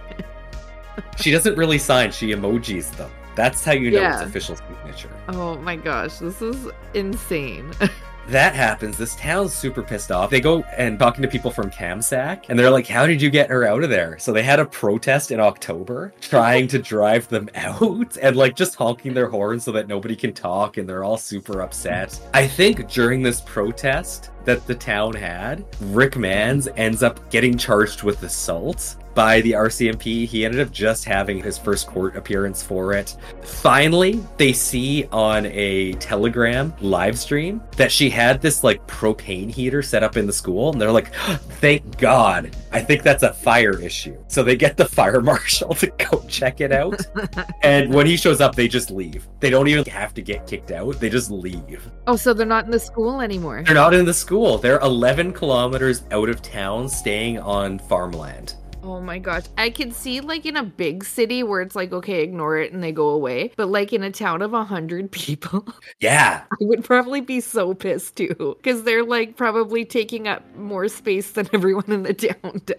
She 1.16 1.30
doesn't 1.30 1.56
really 1.56 1.78
sign; 1.78 2.10
she 2.10 2.28
emojis 2.28 2.90
them. 2.96 3.10
That's 3.34 3.64
how 3.64 3.72
you 3.72 3.90
know 3.90 4.08
it's 4.10 4.22
official 4.22 4.56
signature. 4.56 5.10
Oh 5.28 5.56
my 5.56 5.76
gosh, 5.76 6.18
this 6.18 6.40
is 6.42 6.68
insane. 6.94 7.72
that 8.28 8.54
happens. 8.54 8.96
This 8.96 9.16
town's 9.16 9.52
super 9.52 9.82
pissed 9.82 10.12
off. 10.12 10.30
They 10.30 10.40
go 10.40 10.62
and 10.76 10.98
talking 10.98 11.22
to 11.22 11.28
people 11.28 11.50
from 11.50 11.70
Kamsack, 11.70 12.44
and 12.48 12.58
they're 12.58 12.70
like, 12.70 12.86
"How 12.86 13.06
did 13.06 13.20
you 13.20 13.30
get 13.30 13.50
her 13.50 13.64
out 13.64 13.82
of 13.82 13.90
there?" 13.90 14.18
So 14.18 14.32
they 14.32 14.42
had 14.42 14.60
a 14.60 14.64
protest 14.66 15.30
in 15.30 15.40
October, 15.40 16.12
trying 16.20 16.68
to 16.68 16.78
drive 16.78 17.28
them 17.28 17.48
out, 17.54 18.16
and 18.18 18.36
like 18.36 18.54
just 18.54 18.76
honking 18.76 19.14
their 19.14 19.28
horns 19.28 19.64
so 19.64 19.72
that 19.72 19.88
nobody 19.88 20.16
can 20.16 20.32
talk, 20.32 20.76
and 20.76 20.88
they're 20.88 21.04
all 21.04 21.18
super 21.18 21.60
upset. 21.60 22.18
I 22.34 22.46
think 22.46 22.88
during 22.88 23.22
this 23.22 23.40
protest 23.40 24.30
that 24.44 24.66
the 24.66 24.74
town 24.74 25.14
had, 25.14 25.64
Rick 25.80 26.16
Manz 26.16 26.68
ends 26.76 27.02
up 27.02 27.30
getting 27.30 27.56
charged 27.56 28.02
with 28.02 28.22
assault 28.22 28.96
by 29.14 29.40
the 29.42 29.52
RCMP. 29.52 30.26
He 30.26 30.44
ended 30.44 30.60
up 30.60 30.72
just 30.72 31.04
having 31.04 31.42
his 31.42 31.58
first 31.58 31.86
court 31.86 32.16
appearance 32.16 32.62
for 32.62 32.92
it. 32.92 33.16
Finally, 33.42 34.22
they 34.36 34.52
see 34.52 35.06
on 35.12 35.46
a 35.46 35.92
Telegram 35.94 36.72
live 36.80 37.18
stream 37.18 37.62
that 37.76 37.92
she 37.92 38.10
had 38.10 38.40
this 38.40 38.64
like 38.64 38.84
propane 38.86 39.50
heater 39.50 39.82
set 39.82 40.02
up 40.02 40.16
in 40.16 40.26
the 40.26 40.32
school, 40.32 40.72
and 40.72 40.80
they're 40.80 40.92
like, 40.92 41.14
"Thank 41.60 41.98
God! 41.98 42.56
I 42.72 42.80
think 42.80 43.02
that's 43.02 43.22
a 43.22 43.32
fire 43.32 43.80
issue." 43.80 44.16
So 44.28 44.42
they 44.42 44.56
get 44.56 44.76
the 44.76 44.84
fire 44.84 45.20
marshal 45.32 45.74
to 45.74 45.86
go 45.86 46.24
check 46.28 46.60
it 46.60 46.72
out, 46.72 47.00
and 47.62 47.92
when 47.92 48.06
he 48.06 48.16
shows 48.16 48.40
up, 48.40 48.54
they 48.54 48.68
just 48.68 48.90
leave. 48.90 49.28
They 49.40 49.50
don't 49.50 49.68
even 49.68 49.84
have 49.86 50.14
to 50.14 50.22
get 50.22 50.46
kicked 50.46 50.70
out; 50.70 51.00
they 51.00 51.08
just 51.08 51.30
leave. 51.30 51.88
oh, 52.06 52.16
so 52.16 52.34
they're 52.34 52.46
not 52.46 52.64
in 52.64 52.70
the 52.70 52.78
school 52.78 53.20
anymore. 53.20 53.62
They're 53.64 53.74
not 53.74 53.94
in 53.94 54.04
the 54.04 54.14
school. 54.14 54.58
They're 54.58 54.80
11 54.80 55.32
kilometers 55.32 56.04
out 56.10 56.28
of 56.28 56.42
town, 56.42 56.88
staying 56.88 57.38
on 57.38 57.78
farmland. 57.78 58.54
Oh 58.86 59.00
my 59.00 59.18
gosh. 59.18 59.44
I 59.56 59.70
can 59.70 59.90
see 59.92 60.20
like 60.20 60.44
in 60.44 60.56
a 60.58 60.62
big 60.62 61.04
city 61.04 61.42
where 61.42 61.62
it's 61.62 61.74
like, 61.74 61.92
okay, 61.92 62.22
ignore 62.22 62.58
it 62.58 62.72
and 62.74 62.82
they 62.82 62.92
go 62.92 63.08
away. 63.08 63.50
But 63.56 63.68
like 63.68 63.94
in 63.94 64.02
a 64.02 64.10
town 64.10 64.42
of 64.42 64.52
a 64.52 64.62
hundred 64.64 65.10
people, 65.12 65.66
Yeah, 66.00 66.42
I 66.52 66.56
would 66.60 66.84
probably 66.84 67.22
be 67.22 67.40
so 67.40 67.72
pissed 67.72 68.16
too. 68.16 68.56
Because 68.62 68.82
they're 68.82 69.02
like 69.04 69.36
probably 69.36 69.86
taking 69.86 70.28
up 70.28 70.42
more 70.56 70.88
space 70.88 71.30
than 71.32 71.48
everyone 71.54 71.90
in 71.90 72.02
the 72.02 72.12
town 72.12 72.60
does. 72.66 72.78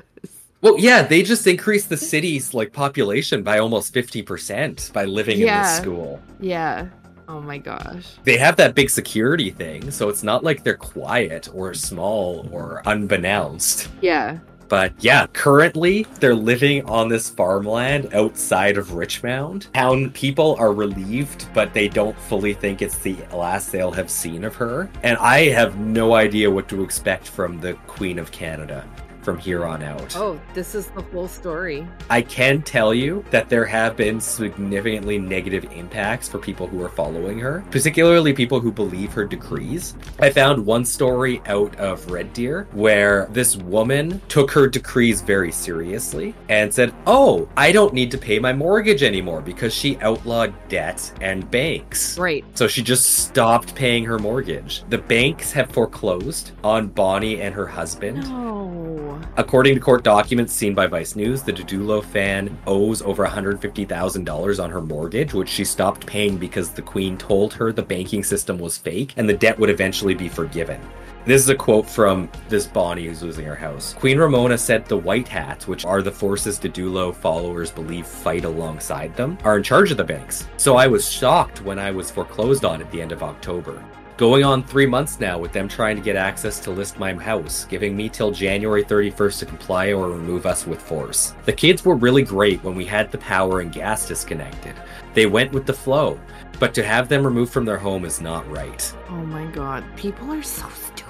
Well, 0.62 0.78
yeah, 0.80 1.02
they 1.02 1.24
just 1.24 1.48
increased 1.48 1.90
the 1.90 1.98
city's 1.98 2.54
like 2.54 2.72
population 2.72 3.42
by 3.44 3.58
almost 3.60 3.94
50% 3.94 4.94
by 4.94 5.06
living 5.06 5.40
in 5.40 5.48
Yeah. 5.48 5.64
this 5.64 5.78
school. 5.78 6.22
Yeah. 6.40 6.88
Oh 7.28 7.42
my 7.42 7.58
gosh. 7.58 8.06
They 8.24 8.38
have 8.38 8.56
that 8.58 8.76
big 8.76 8.92
security 8.92 9.50
thing, 9.50 9.90
so 9.90 10.10
it's 10.10 10.22
not 10.22 10.44
like 10.44 10.64
they're 10.64 10.78
quiet 10.78 11.50
or 11.54 11.74
small 11.74 12.48
or 12.52 12.84
unbeknownst. 12.86 13.90
Yeah. 14.02 14.38
But 14.68 14.94
yeah, 15.00 15.28
currently 15.28 16.06
they're 16.20 16.36
living 16.36 16.86
on 16.86 17.10
this 17.10 17.30
farmland 17.30 18.14
outside 18.14 18.78
of 18.78 18.94
Richmound. 18.94 19.72
Town 19.74 20.10
people 20.12 20.56
are 20.60 20.74
relieved, 20.74 21.48
but 21.54 21.74
they 21.74 21.88
don't 21.88 22.18
fully 22.18 22.54
think 22.54 22.82
it's 22.82 22.98
the 23.00 23.18
last 23.34 23.72
they'll 23.72 23.92
have 23.92 24.10
seen 24.10 24.44
of 24.44 24.56
her. 24.56 24.90
And 25.04 25.18
I 25.18 25.50
have 25.50 25.78
no 25.80 26.16
idea 26.16 26.50
what 26.50 26.68
to 26.70 26.84
expect 26.84 27.28
from 27.28 27.60
the 27.60 27.74
Queen 27.88 28.20
of 28.20 28.32
Canada 28.32 28.86
from 29.26 29.40
here 29.40 29.66
on 29.66 29.82
out. 29.82 30.16
Oh, 30.16 30.40
this 30.54 30.76
is 30.76 30.88
the 30.88 31.02
whole 31.02 31.28
story. 31.28 31.86
I 32.10 32.22
can 32.22 32.62
tell 32.62 32.94
you 32.94 33.26
that 33.32 33.50
there 33.50 33.66
have 33.66 33.98
been 33.98 34.22
significantly 34.22 35.18
negative 35.18 35.66
impacts 35.74 36.30
for 36.30 36.38
people 36.38 36.68
who 36.68 36.82
are 36.84 36.90
following 36.90 37.40
her, 37.40 37.66
particularly 37.72 38.34
people 38.34 38.60
who 38.60 38.72
believe 38.72 39.12
her 39.14 39.26
decrees. 39.26 39.96
I 40.20 40.30
found 40.30 40.64
one 40.64 40.86
story 40.86 41.42
out 41.48 41.76
of 41.78 42.10
Red 42.12 42.32
Deer 42.34 42.68
where 42.72 43.26
this 43.32 43.58
woman 43.58 44.22
took 44.28 44.52
her 44.52 44.68
decrees 44.68 45.22
very 45.22 45.52
seriously 45.52 46.36
and 46.48 46.72
said, 46.72 46.94
Oh, 47.08 47.50
I 47.58 47.72
don't 47.72 47.94
need 47.94 48.12
to 48.12 48.18
pay 48.20 48.38
my 48.38 48.54
mortgage 48.54 49.02
anymore 49.02 49.42
because 49.42 49.74
she 49.74 49.98
outlawed 49.98 50.54
debt 50.70 51.12
and 51.22 51.50
banks. 51.50 52.20
Right. 52.20 52.46
So 52.54 52.68
she 52.68 52.84
just 52.84 53.26
stopped 53.26 53.74
paying 53.74 54.06
her 54.06 54.20
mortgage. 54.20 54.84
The 54.90 55.00
banks 55.00 55.52
have 55.54 55.72
foreclosed 55.72 56.52
on 56.64 56.90
Bonnie 56.90 57.42
and 57.42 57.56
her 57.56 57.66
husband 57.66 58.30
No. 58.30 59.15
According 59.38 59.76
to 59.76 59.82
court 59.82 60.04
documents 60.04 60.54
seen 60.54 60.74
by 60.74 60.88
Vice 60.88 61.16
News, 61.16 61.44
the 61.44 61.54
Didulo 61.54 62.04
fan 62.04 62.58
owes 62.66 63.02
over 63.02 63.26
$150,000 63.26 64.64
on 64.64 64.70
her 64.70 64.82
mortgage, 64.82 65.34
which 65.34 65.50
she 65.50 65.66
stopped 65.66 66.06
paying 66.06 66.38
because 66.38 66.72
the 66.72 66.82
Queen 66.82 67.18
told 67.18 67.54
her 67.54 67.72
the 67.72 67.82
banking 67.82 68.24
system 68.24 68.58
was 68.58 68.78
fake 68.78 69.14
and 69.18 69.28
the 69.28 69.34
debt 69.34 69.60
would 69.60 69.70
eventually 69.70 70.14
be 70.14 70.30
forgiven. 70.30 70.82
This 71.26 71.42
is 71.42 71.50
a 71.50 71.56
quote 71.56 71.90
from 71.90 72.30
this 72.50 72.68
Bonnie 72.68 73.08
who's 73.08 73.24
losing 73.24 73.46
her 73.46 73.56
house. 73.56 73.96
Queen 73.96 74.20
Ramona 74.20 74.60
said 74.60 74.86
the 74.86 74.96
White 74.96 75.28
Hats, 75.28 75.68
which 75.68 75.84
are 75.84 76.04
the 76.04 76.12
forces 76.12 76.60
Didulo 76.60 77.16
followers 77.16 77.72
believe 77.72 78.06
fight 78.06 78.46
alongside 78.46 79.16
them, 79.16 79.36
are 79.44 79.58
in 79.58 79.64
charge 79.64 79.90
of 79.90 79.98
the 79.98 80.04
banks. 80.04 80.48
So 80.58 80.76
I 80.76 80.86
was 80.86 81.10
shocked 81.10 81.64
when 81.64 81.80
I 81.80 81.90
was 81.90 82.12
foreclosed 82.12 82.64
on 82.64 82.80
at 82.80 82.92
the 82.92 83.02
end 83.02 83.12
of 83.12 83.24
October. 83.24 83.84
Going 84.18 84.46
on 84.46 84.64
three 84.64 84.86
months 84.86 85.20
now 85.20 85.38
with 85.38 85.52
them 85.52 85.68
trying 85.68 85.98
to 85.98 86.02
get 86.02 86.16
access 86.16 86.62
to 86.62 86.72
list 86.72 86.98
my 86.98 87.14
house, 87.14 87.66
giving 87.66 87.98
me 87.98 88.08
till 88.08 88.32
January 88.32 88.82
31st 88.82 89.40
to 89.40 89.46
comply 89.46 89.92
or 89.92 90.10
remove 90.10 90.46
us 90.46 90.66
with 90.66 90.82
force. 90.82 91.34
The 91.44 91.52
kids 91.52 91.84
were 91.84 91.96
really 91.96 92.24
great 92.24 92.64
when 92.64 92.76
we 92.76 92.86
had 92.86 93.12
the 93.12 93.18
power 93.18 93.60
and 93.60 93.74
gas 93.74 94.08
disconnected. 94.08 94.74
They 95.16 95.26
went 95.26 95.52
with 95.52 95.66
the 95.66 95.74
flow, 95.74 96.18
but 96.62 96.74
to 96.76 96.84
have 96.84 97.10
them 97.10 97.26
removed 97.26 97.52
from 97.52 97.66
their 97.66 97.78
home 97.78 98.06
is 98.06 98.22
not 98.22 98.50
right. 98.50 98.96
Oh 99.10 99.26
my 99.26 99.48
god, 99.48 99.84
people 99.98 100.32
are 100.32 100.44
so 100.44 100.70
stupid. 100.70 101.05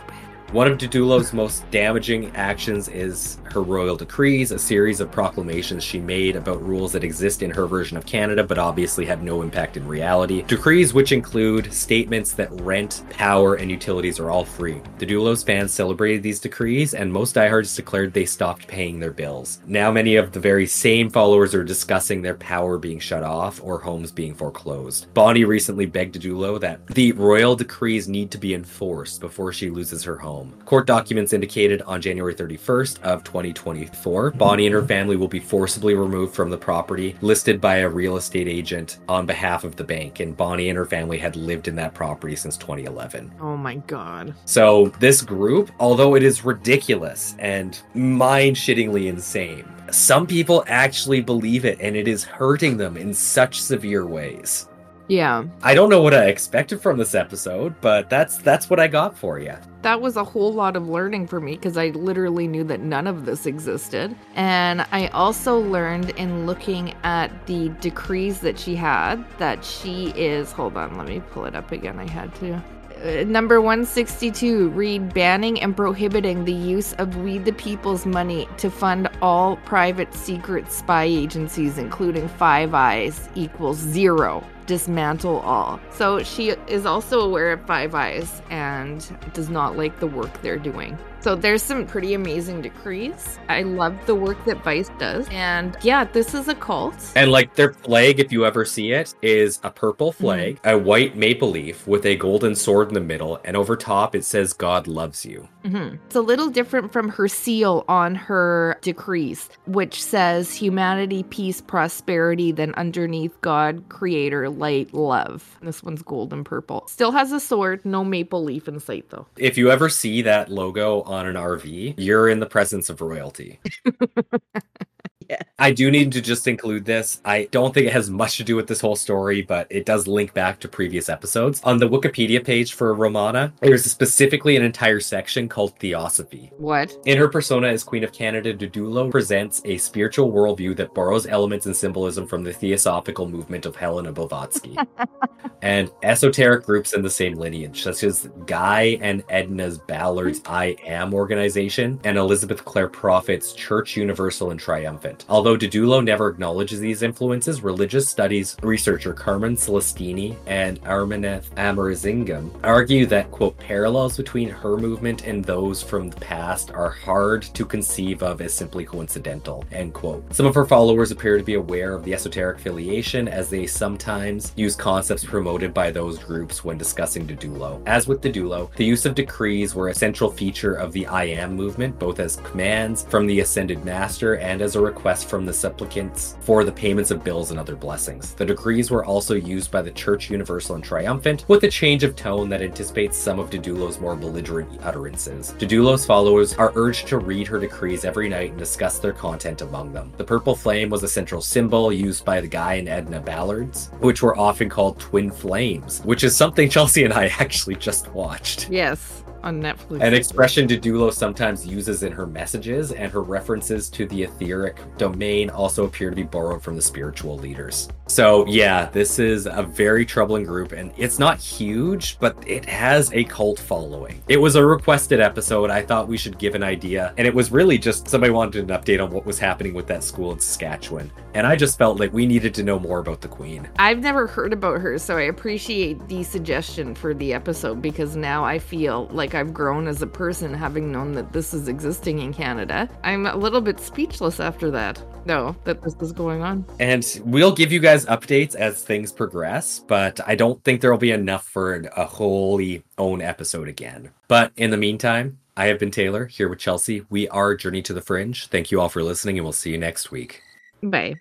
One 0.55 0.71
of 0.71 0.77
Didulo's 0.77 1.33
most 1.33 1.69
damaging 1.69 2.33
actions 2.33 2.87
is 2.87 3.39
her 3.51 3.61
royal 3.61 3.97
decrees, 3.97 4.51
a 4.51 4.57
series 4.57 5.01
of 5.01 5.11
proclamations 5.11 5.83
she 5.83 5.99
made 5.99 6.37
about 6.37 6.65
rules 6.65 6.93
that 6.93 7.03
exist 7.03 7.43
in 7.43 7.51
her 7.51 7.67
version 7.67 7.97
of 7.97 8.05
Canada 8.05 8.41
but 8.41 8.57
obviously 8.57 9.05
have 9.05 9.21
no 9.21 9.41
impact 9.41 9.75
in 9.75 9.85
reality. 9.85 10.43
Decrees 10.43 10.93
which 10.93 11.11
include 11.11 11.73
statements 11.73 12.31
that 12.31 12.53
rent, 12.61 13.03
power, 13.09 13.55
and 13.55 13.69
utilities 13.69 14.17
are 14.17 14.31
all 14.31 14.45
free. 14.45 14.81
Didulo's 14.97 15.43
fans 15.43 15.73
celebrated 15.73 16.23
these 16.23 16.39
decrees, 16.39 16.93
and 16.93 17.11
most 17.11 17.35
diehards 17.35 17.75
declared 17.75 18.13
they 18.13 18.25
stopped 18.25 18.65
paying 18.65 19.01
their 19.01 19.11
bills. 19.11 19.59
Now, 19.67 19.91
many 19.91 20.15
of 20.15 20.31
the 20.31 20.39
very 20.39 20.67
same 20.67 21.09
followers 21.09 21.53
are 21.53 21.65
discussing 21.65 22.21
their 22.21 22.35
power 22.35 22.77
being 22.77 22.99
shut 22.99 23.23
off 23.23 23.61
or 23.61 23.79
homes 23.79 24.09
being 24.09 24.33
foreclosed. 24.33 25.13
Bonnie 25.13 25.43
recently 25.43 25.85
begged 25.85 26.15
Didulo 26.15 26.61
that 26.61 26.87
the 26.87 27.11
royal 27.11 27.57
decrees 27.57 28.07
need 28.07 28.31
to 28.31 28.37
be 28.37 28.53
enforced 28.53 29.19
before 29.19 29.51
she 29.51 29.69
loses 29.69 30.03
her 30.03 30.15
home 30.15 30.44
home. 30.45 30.61
Court 30.65 30.87
documents 30.87 31.33
indicated 31.33 31.81
on 31.83 32.01
January 32.01 32.33
31st 32.33 33.01
of 33.03 33.23
2024, 33.23 34.31
Bonnie 34.31 34.65
and 34.65 34.73
her 34.73 34.83
family 34.83 35.15
will 35.15 35.27
be 35.27 35.39
forcibly 35.39 35.93
removed 35.93 36.33
from 36.33 36.49
the 36.49 36.57
property 36.57 37.15
listed 37.21 37.61
by 37.61 37.77
a 37.77 37.89
real 37.89 38.17
estate 38.17 38.47
agent 38.47 38.99
on 39.07 39.25
behalf 39.25 39.63
of 39.63 39.75
the 39.75 39.83
bank, 39.83 40.19
and 40.19 40.35
Bonnie 40.35 40.69
and 40.69 40.77
her 40.77 40.85
family 40.85 41.17
had 41.17 41.35
lived 41.35 41.67
in 41.67 41.75
that 41.75 41.93
property 41.93 42.35
since 42.35 42.57
2011. 42.57 43.31
Oh 43.39 43.57
my 43.57 43.75
god. 43.75 44.33
So 44.45 44.87
this 44.99 45.21
group, 45.21 45.71
although 45.79 46.15
it 46.15 46.23
is 46.23 46.45
ridiculous 46.45 47.35
and 47.39 47.79
mind-shittingly 47.93 49.07
insane, 49.07 49.65
some 49.91 50.25
people 50.25 50.63
actually 50.67 51.21
believe 51.21 51.63
it 51.63 51.79
and 51.79 51.95
it 51.95 52.07
is 52.07 52.23
hurting 52.23 52.77
them 52.77 52.97
in 52.97 53.13
such 53.13 53.61
severe 53.61 54.05
ways. 54.05 54.67
Yeah, 55.07 55.45
I 55.61 55.75
don't 55.75 55.89
know 55.89 56.01
what 56.01 56.13
I 56.13 56.25
expected 56.25 56.81
from 56.81 56.97
this 56.97 57.13
episode, 57.13 57.75
but 57.81 58.09
that's 58.09 58.37
that's 58.37 58.69
what 58.69 58.79
I 58.79 58.87
got 58.87 59.17
for 59.17 59.39
you. 59.39 59.55
that 59.85 60.01
was 60.01 60.15
a 60.17 60.23
whole 60.23 60.51
lot 60.51 60.75
of 60.75 60.89
learning 60.89 61.27
for 61.27 61.39
me 61.39 61.51
because 61.51 61.77
I 61.77 61.89
literally 61.89 62.47
knew 62.47 62.63
that 62.63 62.79
none 62.79 63.05
of 63.05 63.25
this 63.25 63.45
existed. 63.45 64.15
And 64.33 64.81
I 64.91 65.09
also 65.09 65.59
learned 65.59 66.09
in 66.11 66.47
looking 66.47 66.95
at 67.03 67.45
the 67.45 67.69
decrees 67.81 68.39
that 68.39 68.57
she 68.57 68.75
had 68.75 69.23
that 69.37 69.63
she 69.63 70.07
is, 70.15 70.51
hold 70.51 70.75
on, 70.75 70.97
let 70.97 71.07
me 71.07 71.19
pull 71.29 71.45
it 71.45 71.53
up 71.55 71.71
again. 71.71 71.99
I 71.99 72.09
had 72.09 72.33
to. 72.35 72.63
Uh, 73.03 73.23
number 73.25 73.61
162 73.61 74.69
read 74.69 75.13
banning 75.13 75.61
and 75.61 75.75
prohibiting 75.75 76.45
the 76.45 76.53
use 76.53 76.93
of 76.93 77.17
we 77.17 77.37
the 77.37 77.53
people's 77.53 78.05
money 78.07 78.47
to 78.57 78.71
fund 78.71 79.07
all 79.21 79.57
private 79.57 80.11
secret 80.13 80.71
spy 80.71 81.03
agencies 81.03 81.77
including 81.77 82.27
five 82.27 82.73
eyes 82.73 83.27
equals 83.35 83.77
zero 83.77 84.41
dismantle 84.65 85.39
all. 85.39 85.79
So 85.91 86.23
she 86.23 86.49
is 86.67 86.85
also 86.85 87.21
aware 87.21 87.51
of 87.51 87.65
five 87.65 87.95
eyes 87.95 88.41
and 88.49 89.17
does 89.33 89.49
not 89.49 89.77
like 89.77 89.99
the 89.99 90.07
work 90.07 90.41
they're 90.41 90.57
doing 90.57 90.97
so 91.25 91.33
there's 91.33 91.63
some 91.63 91.87
pretty 91.87 92.13
amazing 92.13 92.61
decrees 92.61 93.39
i 93.49 93.63
love 93.63 93.97
the 94.05 94.13
work 94.13 94.37
that 94.45 94.63
vice 94.63 94.91
does 94.99 95.27
and 95.31 95.75
yeah 95.81 96.03
this 96.03 96.35
is 96.35 96.47
a 96.47 96.53
cult 96.53 96.93
And 97.15 97.31
like 97.31 97.55
their 97.55 97.73
flag, 97.73 98.19
if 98.19 98.31
you 98.31 98.45
ever 98.45 98.63
see 98.63 98.91
it, 98.91 99.15
is 99.23 99.59
a 99.63 99.71
purple 99.71 100.11
flag, 100.11 100.59
a 100.63 100.77
white 100.77 101.15
maple 101.15 101.49
leaf 101.49 101.87
with 101.87 102.05
a 102.05 102.15
golden 102.15 102.53
sword 102.53 102.89
in 102.89 102.93
the 102.93 102.99
middle, 102.99 103.39
and 103.43 103.57
over 103.57 103.75
top 103.75 104.13
it 104.13 104.23
says 104.23 104.53
"God 104.53 104.85
loves 104.85 105.25
you." 105.25 105.47
Mhm. 105.65 105.97
It's 106.05 106.15
a 106.15 106.21
little 106.21 106.49
different 106.49 106.91
from 106.93 107.09
her 107.09 107.27
seal 107.27 107.85
on 107.87 108.13
her 108.13 108.77
decrees, 108.81 109.49
which 109.65 110.03
says 110.03 110.53
humanity, 110.53 111.23
peace, 111.23 111.59
prosperity, 111.59 112.51
then 112.51 112.73
underneath 112.75 113.39
God, 113.41 113.83
creator, 113.89 114.47
light, 114.49 114.93
love. 114.93 115.57
This 115.63 115.81
one's 115.81 116.03
gold 116.03 116.33
and 116.33 116.45
purple. 116.45 116.83
Still 116.87 117.13
has 117.13 117.31
a 117.31 117.39
sword, 117.39 117.79
no 117.83 118.03
maple 118.03 118.43
leaf 118.43 118.67
in 118.67 118.79
sight 118.79 119.05
though. 119.09 119.25
If 119.37 119.57
you 119.57 119.71
ever 119.71 119.89
see 119.89 120.21
that 120.23 120.51
logo 120.51 121.01
on 121.03 121.14
an 121.23 121.35
RV, 121.35 121.95
you're 121.97 122.29
in 122.29 122.39
the 122.39 122.45
presence 122.45 122.89
of 122.89 123.01
royalty. 123.01 123.59
Yeah. 125.29 125.41
I 125.57 125.71
do 125.71 125.89
need 125.89 126.11
to 126.11 126.21
just 126.21 126.47
include 126.47 126.85
this. 126.85 127.21
I 127.25 127.47
don't 127.51 127.73
think 127.73 127.87
it 127.87 127.93
has 127.93 128.09
much 128.09 128.37
to 128.37 128.43
do 128.43 128.55
with 128.55 128.67
this 128.67 128.81
whole 128.81 128.95
story, 128.95 129.41
but 129.41 129.67
it 129.69 129.85
does 129.85 130.07
link 130.07 130.33
back 130.33 130.59
to 130.59 130.67
previous 130.67 131.09
episodes. 131.09 131.61
On 131.63 131.77
the 131.77 131.87
Wikipedia 131.87 132.43
page 132.43 132.73
for 132.73 132.93
Romana, 132.93 133.53
there's 133.61 133.85
specifically 133.85 134.55
an 134.55 134.63
entire 134.63 134.99
section 134.99 135.47
called 135.47 135.77
Theosophy. 135.79 136.51
What? 136.57 136.95
In 137.05 137.17
her 137.17 137.29
persona 137.29 137.67
as 137.67 137.83
Queen 137.83 138.03
of 138.03 138.11
Canada, 138.11 138.53
Didulo 138.53 139.09
presents 139.09 139.61
a 139.65 139.77
spiritual 139.77 140.31
worldview 140.31 140.75
that 140.75 140.93
borrows 140.93 141.25
elements 141.25 141.65
and 141.65 141.75
symbolism 141.75 142.27
from 142.27 142.43
the 142.43 142.53
theosophical 142.53 143.27
movement 143.29 143.65
of 143.65 143.75
Helena 143.75 144.11
Blavatsky 144.11 144.75
and 145.61 145.89
esoteric 146.03 146.65
groups 146.65 146.93
in 146.93 147.01
the 147.01 147.09
same 147.09 147.35
lineage, 147.35 147.81
such 147.83 148.03
as 148.03 148.29
Guy 148.45 148.97
and 149.01 149.23
Edna's 149.29 149.77
Ballard's 149.77 150.39
hmm. 150.39 150.51
I 150.51 150.75
Am 150.85 151.13
organization 151.13 151.99
and 152.03 152.17
Elizabeth 152.17 152.65
Clare 152.65 152.89
Prophet's 152.89 153.53
Church 153.53 153.95
Universal 153.95 154.51
and 154.51 154.59
Triumphant. 154.59 155.14
Although 155.29 155.57
Didulo 155.57 156.03
never 156.03 156.27
acknowledges 156.27 156.79
these 156.79 157.01
influences, 157.01 157.61
religious 157.61 158.09
studies 158.09 158.57
researcher 158.61 159.13
Carmen 159.13 159.55
Celestini 159.55 160.35
and 160.47 160.81
Amarnath 160.83 161.49
Amarasingam 161.55 162.51
argue 162.63 163.05
that, 163.05 163.31
quote, 163.31 163.57
parallels 163.57 164.17
between 164.17 164.49
her 164.49 164.77
movement 164.77 165.25
and 165.25 165.43
those 165.43 165.81
from 165.81 166.09
the 166.09 166.19
past 166.19 166.71
are 166.71 166.89
hard 166.89 167.43
to 167.43 167.65
conceive 167.65 168.21
of 168.21 168.41
as 168.41 168.53
simply 168.53 168.83
coincidental, 168.85 169.63
end 169.71 169.93
quote. 169.93 170.23
Some 170.33 170.45
of 170.45 170.55
her 170.55 170.65
followers 170.65 171.11
appear 171.11 171.37
to 171.37 171.43
be 171.43 171.53
aware 171.53 171.93
of 171.93 172.03
the 172.03 172.13
esoteric 172.13 172.57
affiliation 172.57 173.27
as 173.27 173.49
they 173.49 173.65
sometimes 173.65 174.51
use 174.55 174.75
concepts 174.75 175.23
promoted 175.23 175.73
by 175.73 175.91
those 175.91 176.19
groups 176.19 176.63
when 176.63 176.77
discussing 176.77 177.27
Didulo. 177.27 177.81
As 177.85 178.07
with 178.07 178.21
Didulo, 178.21 178.73
the 178.75 178.85
use 178.85 179.05
of 179.05 179.15
decrees 179.15 179.75
were 179.75 179.89
a 179.89 179.95
central 179.95 180.29
feature 180.29 180.73
of 180.73 180.91
the 180.91 181.07
I 181.07 181.25
Am 181.25 181.55
movement, 181.55 181.97
both 181.99 182.19
as 182.19 182.37
commands 182.37 183.03
from 183.03 183.25
the 183.27 183.39
Ascended 183.39 183.85
Master 183.85 184.37
and 184.37 184.61
as 184.61 184.75
a 184.75 184.81
request 184.81 185.04
from 185.05 185.45
the 185.45 185.53
supplicants 185.53 186.35
for 186.41 186.63
the 186.63 186.71
payments 186.71 187.11
of 187.11 187.23
bills 187.23 187.51
and 187.51 187.59
other 187.59 187.75
blessings. 187.75 188.33
The 188.33 188.45
decrees 188.45 188.89
were 188.89 189.05
also 189.05 189.35
used 189.35 189.69
by 189.69 189.83
the 189.83 189.91
Church 189.91 190.31
Universal 190.31 190.75
and 190.75 190.83
Triumphant, 190.83 191.45
with 191.47 191.63
a 191.63 191.69
change 191.69 192.03
of 192.03 192.15
tone 192.15 192.49
that 192.49 192.63
anticipates 192.63 193.15
some 193.15 193.37
of 193.37 193.51
Didulo's 193.51 193.99
more 193.99 194.15
belligerent 194.15 194.81
utterances. 194.83 195.53
Didulo's 195.59 196.07
followers 196.07 196.55
are 196.55 196.73
urged 196.75 197.07
to 197.09 197.19
read 197.19 197.47
her 197.47 197.59
decrees 197.59 198.03
every 198.03 198.27
night 198.27 198.49
and 198.49 198.59
discuss 198.59 198.97
their 198.97 199.13
content 199.13 199.61
among 199.61 199.93
them. 199.93 200.11
The 200.17 200.23
purple 200.23 200.55
flame 200.55 200.89
was 200.89 201.03
a 201.03 201.07
central 201.07 201.41
symbol 201.41 201.93
used 201.93 202.25
by 202.25 202.41
the 202.41 202.47
Guy 202.47 202.73
and 202.75 202.89
Edna 202.89 203.19
Ballards, 203.19 203.91
which 203.99 204.23
were 204.23 204.37
often 204.37 204.69
called 204.69 204.99
twin 204.99 205.29
flames, 205.29 206.01
which 206.01 206.23
is 206.23 206.35
something 206.35 206.67
Chelsea 206.67 207.03
and 207.03 207.13
I 207.13 207.27
actually 207.39 207.75
just 207.75 208.11
watched. 208.11 208.69
Yes, 208.71 209.23
on 209.45 209.61
Netflix. 209.61 210.01
An 210.01 210.13
expression 210.13 210.67
Didulo 210.67 211.13
sometimes 211.13 211.65
uses 211.65 212.03
in 212.03 212.11
her 212.11 212.25
messages, 212.25 212.91
and 212.91 213.11
her 213.11 213.21
references 213.21 213.89
to 213.91 214.07
the 214.07 214.23
etheric 214.23 214.81
domain 214.97 215.49
also 215.49 215.85
appear 215.85 216.09
to 216.09 216.15
be 216.15 216.23
borrowed 216.23 216.63
from 216.63 216.75
the 216.75 216.81
spiritual 216.81 217.37
leaders. 217.37 217.87
So, 218.07 218.45
yeah, 218.47 218.89
this 218.89 219.19
is 219.19 219.45
a 219.45 219.63
very 219.63 220.05
troubling 220.05 220.43
group, 220.43 220.71
and 220.71 220.91
it's 220.97 221.19
not 221.19 221.39
huge, 221.39 222.19
but 222.19 222.35
it 222.47 222.65
has 222.65 223.13
a 223.13 223.23
cult 223.23 223.59
following. 223.59 224.21
It 224.27 224.37
was 224.37 224.55
a 224.55 224.65
requested 224.65 225.19
episode. 225.19 225.69
I 225.69 225.81
thought 225.81 226.07
we 226.07 226.17
should 226.17 226.37
give 226.37 226.55
an 226.55 226.63
idea, 226.63 227.13
and 227.17 227.27
it 227.27 227.33
was 227.33 227.51
really 227.51 227.77
just 227.77 228.07
somebody 228.07 228.31
wanted 228.31 228.69
an 228.69 228.77
update 228.77 229.03
on 229.03 229.11
what 229.11 229.25
was 229.25 229.39
happening 229.39 229.73
with 229.73 229.87
that 229.87 230.03
school 230.03 230.31
in 230.31 230.39
Saskatchewan. 230.39 231.11
And 231.35 231.45
I 231.45 231.55
just 231.55 231.77
felt 231.77 231.99
like 231.99 232.13
we 232.13 232.25
needed 232.25 232.53
to 232.55 232.63
know 232.63 232.79
more 232.79 232.99
about 232.99 233.21
the 233.21 233.27
Queen. 233.27 233.67
I've 233.77 233.99
never 233.99 234.25
heard 234.25 234.53
about 234.53 234.81
her, 234.81 234.97
so 234.97 235.17
I 235.17 235.23
appreciate 235.23 236.07
the 236.07 236.23
suggestion 236.23 236.95
for 236.95 237.13
the 237.13 237.33
episode 237.33 237.81
because 237.81 238.15
now 238.15 238.43
I 238.43 238.57
feel 238.57 239.07
like 239.11 239.34
I've 239.35 239.53
grown 239.53 239.87
as 239.87 240.01
a 240.01 240.07
person 240.07 240.53
having 240.53 240.91
known 240.91 241.13
that 241.13 241.33
this 241.33 241.53
is 241.53 241.67
existing 241.67 242.19
in 242.19 242.33
Canada. 242.33 242.89
I'm 243.03 243.25
a 243.25 243.35
little 243.35 243.61
bit 243.61 243.79
speechless 243.79 244.39
after 244.39 244.71
that, 244.71 245.03
though, 245.25 245.55
that 245.65 245.83
this 245.83 245.95
is 246.01 246.11
going 246.11 246.41
on. 246.41 246.65
And 246.79 247.05
we'll 247.25 247.53
give 247.53 247.71
you 247.71 247.79
guys 247.79 248.05
updates 248.05 248.55
as 248.55 248.83
things 248.83 249.11
progress, 249.11 249.79
but 249.87 250.19
I 250.25 250.35
don't 250.35 250.63
think 250.63 250.81
there'll 250.81 250.97
be 250.97 251.11
enough 251.11 251.45
for 251.45 251.75
a 251.95 252.05
wholly 252.05 252.83
own 252.97 253.21
episode 253.21 253.67
again. 253.67 254.09
But 254.27 254.51
in 254.55 254.71
the 254.71 254.77
meantime, 254.77 255.39
I 255.57 255.67
have 255.67 255.79
been 255.79 255.91
Taylor 255.91 256.25
here 256.25 256.49
with 256.49 256.59
Chelsea. 256.59 257.05
We 257.09 257.27
are 257.29 257.55
Journey 257.55 257.81
to 257.83 257.93
the 257.93 258.01
Fringe. 258.01 258.47
Thank 258.47 258.71
you 258.71 258.81
all 258.81 258.89
for 258.89 259.03
listening, 259.03 259.37
and 259.37 259.45
we'll 259.45 259.53
see 259.53 259.71
you 259.71 259.77
next 259.77 260.11
week. 260.11 260.41
Bye. 260.81 261.15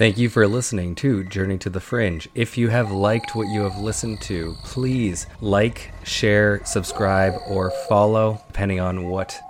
Thank 0.00 0.16
you 0.16 0.30
for 0.30 0.48
listening 0.48 0.94
to 0.94 1.24
Journey 1.24 1.58
to 1.58 1.68
the 1.68 1.78
Fringe. 1.78 2.26
If 2.34 2.56
you 2.56 2.70
have 2.70 2.90
liked 2.90 3.36
what 3.36 3.48
you 3.48 3.60
have 3.64 3.78
listened 3.78 4.22
to, 4.22 4.56
please 4.64 5.26
like, 5.42 5.92
share, 6.04 6.64
subscribe, 6.64 7.34
or 7.46 7.70
follow, 7.86 8.40
depending 8.46 8.80
on 8.80 9.10
what 9.10 9.38